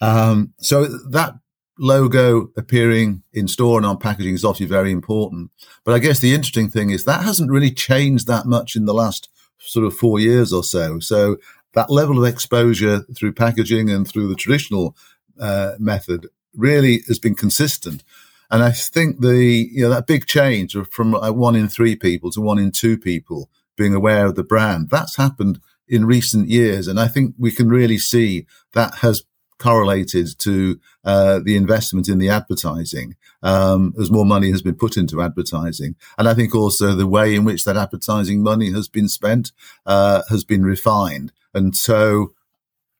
Um, 0.00 0.52
so 0.58 0.86
that 0.86 1.34
logo 1.78 2.50
appearing 2.56 3.22
in 3.32 3.48
store 3.48 3.78
and 3.78 3.86
on 3.86 3.98
packaging 3.98 4.34
is 4.34 4.44
obviously 4.44 4.66
very 4.66 4.92
important. 4.92 5.50
But 5.84 5.94
I 5.94 5.98
guess 5.98 6.20
the 6.20 6.34
interesting 6.34 6.68
thing 6.68 6.90
is 6.90 7.04
that 7.04 7.24
hasn't 7.24 7.50
really 7.50 7.70
changed 7.70 8.26
that 8.26 8.46
much 8.46 8.76
in 8.76 8.84
the 8.84 8.94
last 8.94 9.28
sort 9.58 9.86
of 9.86 9.96
four 9.96 10.20
years 10.20 10.52
or 10.52 10.62
so. 10.62 11.00
So 11.00 11.38
that 11.74 11.90
level 11.90 12.18
of 12.18 12.30
exposure 12.30 13.00
through 13.16 13.32
packaging 13.32 13.90
and 13.90 14.06
through 14.06 14.28
the 14.28 14.34
traditional 14.34 14.96
uh, 15.40 15.72
method 15.78 16.28
really 16.54 17.02
has 17.06 17.18
been 17.18 17.34
consistent. 17.34 18.02
And 18.50 18.62
I 18.62 18.72
think 18.72 19.20
the, 19.20 19.68
you 19.72 19.82
know, 19.82 19.90
that 19.90 20.06
big 20.06 20.26
change 20.26 20.76
from 20.90 21.12
one 21.12 21.54
in 21.54 21.68
three 21.68 21.96
people 21.96 22.30
to 22.32 22.40
one 22.40 22.58
in 22.58 22.72
two 22.72 22.98
people 22.98 23.50
being 23.76 23.94
aware 23.94 24.26
of 24.26 24.34
the 24.34 24.44
brand, 24.44 24.90
that's 24.90 25.16
happened 25.16 25.60
in 25.88 26.04
recent 26.04 26.48
years. 26.48 26.88
And 26.88 26.98
I 26.98 27.08
think 27.08 27.34
we 27.38 27.50
can 27.50 27.68
really 27.68 27.98
see 27.98 28.46
that 28.72 28.96
has 28.96 29.24
correlated 29.58 30.26
to 30.38 30.80
uh, 31.04 31.38
the 31.44 31.54
investment 31.56 32.08
in 32.08 32.18
the 32.18 32.30
advertising 32.30 33.14
um, 33.42 33.94
as 34.00 34.10
more 34.10 34.24
money 34.24 34.50
has 34.50 34.62
been 34.62 34.74
put 34.74 34.96
into 34.96 35.20
advertising. 35.22 35.94
And 36.18 36.28
I 36.28 36.34
think 36.34 36.54
also 36.54 36.94
the 36.94 37.06
way 37.06 37.34
in 37.34 37.44
which 37.44 37.64
that 37.64 37.76
advertising 37.76 38.42
money 38.42 38.72
has 38.72 38.88
been 38.88 39.08
spent 39.08 39.52
uh, 39.86 40.22
has 40.30 40.44
been 40.44 40.64
refined. 40.64 41.32
And 41.54 41.76
so 41.76 42.34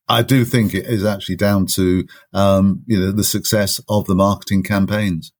I 0.09 0.23
do 0.23 0.45
think 0.45 0.75
it 0.75 0.87
is 0.87 1.05
actually 1.05 1.37
down 1.37 1.67
to 1.67 2.07
um, 2.33 2.83
you 2.87 2.99
know 2.99 3.13
the 3.13 3.25
success 3.25 3.81
of 3.89 4.07
the 4.07 4.15
marketing 4.15 4.63
campaigns. 4.63 5.33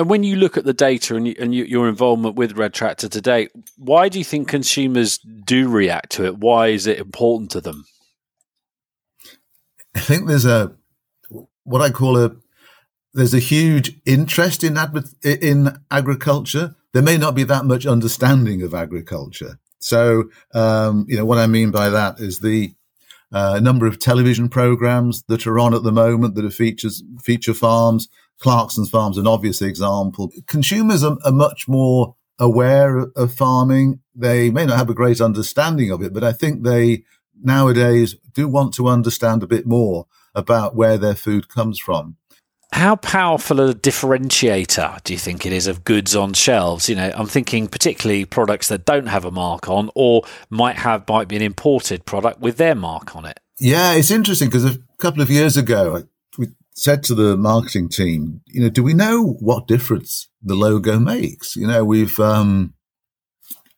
And 0.00 0.08
when 0.08 0.22
you 0.22 0.36
look 0.36 0.56
at 0.56 0.64
the 0.64 0.72
data 0.72 1.14
and, 1.14 1.28
you, 1.28 1.34
and 1.38 1.54
you, 1.54 1.64
your 1.64 1.86
involvement 1.86 2.34
with 2.34 2.56
Red 2.56 2.72
Tractor 2.72 3.06
today, 3.06 3.50
why 3.76 4.08
do 4.08 4.16
you 4.16 4.24
think 4.24 4.48
consumers 4.48 5.18
do 5.18 5.68
react 5.68 6.12
to 6.12 6.24
it? 6.24 6.38
Why 6.38 6.68
is 6.68 6.86
it 6.86 6.98
important 6.98 7.50
to 7.50 7.60
them? 7.60 7.84
I 9.94 10.00
think 10.00 10.26
there's 10.26 10.46
a 10.46 10.72
what 11.64 11.82
I 11.82 11.90
call 11.90 12.16
a 12.16 12.34
there's 13.12 13.34
a 13.34 13.38
huge 13.40 14.00
interest 14.06 14.64
in 14.64 14.78
in 15.22 15.78
agriculture. 15.90 16.76
There 16.94 17.02
may 17.02 17.18
not 17.18 17.34
be 17.34 17.44
that 17.44 17.66
much 17.66 17.84
understanding 17.84 18.62
of 18.62 18.72
agriculture. 18.72 19.58
So, 19.80 20.30
um, 20.54 21.04
you 21.10 21.18
know, 21.18 21.26
what 21.26 21.36
I 21.36 21.46
mean 21.46 21.72
by 21.72 21.90
that 21.90 22.20
is 22.20 22.38
the 22.38 22.72
uh, 23.32 23.60
number 23.62 23.86
of 23.86 23.98
television 23.98 24.48
programs 24.48 25.24
that 25.24 25.46
are 25.46 25.58
on 25.58 25.74
at 25.74 25.82
the 25.82 25.92
moment 25.92 26.36
that 26.36 26.44
are 26.46 26.50
features 26.50 27.02
feature 27.22 27.52
farms, 27.52 28.08
Clarkson's 28.40 28.90
Farm's 28.90 29.18
an 29.18 29.26
obvious 29.26 29.62
example. 29.62 30.30
Consumers 30.46 31.04
are, 31.04 31.18
are 31.24 31.32
much 31.32 31.68
more 31.68 32.16
aware 32.38 32.98
of 32.98 33.32
farming. 33.32 34.00
They 34.14 34.50
may 34.50 34.66
not 34.66 34.78
have 34.78 34.90
a 34.90 34.94
great 34.94 35.20
understanding 35.20 35.90
of 35.90 36.02
it, 36.02 36.12
but 36.12 36.24
I 36.24 36.32
think 36.32 36.62
they 36.62 37.04
nowadays 37.42 38.16
do 38.32 38.48
want 38.48 38.74
to 38.74 38.88
understand 38.88 39.42
a 39.42 39.46
bit 39.46 39.66
more 39.66 40.06
about 40.34 40.74
where 40.74 40.98
their 40.98 41.14
food 41.14 41.48
comes 41.48 41.78
from. 41.78 42.16
How 42.72 42.96
powerful 42.96 43.60
a 43.60 43.74
differentiator 43.74 45.02
do 45.02 45.12
you 45.12 45.18
think 45.18 45.44
it 45.44 45.52
is 45.52 45.66
of 45.66 45.82
goods 45.82 46.14
on 46.14 46.34
shelves? 46.34 46.88
You 46.88 46.94
know, 46.94 47.10
I'm 47.16 47.26
thinking 47.26 47.66
particularly 47.66 48.24
products 48.24 48.68
that 48.68 48.84
don't 48.84 49.08
have 49.08 49.24
a 49.24 49.30
mark 49.30 49.68
on 49.68 49.90
or 49.96 50.22
might 50.50 50.76
have 50.76 51.08
might 51.08 51.26
be 51.26 51.34
an 51.34 51.42
imported 51.42 52.06
product 52.06 52.40
with 52.40 52.58
their 52.58 52.76
mark 52.76 53.16
on 53.16 53.24
it. 53.24 53.40
Yeah, 53.58 53.92
it's 53.94 54.12
interesting 54.12 54.48
because 54.48 54.64
a 54.64 54.78
couple 54.98 55.20
of 55.20 55.30
years 55.30 55.56
ago, 55.56 56.04
said 56.80 57.02
to 57.02 57.14
the 57.14 57.36
marketing 57.36 57.90
team, 57.90 58.40
you 58.46 58.62
know, 58.62 58.70
do 58.70 58.82
we 58.82 58.94
know 58.94 59.36
what 59.40 59.66
difference 59.66 60.30
the 60.42 60.54
logo 60.54 60.98
makes? 60.98 61.54
You 61.54 61.66
know, 61.66 61.84
we've, 61.84 62.18
um, 62.18 62.72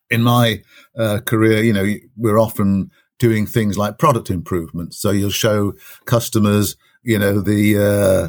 in 0.08 0.22
my 0.22 0.62
uh, 0.96 1.18
career, 1.26 1.64
you 1.64 1.72
know, 1.72 1.94
we're 2.16 2.38
often 2.38 2.92
doing 3.18 3.44
things 3.44 3.76
like 3.76 3.98
product 3.98 4.30
improvements. 4.30 5.00
So 5.00 5.10
you'll 5.10 5.30
show 5.30 5.72
customers, 6.04 6.76
you 7.02 7.18
know, 7.18 7.40
the, 7.40 7.76
uh, 7.76 8.28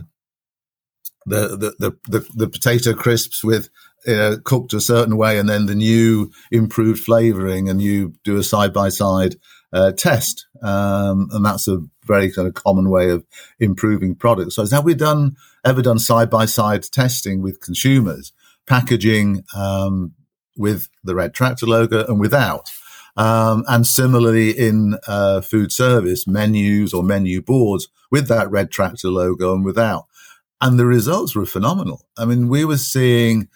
the, 1.27 1.49
the, 1.55 1.75
the, 1.77 1.97
the, 2.09 2.27
the 2.33 2.49
potato 2.49 2.95
crisps 2.95 3.43
with 3.43 3.69
uh, 4.07 4.37
cooked 4.43 4.73
a 4.73 4.81
certain 4.81 5.17
way 5.17 5.37
and 5.37 5.47
then 5.47 5.67
the 5.67 5.75
new 5.75 6.31
improved 6.51 7.01
flavoring 7.03 7.69
and 7.69 7.79
you 7.79 8.15
do 8.23 8.37
a 8.37 8.43
side 8.43 8.73
by 8.73 8.89
side 8.89 9.35
test. 9.97 10.47
Um, 10.63 11.27
and 11.31 11.45
that's 11.45 11.67
a 11.67 11.79
very 12.05 12.31
kind 12.31 12.47
of 12.47 12.53
common 12.53 12.89
way 12.89 13.09
of 13.09 13.25
improving 13.59 14.15
products. 14.15 14.55
So 14.55 14.65
have 14.65 14.85
we 14.85 14.93
done, 14.93 15.35
ever 15.65 15.81
done 15.81 15.99
side 15.99 16.29
by 16.29 16.45
side 16.45 16.83
testing 16.83 17.41
with 17.41 17.61
consumers, 17.61 18.31
packaging, 18.67 19.43
um, 19.55 20.13
with 20.55 20.89
the 21.03 21.15
red 21.15 21.33
tractor 21.33 21.65
logo 21.65 22.05
and 22.05 22.19
without? 22.19 22.69
Um, 23.15 23.63
and 23.67 23.85
similarly 23.85 24.51
in 24.51 24.97
uh, 25.07 25.41
food 25.41 25.71
service, 25.71 26.25
menus 26.25 26.93
or 26.93 27.03
menu 27.03 27.41
boards 27.41 27.87
with 28.09 28.27
that 28.27 28.49
red 28.49 28.71
tractor 28.71 29.09
logo 29.09 29.53
and 29.53 29.63
without. 29.63 30.07
And 30.61 30.79
the 30.79 30.85
results 30.85 31.35
were 31.35 31.45
phenomenal. 31.45 32.07
I 32.17 32.25
mean, 32.25 32.47
we 32.47 32.65
were 32.65 32.77
seeing 32.77 33.49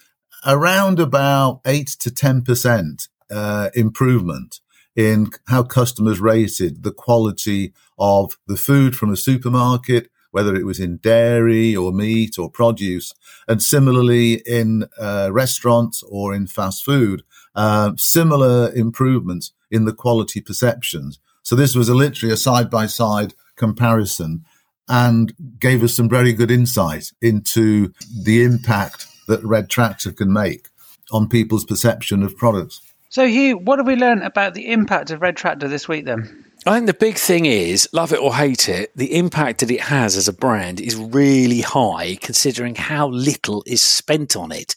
around 0.45 1.00
about 1.00 1.62
eight 1.66 1.88
to 2.00 2.10
10% 2.10 3.08
uh, 3.32 3.70
improvement 3.74 4.60
in 4.98 5.30
how 5.48 5.62
customers 5.64 6.20
rated 6.20 6.84
the 6.84 6.91
quality 6.91 7.72
of 8.00 8.38
the 8.48 8.58
food 8.58 8.95
from 8.95 9.14
a 9.14 9.16
supermarket, 9.16 10.10
whether 10.32 10.56
it 10.56 10.66
was 10.66 10.80
in 10.80 10.98
dairy 10.98 11.76
or 11.76 11.93
meat 11.93 12.38
or 12.38 12.50
produce. 12.50 13.14
And 13.48 13.62
similarly 13.62 14.41
in 14.45 14.88
uh, 15.00 15.30
restaurants 15.32 16.04
or 16.04 16.34
in 16.34 16.48
fast 16.48 16.84
food, 16.84 17.24
uh, 17.56 17.93
similar 17.95 18.74
improvements 18.74 19.54
in 19.70 19.86
the 19.86 19.93
quality 19.93 20.41
perceptions. 20.41 21.20
So 21.43 21.56
this 21.56 21.76
was 21.76 21.89
a, 21.89 21.93
literally 21.93 22.34
a 22.34 22.38
side 22.38 22.70
by 22.70 22.88
side 22.88 23.36
comparison 23.56 24.45
and 24.89 25.34
gave 25.60 25.84
us 25.84 25.93
some 25.93 26.10
very 26.10 26.34
good 26.34 26.50
insight 26.50 27.12
into 27.22 27.93
the 28.24 28.43
impact 28.43 29.06
that 29.28 29.43
Red 29.43 29.70
Tractor 29.70 30.12
can 30.12 30.34
make 30.34 30.70
on 31.12 31.30
people's 31.30 31.66
perception 31.66 32.24
of 32.24 32.36
products. 32.36 32.82
So, 33.10 33.26
Hugh, 33.26 33.58
what 33.58 33.80
have 33.80 33.88
we 33.88 33.95
learned 33.95 34.24
about 34.24 34.53
the 34.53 34.72
impact 34.72 35.12
of 35.12 35.22
Red 35.22 35.38
Tractor 35.38 35.68
this 35.68 35.88
week 35.88 36.05
then? 36.05 36.45
I 36.66 36.76
think 36.76 36.88
the 36.88 36.93
big 36.93 37.16
thing 37.18 37.45
is, 37.45 37.88
love 37.93 38.12
it 38.12 38.20
or 38.20 38.36
hate 38.36 38.68
it, 38.68 38.91
the 38.95 39.16
impact 39.16 39.62
that 39.62 39.72
it 39.72 39.82
has 39.82 40.18
as 40.18 40.28
a 40.28 40.34
brand 40.34 40.82
is 40.82 40.97
really 40.97 41.62
high 41.62 42.18
considering 42.20 42.76
how 42.76 43.08
little 43.08 43.64
is 43.66 43.82
spent 43.82 44.36
on 44.36 44.51
it, 44.51 44.76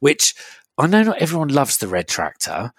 which 0.00 0.34
I 0.76 0.88
know 0.88 1.04
not 1.04 1.18
everyone 1.18 1.48
loves 1.48 1.78
the 1.78 1.86
red 1.86 2.08
tractor, 2.08 2.72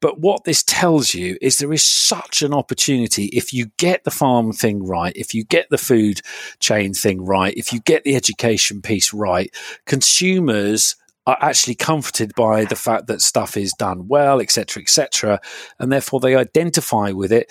but 0.00 0.18
what 0.18 0.44
this 0.44 0.62
tells 0.62 1.12
you 1.12 1.36
is 1.42 1.58
there 1.58 1.74
is 1.74 1.84
such 1.84 2.40
an 2.40 2.54
opportunity 2.54 3.26
if 3.26 3.52
you 3.52 3.66
get 3.76 4.04
the 4.04 4.10
farm 4.10 4.52
thing 4.52 4.82
right, 4.86 5.14
if 5.14 5.34
you 5.34 5.44
get 5.44 5.68
the 5.68 5.76
food 5.76 6.22
chain 6.58 6.94
thing 6.94 7.22
right, 7.22 7.52
if 7.54 7.70
you 7.70 7.80
get 7.80 8.04
the 8.04 8.16
education 8.16 8.80
piece 8.80 9.12
right, 9.12 9.54
consumers 9.84 10.96
are 11.30 11.48
actually 11.48 11.76
comforted 11.76 12.34
by 12.34 12.64
the 12.64 12.76
fact 12.76 13.06
that 13.06 13.20
stuff 13.20 13.56
is 13.56 13.72
done 13.72 14.08
well, 14.08 14.40
etc., 14.40 14.82
etc., 14.82 15.40
and 15.78 15.92
therefore 15.92 16.20
they 16.20 16.34
identify 16.34 17.12
with 17.12 17.32
it. 17.32 17.50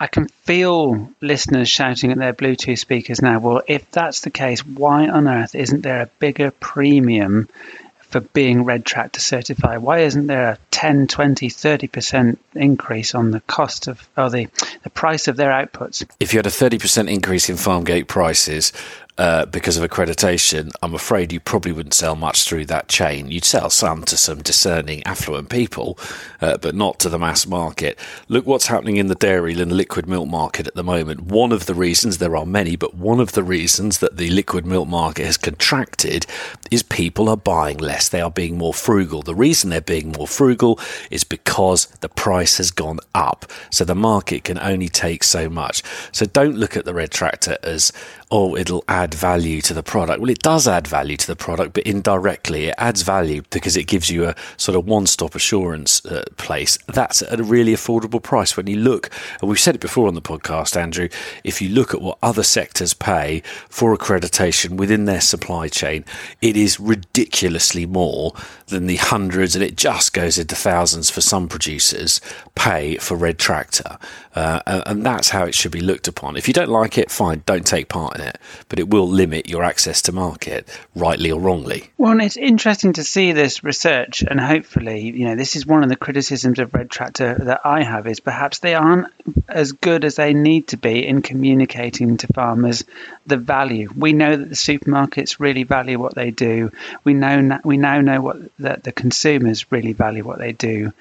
I 0.00 0.06
can 0.06 0.28
feel 0.28 1.10
listeners 1.20 1.68
shouting 1.68 2.10
at 2.10 2.18
their 2.18 2.32
Bluetooth 2.32 2.78
speakers 2.78 3.20
now. 3.20 3.38
Well, 3.38 3.62
if 3.66 3.90
that's 3.90 4.20
the 4.20 4.30
case, 4.30 4.64
why 4.64 5.08
on 5.08 5.28
earth 5.28 5.54
isn't 5.54 5.82
there 5.82 6.02
a 6.02 6.10
bigger 6.18 6.50
premium 6.50 7.48
for 8.08 8.20
being 8.20 8.64
red 8.64 8.84
tractor 8.86 9.20
certified 9.20 9.78
why 9.78 9.98
isn't 9.98 10.28
there 10.28 10.50
a 10.50 10.58
10 10.70 11.08
20 11.08 11.48
30% 11.50 12.38
increase 12.54 13.16
on 13.16 13.32
the 13.32 13.40
cost 13.40 13.88
of 13.88 14.08
or 14.16 14.30
the, 14.30 14.46
the 14.84 14.90
price 14.90 15.26
of 15.26 15.36
their 15.36 15.50
outputs 15.50 16.08
if 16.20 16.32
you 16.32 16.38
had 16.38 16.46
a 16.46 16.50
30% 16.50 17.10
increase 17.10 17.50
in 17.50 17.56
farm 17.56 17.82
gate 17.82 18.06
prices 18.06 18.72
uh, 19.18 19.46
because 19.46 19.78
of 19.78 19.88
accreditation, 19.88 20.70
I'm 20.82 20.94
afraid 20.94 21.32
you 21.32 21.40
probably 21.40 21.72
wouldn't 21.72 21.94
sell 21.94 22.16
much 22.16 22.44
through 22.44 22.66
that 22.66 22.88
chain. 22.88 23.30
You'd 23.30 23.44
sell 23.44 23.70
some 23.70 24.02
to 24.04 24.16
some 24.16 24.42
discerning, 24.42 25.02
affluent 25.04 25.48
people, 25.48 25.98
uh, 26.42 26.58
but 26.58 26.74
not 26.74 26.98
to 27.00 27.08
the 27.08 27.18
mass 27.18 27.46
market. 27.46 27.98
Look 28.28 28.46
what's 28.46 28.66
happening 28.66 28.98
in 28.98 29.06
the 29.06 29.14
dairy 29.14 29.58
and 29.58 29.70
the 29.70 29.74
liquid 29.74 30.06
milk 30.06 30.28
market 30.28 30.66
at 30.66 30.74
the 30.74 30.84
moment. 30.84 31.22
One 31.22 31.50
of 31.50 31.64
the 31.64 31.74
reasons, 31.74 32.18
there 32.18 32.36
are 32.36 32.44
many, 32.44 32.76
but 32.76 32.94
one 32.94 33.20
of 33.20 33.32
the 33.32 33.42
reasons 33.42 33.98
that 34.00 34.18
the 34.18 34.28
liquid 34.28 34.66
milk 34.66 34.86
market 34.86 35.24
has 35.24 35.38
contracted 35.38 36.26
is 36.70 36.82
people 36.82 37.28
are 37.30 37.36
buying 37.38 37.78
less. 37.78 38.08
They 38.08 38.20
are 38.20 38.30
being 38.30 38.58
more 38.58 38.74
frugal. 38.74 39.22
The 39.22 39.34
reason 39.34 39.70
they're 39.70 39.80
being 39.80 40.12
more 40.12 40.28
frugal 40.28 40.78
is 41.10 41.24
because 41.24 41.86
the 42.00 42.08
price 42.10 42.58
has 42.58 42.70
gone 42.70 42.98
up. 43.14 43.50
So 43.70 43.84
the 43.84 43.94
market 43.94 44.44
can 44.44 44.58
only 44.58 44.88
take 44.88 45.24
so 45.24 45.48
much. 45.48 45.82
So 46.12 46.26
don't 46.26 46.56
look 46.56 46.76
at 46.76 46.84
the 46.84 46.94
red 46.94 47.10
tractor 47.10 47.56
as, 47.62 47.92
oh, 48.30 48.56
it'll 48.56 48.84
add 48.88 49.14
value 49.14 49.60
to 49.60 49.72
the 49.72 49.82
product. 49.82 50.20
Well, 50.20 50.30
it 50.30 50.40
does 50.40 50.66
add 50.66 50.86
value 50.86 51.16
to 51.16 51.26
the 51.26 51.36
product, 51.36 51.74
but 51.74 51.84
indirectly 51.84 52.66
it 52.66 52.74
adds 52.76 53.02
value 53.02 53.42
because 53.50 53.76
it 53.76 53.84
gives 53.84 54.10
you 54.10 54.24
a 54.24 54.34
sort 54.56 54.76
of 54.76 54.86
one 54.86 55.06
stop 55.06 55.34
assurance 55.34 56.04
uh, 56.06 56.24
place. 56.36 56.76
That's 56.86 57.22
at 57.22 57.38
a 57.38 57.44
really 57.44 57.72
affordable 57.72 58.22
price. 58.22 58.56
When 58.56 58.66
you 58.66 58.78
look, 58.78 59.10
and 59.40 59.48
we've 59.48 59.60
said 59.60 59.76
it 59.76 59.80
before 59.80 60.08
on 60.08 60.14
the 60.14 60.22
podcast, 60.22 60.76
Andrew, 60.76 61.08
if 61.44 61.62
you 61.62 61.68
look 61.68 61.94
at 61.94 62.02
what 62.02 62.18
other 62.22 62.42
sectors 62.42 62.94
pay 62.94 63.42
for 63.68 63.96
accreditation 63.96 64.76
within 64.76 65.04
their 65.04 65.20
supply 65.20 65.68
chain, 65.68 66.04
it 66.42 66.56
is 66.56 66.80
ridiculously 66.80 67.86
more 67.86 68.32
than 68.66 68.86
the 68.86 68.96
hundreds, 68.96 69.54
and 69.54 69.64
it 69.64 69.76
just 69.76 70.12
goes 70.12 70.36
into 70.36 70.56
thousands 70.56 71.10
for 71.10 71.20
some 71.20 71.48
producers 71.48 72.20
pay 72.56 72.96
for 72.96 73.16
Red 73.16 73.38
Tractor. 73.38 73.98
Uh, 74.34 74.82
and 74.86 75.06
that's 75.06 75.30
how 75.30 75.44
it 75.44 75.54
should 75.54 75.72
be 75.72 75.80
looked 75.80 76.08
upon. 76.08 76.36
If 76.36 76.48
you 76.48 76.54
don't 76.54 76.68
like 76.68 76.98
it, 76.98 77.10
fine, 77.10 77.42
don't 77.46 77.66
take 77.66 77.88
part 77.88 78.15
in 78.16 78.26
it, 78.26 78.38
but 78.68 78.78
it 78.78 78.88
will 78.88 79.08
limit 79.08 79.48
your 79.48 79.62
access 79.62 80.02
to 80.02 80.12
market, 80.12 80.68
rightly 80.94 81.30
or 81.30 81.40
wrongly. 81.40 81.90
Well, 81.98 82.20
it's 82.20 82.36
interesting 82.36 82.94
to 82.94 83.04
see 83.04 83.32
this 83.32 83.62
research, 83.62 84.22
and 84.22 84.40
hopefully, 84.40 85.10
you 85.10 85.26
know, 85.26 85.36
this 85.36 85.56
is 85.56 85.66
one 85.66 85.82
of 85.82 85.88
the 85.88 85.96
criticisms 85.96 86.58
of 86.58 86.74
Red 86.74 86.90
Tractor 86.90 87.34
that 87.34 87.60
I 87.64 87.82
have 87.82 88.06
is 88.06 88.20
perhaps 88.20 88.58
they 88.58 88.74
aren't 88.74 89.08
as 89.48 89.72
good 89.72 90.04
as 90.04 90.16
they 90.16 90.34
need 90.34 90.68
to 90.68 90.76
be 90.76 91.06
in 91.06 91.22
communicating 91.22 92.16
to 92.18 92.26
farmers 92.28 92.84
the 93.26 93.36
value. 93.36 93.90
We 93.96 94.12
know 94.12 94.36
that 94.36 94.48
the 94.48 94.54
supermarkets 94.54 95.40
really 95.40 95.64
value 95.64 95.98
what 95.98 96.14
they 96.14 96.30
do. 96.30 96.70
We 97.04 97.14
know 97.14 97.58
we 97.64 97.76
now 97.76 98.00
know 98.00 98.20
what 98.20 98.38
that 98.60 98.84
the 98.84 98.92
consumers 98.92 99.70
really 99.70 99.92
value 99.92 100.24
what 100.24 100.38
they 100.38 100.52
do. 100.52 100.92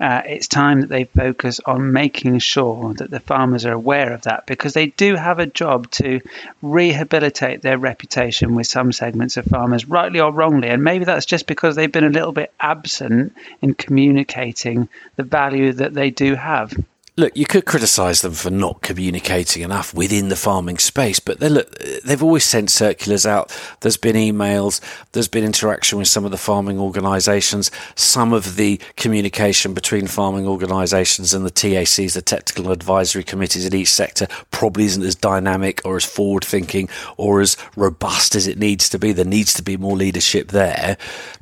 Uh, 0.00 0.22
it's 0.26 0.48
time 0.48 0.80
that 0.80 0.88
they 0.88 1.04
focus 1.04 1.60
on 1.60 1.92
making 1.92 2.40
sure 2.40 2.94
that 2.94 3.10
the 3.10 3.20
farmers 3.20 3.64
are 3.64 3.72
aware 3.72 4.12
of 4.12 4.22
that 4.22 4.44
because 4.44 4.74
they 4.74 4.86
do 4.86 5.14
have 5.14 5.38
a 5.38 5.46
job 5.46 5.88
to 5.90 6.20
rehabilitate 6.62 7.62
their 7.62 7.78
reputation 7.78 8.56
with 8.56 8.66
some 8.66 8.90
segments 8.90 9.36
of 9.36 9.44
farmers, 9.44 9.88
rightly 9.88 10.18
or 10.18 10.32
wrongly. 10.32 10.68
And 10.68 10.82
maybe 10.82 11.04
that's 11.04 11.26
just 11.26 11.46
because 11.46 11.76
they've 11.76 11.90
been 11.90 12.04
a 12.04 12.08
little 12.08 12.32
bit 12.32 12.52
absent 12.58 13.34
in 13.62 13.74
communicating 13.74 14.88
the 15.14 15.22
value 15.22 15.72
that 15.74 15.94
they 15.94 16.10
do 16.10 16.34
have. 16.34 16.74
Look, 17.16 17.36
you 17.36 17.46
could 17.46 17.64
criticise 17.64 18.22
them 18.22 18.32
for 18.32 18.50
not 18.50 18.82
communicating 18.82 19.62
enough 19.62 19.94
within 19.94 20.30
the 20.30 20.36
farming 20.36 20.78
space, 20.78 21.20
but 21.20 21.38
they 21.38 21.48
look, 21.48 21.72
they've 22.04 22.24
always 22.24 22.42
sent 22.42 22.70
circulars 22.70 23.24
out. 23.24 23.56
There's 23.82 23.96
been 23.96 24.16
emails, 24.16 24.80
there's 25.12 25.28
been 25.28 25.44
interaction 25.44 25.98
with 25.98 26.08
some 26.08 26.24
of 26.24 26.32
the 26.32 26.36
farming 26.36 26.80
organisations. 26.80 27.70
Some 27.94 28.32
of 28.32 28.56
the 28.56 28.80
communication 28.96 29.74
between 29.74 30.08
farming 30.08 30.48
organisations 30.48 31.32
and 31.32 31.46
the 31.46 31.52
TACs, 31.52 32.14
the 32.14 32.20
technical 32.20 32.72
advisory 32.72 33.22
committees 33.22 33.64
in 33.64 33.76
each 33.76 33.92
sector, 33.92 34.26
probably 34.50 34.82
isn't 34.86 35.04
as 35.04 35.14
dynamic 35.14 35.82
or 35.84 35.94
as 35.94 36.04
forward 36.04 36.44
thinking 36.44 36.88
or 37.16 37.40
as 37.40 37.56
robust 37.76 38.34
as 38.34 38.48
it 38.48 38.58
needs 38.58 38.88
to 38.88 38.98
be. 38.98 39.12
There 39.12 39.24
needs 39.24 39.54
to 39.54 39.62
be 39.62 39.76
more 39.76 39.96
leadership 39.96 40.48
there 40.48 40.96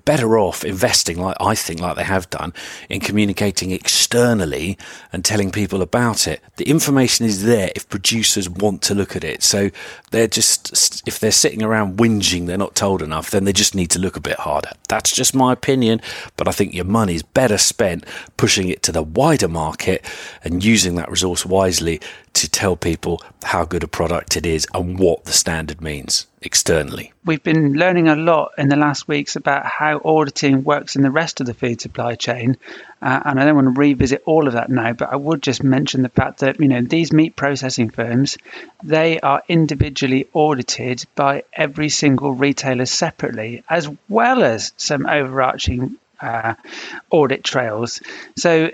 better 0.05 0.39
off 0.39 0.65
investing, 0.65 1.19
like 1.19 1.37
I 1.41 1.55
think, 1.55 1.81
like 1.81 1.97
they 1.97 2.05
have 2.05 2.29
done, 2.31 2.53
in 2.89 3.01
communicating 3.01 3.71
externally 3.71 4.79
and 5.13 5.25
telling 5.25 5.51
people 5.51 5.83
about 5.83 6.27
it. 6.27 6.41
The 6.57 6.69
information 6.69 7.27
is 7.27 7.45
there 7.45 7.71
if 7.75 7.89
producers 7.89 8.49
want 8.49 8.83
to 8.83 8.95
look 8.95 9.17
at 9.17 9.25
it. 9.25 9.43
So 9.43 9.71
they're 10.11 10.29
just, 10.29 11.07
if 11.07 11.19
they're 11.19 11.31
sitting 11.31 11.63
around 11.63 11.99
whinging, 11.99 12.47
they're 12.47 12.59
not 12.59 12.75
told 12.75 13.03
enough, 13.03 13.31
then 13.31 13.45
they 13.45 13.53
just 13.53 13.75
need 13.75 13.91
to 13.91 13.99
look 13.99 14.17
a 14.17 14.21
bit 14.21 14.39
harder. 14.39 14.71
That's 14.89 15.13
just 15.13 15.35
my 15.35 15.53
opinion, 15.53 16.01
but 16.37 16.49
I 16.49 16.53
think 16.53 16.75
your 16.75 16.85
money's 16.85 17.23
better 17.23 17.59
spent 17.59 18.05
pushing 18.37 18.69
it 18.69 18.83
to 18.85 18.93
the 18.93 19.03
wider 19.03 19.49
market 19.49 20.05
and 20.45 20.65
using 20.65 20.97
that 20.97 21.11
resource 21.11 21.47
wisely 21.47 22.01
to 22.35 22.49
tell 22.49 22.77
people 22.77 23.23
how 23.43 23.65
good 23.65 23.83
a 23.83 23.89
product 23.89 24.37
it 24.37 24.47
is 24.47 24.67
and 24.75 24.99
what 24.99 25.25
the 25.25 25.33
standard 25.33 25.81
means 25.81 26.27
externally. 26.41 27.13
We've 27.25 27.43
been 27.43 27.75
learning 27.75 28.09
a 28.09 28.17
lot 28.17 28.53
in 28.59 28.69
the 28.69 28.77
last 28.77 29.07
weeks 29.07 29.37
about 29.37 29.67
how 29.67 30.01
auditing 30.05 30.65
works 30.65 30.97
in 30.97 31.03
the 31.03 31.11
rest 31.11 31.41
of 31.41 31.47
the 31.47 31.55
food 31.55 31.81
supply 31.81 32.15
chain. 32.15 32.57
Uh, 33.01 33.21
and 33.25 33.41
I 33.41 33.45
don't 33.45 33.55
want 33.55 33.75
to 33.75 33.81
revisit 33.81 34.23
all 34.27 34.47
of 34.47 34.55
that 34.55 34.71
now, 34.71 34.93
but 34.93 35.13
I 35.13 35.17
would 35.17 35.43
just 35.43 35.63
mention 35.63 36.03
the 36.03 36.09
fact 36.09 36.41
that, 36.41 36.61
you 36.61 36.69
know, 36.69 36.83
these 36.83 37.13
meat 37.13 37.37
processing 37.37 37.91
firms, 37.91 38.39
they 38.83 39.21
are 39.21 39.43
individually 39.49 40.29
audited 40.33 41.05
by 41.15 41.45
every 41.53 41.89
single 41.89 42.33
retailer 42.33 42.87
separately, 42.87 43.63
as 43.69 43.89
well 44.09 44.43
as 44.43 44.73
some 44.77 45.07
overarching 45.07 45.97
uh, 46.21 46.55
audit 47.11 47.45
trails. 47.45 48.01
So 48.37 48.71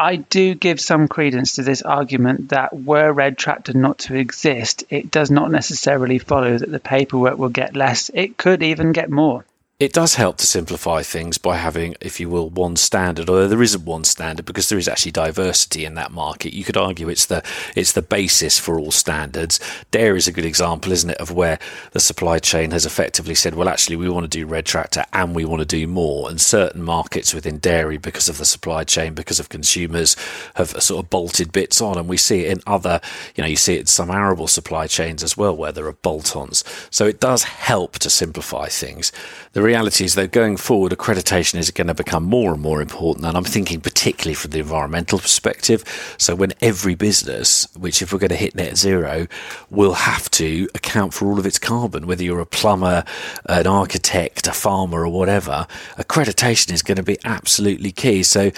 I 0.00 0.16
do 0.16 0.54
give 0.54 0.80
some 0.80 1.08
credence 1.08 1.56
to 1.56 1.62
this 1.62 1.82
argument 1.82 2.48
that 2.48 2.74
were 2.74 3.12
Red 3.12 3.36
Tractor 3.36 3.74
not 3.74 3.98
to 3.98 4.14
exist, 4.14 4.82
it 4.88 5.10
does 5.10 5.30
not 5.30 5.50
necessarily 5.50 6.18
follow 6.18 6.56
that 6.56 6.72
the 6.72 6.80
paperwork 6.80 7.36
will 7.36 7.50
get 7.50 7.76
less. 7.76 8.10
It 8.14 8.38
could 8.38 8.62
even 8.62 8.92
get 8.92 9.10
more 9.10 9.44
it 9.80 9.94
does 9.94 10.16
help 10.16 10.36
to 10.36 10.46
simplify 10.46 11.02
things 11.02 11.38
by 11.38 11.56
having, 11.56 11.96
if 12.02 12.20
you 12.20 12.28
will, 12.28 12.50
one 12.50 12.76
standard. 12.76 13.30
Although 13.30 13.48
there 13.48 13.62
isn't 13.62 13.86
one 13.86 14.04
standard 14.04 14.44
because 14.44 14.68
there 14.68 14.78
is 14.78 14.86
actually 14.86 15.12
diversity 15.12 15.86
in 15.86 15.94
that 15.94 16.12
market. 16.12 16.52
You 16.52 16.64
could 16.64 16.76
argue 16.76 17.08
it's 17.08 17.24
the 17.24 17.42
it's 17.74 17.92
the 17.92 18.02
basis 18.02 18.58
for 18.58 18.78
all 18.78 18.90
standards. 18.90 19.58
Dairy 19.90 20.18
is 20.18 20.28
a 20.28 20.32
good 20.32 20.44
example, 20.44 20.92
isn't 20.92 21.08
it, 21.08 21.16
of 21.16 21.32
where 21.32 21.58
the 21.92 21.98
supply 21.98 22.38
chain 22.38 22.72
has 22.72 22.84
effectively 22.84 23.34
said, 23.34 23.54
well, 23.54 23.70
actually, 23.70 23.96
we 23.96 24.10
want 24.10 24.30
to 24.30 24.38
do 24.38 24.44
red 24.46 24.66
tractor 24.66 25.06
and 25.14 25.34
we 25.34 25.46
want 25.46 25.60
to 25.60 25.66
do 25.66 25.86
more. 25.86 26.28
And 26.28 26.38
certain 26.38 26.82
markets 26.82 27.32
within 27.32 27.58
dairy, 27.58 27.96
because 27.96 28.28
of 28.28 28.36
the 28.36 28.44
supply 28.44 28.84
chain, 28.84 29.14
because 29.14 29.40
of 29.40 29.48
consumers, 29.48 30.14
have 30.56 30.70
sort 30.82 31.02
of 31.02 31.08
bolted 31.08 31.52
bits 31.52 31.80
on. 31.80 31.96
And 31.96 32.06
we 32.06 32.18
see 32.18 32.44
it 32.44 32.52
in 32.52 32.60
other, 32.66 33.00
you 33.34 33.42
know, 33.42 33.48
you 33.48 33.56
see 33.56 33.76
it 33.76 33.80
in 33.80 33.86
some 33.86 34.10
arable 34.10 34.46
supply 34.46 34.86
chains 34.86 35.22
as 35.22 35.38
well, 35.38 35.56
where 35.56 35.72
there 35.72 35.86
are 35.86 35.92
bolt-ons. 35.92 36.64
So 36.90 37.06
it 37.06 37.18
does 37.18 37.44
help 37.44 37.98
to 38.00 38.10
simplify 38.10 38.66
things. 38.66 39.10
The 39.54 39.69
reality 39.70 40.04
is, 40.04 40.16
though, 40.16 40.26
going 40.26 40.56
forward, 40.56 40.90
accreditation 40.90 41.56
is 41.56 41.70
going 41.70 41.86
to 41.86 41.94
become 41.94 42.24
more 42.24 42.52
and 42.52 42.60
more 42.60 42.82
important. 42.82 43.24
And 43.24 43.36
I'm 43.36 43.44
thinking 43.44 43.80
particularly 43.80 44.34
from 44.34 44.50
the 44.50 44.58
environmental 44.58 45.18
perspective. 45.20 45.84
So, 46.18 46.34
when 46.34 46.52
every 46.60 46.96
business, 46.96 47.68
which 47.76 48.02
if 48.02 48.12
we're 48.12 48.18
going 48.18 48.30
to 48.30 48.36
hit 48.36 48.56
net 48.56 48.76
zero, 48.76 49.28
will 49.70 49.94
have 49.94 50.28
to 50.32 50.68
account 50.74 51.14
for 51.14 51.26
all 51.26 51.38
of 51.38 51.46
its 51.46 51.58
carbon, 51.58 52.08
whether 52.08 52.24
you're 52.24 52.40
a 52.40 52.46
plumber, 52.46 53.04
an 53.46 53.68
architect, 53.68 54.48
a 54.48 54.52
farmer, 54.52 55.04
or 55.04 55.08
whatever, 55.08 55.68
accreditation 55.96 56.72
is 56.72 56.82
going 56.82 56.96
to 56.96 57.04
be 57.04 57.18
absolutely 57.24 57.92
key. 57.92 58.24
So, 58.24 58.50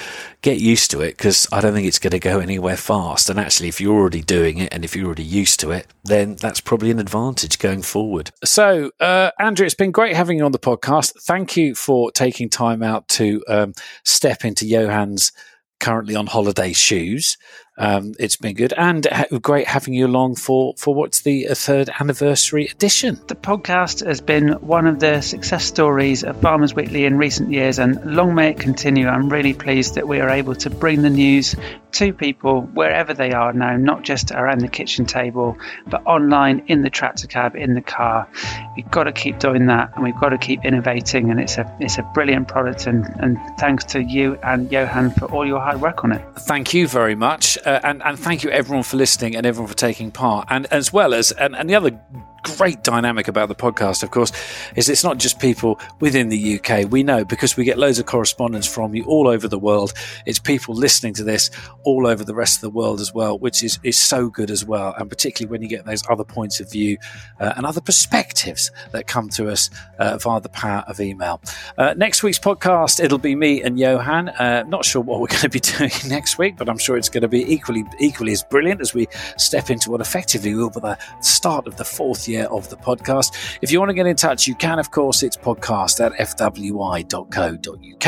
get 0.42 0.58
used 0.58 0.90
to 0.90 1.00
it 1.00 1.16
because 1.16 1.46
I 1.52 1.60
don't 1.60 1.72
think 1.72 1.86
it's 1.86 2.00
going 2.00 2.10
to 2.10 2.18
go 2.18 2.40
anywhere 2.40 2.76
fast. 2.76 3.30
And 3.30 3.38
actually, 3.38 3.68
if 3.68 3.80
you're 3.80 3.94
already 3.94 4.22
doing 4.22 4.58
it 4.58 4.74
and 4.74 4.84
if 4.84 4.94
you're 4.94 5.06
already 5.06 5.22
used 5.22 5.60
to 5.60 5.70
it, 5.70 5.86
then 6.04 6.34
that's 6.34 6.60
probably 6.60 6.90
an 6.90 6.98
advantage 6.98 7.60
going 7.60 7.82
forward. 7.82 8.32
So, 8.44 8.90
uh, 9.00 9.30
Andrew, 9.38 9.64
it's 9.64 9.74
been 9.74 9.92
great 9.92 10.16
having 10.16 10.38
you 10.38 10.44
on 10.44 10.52
the 10.52 10.58
podcast. 10.58 11.12
Thank 11.22 11.56
you 11.56 11.74
for 11.76 12.10
taking 12.10 12.50
time 12.50 12.82
out 12.82 13.06
to 13.08 13.42
um, 13.48 13.72
step 14.04 14.44
into 14.44 14.68
Johann's 14.68 15.32
currently 15.78 16.14
on 16.16 16.26
holiday 16.26 16.72
shoes. 16.72 17.36
Um, 17.78 18.14
it's 18.18 18.36
been 18.36 18.54
good 18.54 18.74
and 18.74 19.06
great 19.40 19.66
having 19.66 19.94
you 19.94 20.06
along 20.06 20.36
for, 20.36 20.74
for 20.76 20.94
what's 20.94 21.22
the 21.22 21.48
uh, 21.48 21.54
third 21.54 21.88
anniversary 22.00 22.66
edition. 22.66 23.18
The 23.28 23.34
podcast 23.34 24.06
has 24.06 24.20
been 24.20 24.52
one 24.60 24.86
of 24.86 25.00
the 25.00 25.22
success 25.22 25.64
stories 25.64 26.22
of 26.22 26.38
Farmers 26.40 26.74
Weekly 26.74 27.06
in 27.06 27.16
recent 27.16 27.50
years, 27.50 27.78
and 27.78 28.04
long 28.04 28.34
may 28.34 28.50
it 28.50 28.58
continue. 28.58 29.08
I'm 29.08 29.30
really 29.30 29.54
pleased 29.54 29.94
that 29.94 30.06
we 30.06 30.20
are 30.20 30.28
able 30.28 30.54
to 30.56 30.68
bring 30.68 31.00
the 31.00 31.10
news 31.10 31.56
to 31.92 32.12
people 32.12 32.62
wherever 32.62 33.14
they 33.14 33.32
are 33.32 33.52
now, 33.52 33.76
not 33.76 34.02
just 34.02 34.30
around 34.30 34.60
the 34.60 34.68
kitchen 34.68 35.04
table, 35.06 35.56
but 35.86 36.04
online, 36.06 36.64
in 36.66 36.82
the 36.82 36.90
tractor 36.90 37.26
cab, 37.26 37.54
in 37.54 37.74
the 37.74 37.82
car. 37.82 38.28
We've 38.76 38.90
got 38.90 39.04
to 39.04 39.12
keep 39.12 39.38
doing 39.38 39.66
that, 39.66 39.92
and 39.94 40.04
we've 40.04 40.18
got 40.18 40.30
to 40.30 40.38
keep 40.38 40.64
innovating. 40.64 41.30
And 41.30 41.40
it's 41.40 41.58
a 41.58 41.76
it's 41.80 41.98
a 41.98 42.02
brilliant 42.14 42.48
product, 42.48 42.86
and 42.86 43.04
and 43.20 43.38
thanks 43.58 43.84
to 43.86 44.02
you 44.02 44.38
and 44.42 44.70
Johann 44.70 45.10
for 45.10 45.26
all 45.26 45.46
your 45.46 45.60
hard 45.60 45.80
work 45.80 46.04
on 46.04 46.12
it. 46.12 46.22
Thank 46.40 46.74
you 46.74 46.88
very 46.88 47.14
much 47.14 47.58
uh, 47.64 47.80
and, 47.82 48.02
and 48.02 48.18
thank 48.18 48.42
you 48.42 48.50
everyone 48.50 48.82
for 48.82 48.96
listening 48.96 49.36
and 49.36 49.46
everyone 49.46 49.68
for 49.68 49.76
taking 49.76 50.10
part. 50.10 50.46
And 50.50 50.66
as 50.66 50.92
well 50.92 51.14
as, 51.14 51.32
and, 51.32 51.54
and 51.56 51.68
the 51.68 51.74
other 51.74 52.00
great 52.42 52.82
dynamic 52.82 53.28
about 53.28 53.48
the 53.48 53.54
podcast, 53.54 54.02
of 54.02 54.10
course, 54.10 54.32
is 54.76 54.88
it's 54.88 55.04
not 55.04 55.18
just 55.18 55.38
people 55.38 55.78
within 56.00 56.28
the 56.28 56.58
UK. 56.58 56.90
We 56.90 57.02
know 57.02 57.24
because 57.24 57.56
we 57.56 57.64
get 57.64 57.78
loads 57.78 57.98
of 57.98 58.06
correspondence 58.06 58.66
from 58.66 58.94
you 58.94 59.04
all 59.04 59.28
over 59.28 59.48
the 59.48 59.58
world. 59.58 59.92
It's 60.26 60.38
people 60.38 60.74
listening 60.74 61.14
to 61.14 61.24
this 61.24 61.50
all 61.84 62.06
over 62.06 62.24
the 62.24 62.34
rest 62.34 62.56
of 62.56 62.62
the 62.62 62.70
world 62.70 63.00
as 63.00 63.14
well, 63.14 63.38
which 63.38 63.62
is, 63.62 63.78
is 63.82 63.98
so 63.98 64.28
good 64.28 64.50
as 64.50 64.64
well. 64.64 64.94
And 64.98 65.08
particularly 65.08 65.50
when 65.50 65.62
you 65.62 65.68
get 65.68 65.84
those 65.84 66.02
other 66.08 66.24
points 66.24 66.60
of 66.60 66.70
view 66.70 66.98
uh, 67.40 67.52
and 67.56 67.64
other 67.64 67.80
perspectives 67.80 68.70
that 68.90 69.06
come 69.06 69.28
to 69.30 69.48
us 69.48 69.70
uh, 69.98 70.18
via 70.18 70.40
the 70.40 70.48
power 70.48 70.84
of 70.88 71.00
email. 71.00 71.40
Uh, 71.78 71.94
next 71.96 72.22
week's 72.22 72.38
podcast, 72.38 73.02
it'll 73.02 73.18
be 73.18 73.34
me 73.34 73.62
and 73.62 73.78
Johann. 73.78 74.28
Uh, 74.30 74.64
not 74.66 74.84
sure 74.84 75.02
what 75.02 75.20
we're 75.20 75.26
going 75.28 75.40
to 75.40 75.48
be 75.48 75.60
doing 75.60 75.90
next 76.08 76.38
week, 76.38 76.56
but 76.56 76.68
I'm 76.68 76.78
sure 76.78 76.96
it's 76.96 77.08
going 77.08 77.22
to 77.22 77.28
be 77.28 77.50
equally 77.52 77.84
equally 78.00 78.32
as 78.32 78.42
brilliant 78.42 78.80
as 78.80 78.94
we 78.94 79.06
step 79.36 79.70
into 79.70 79.90
what 79.90 80.00
effectively 80.00 80.54
will 80.54 80.70
be 80.70 80.80
the 80.80 80.98
start 81.20 81.66
of 81.66 81.76
the 81.76 81.84
fourth 81.84 82.28
year 82.28 82.31
year 82.32 82.46
of 82.46 82.68
the 82.70 82.76
podcast. 82.76 83.58
If 83.62 83.70
you 83.70 83.78
want 83.78 83.90
to 83.90 83.94
get 83.94 84.06
in 84.06 84.16
touch, 84.16 84.46
you 84.46 84.54
can, 84.54 84.78
of 84.78 84.90
course. 84.90 85.22
It's 85.22 85.36
podcast 85.36 86.04
at 86.04 86.12
fwi.co.uk. 86.12 88.04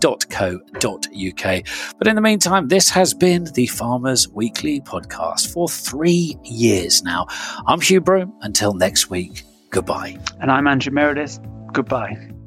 But 1.99 2.07
in 2.07 2.15
the 2.15 2.23
meantime, 2.23 2.69
this 2.69 2.89
has 2.91 3.15
been 3.15 3.45
the 3.55 3.67
Farmers 3.67 4.29
Weekly 4.29 4.81
podcast 4.81 5.53
for 5.53 5.69
three 5.69 6.37
years 6.45 7.03
now. 7.03 7.27
I'm 7.67 7.81
Hugh 7.81 8.01
Broom. 8.01 8.33
Until 8.43 8.75
next 8.75 9.11
week, 9.11 9.45
goodbye. 9.71 10.19
And 10.41 10.51
I'm 10.51 10.67
Andrew 10.67 10.93
Meredith. 10.93 11.39
Goodbye. 11.73 12.40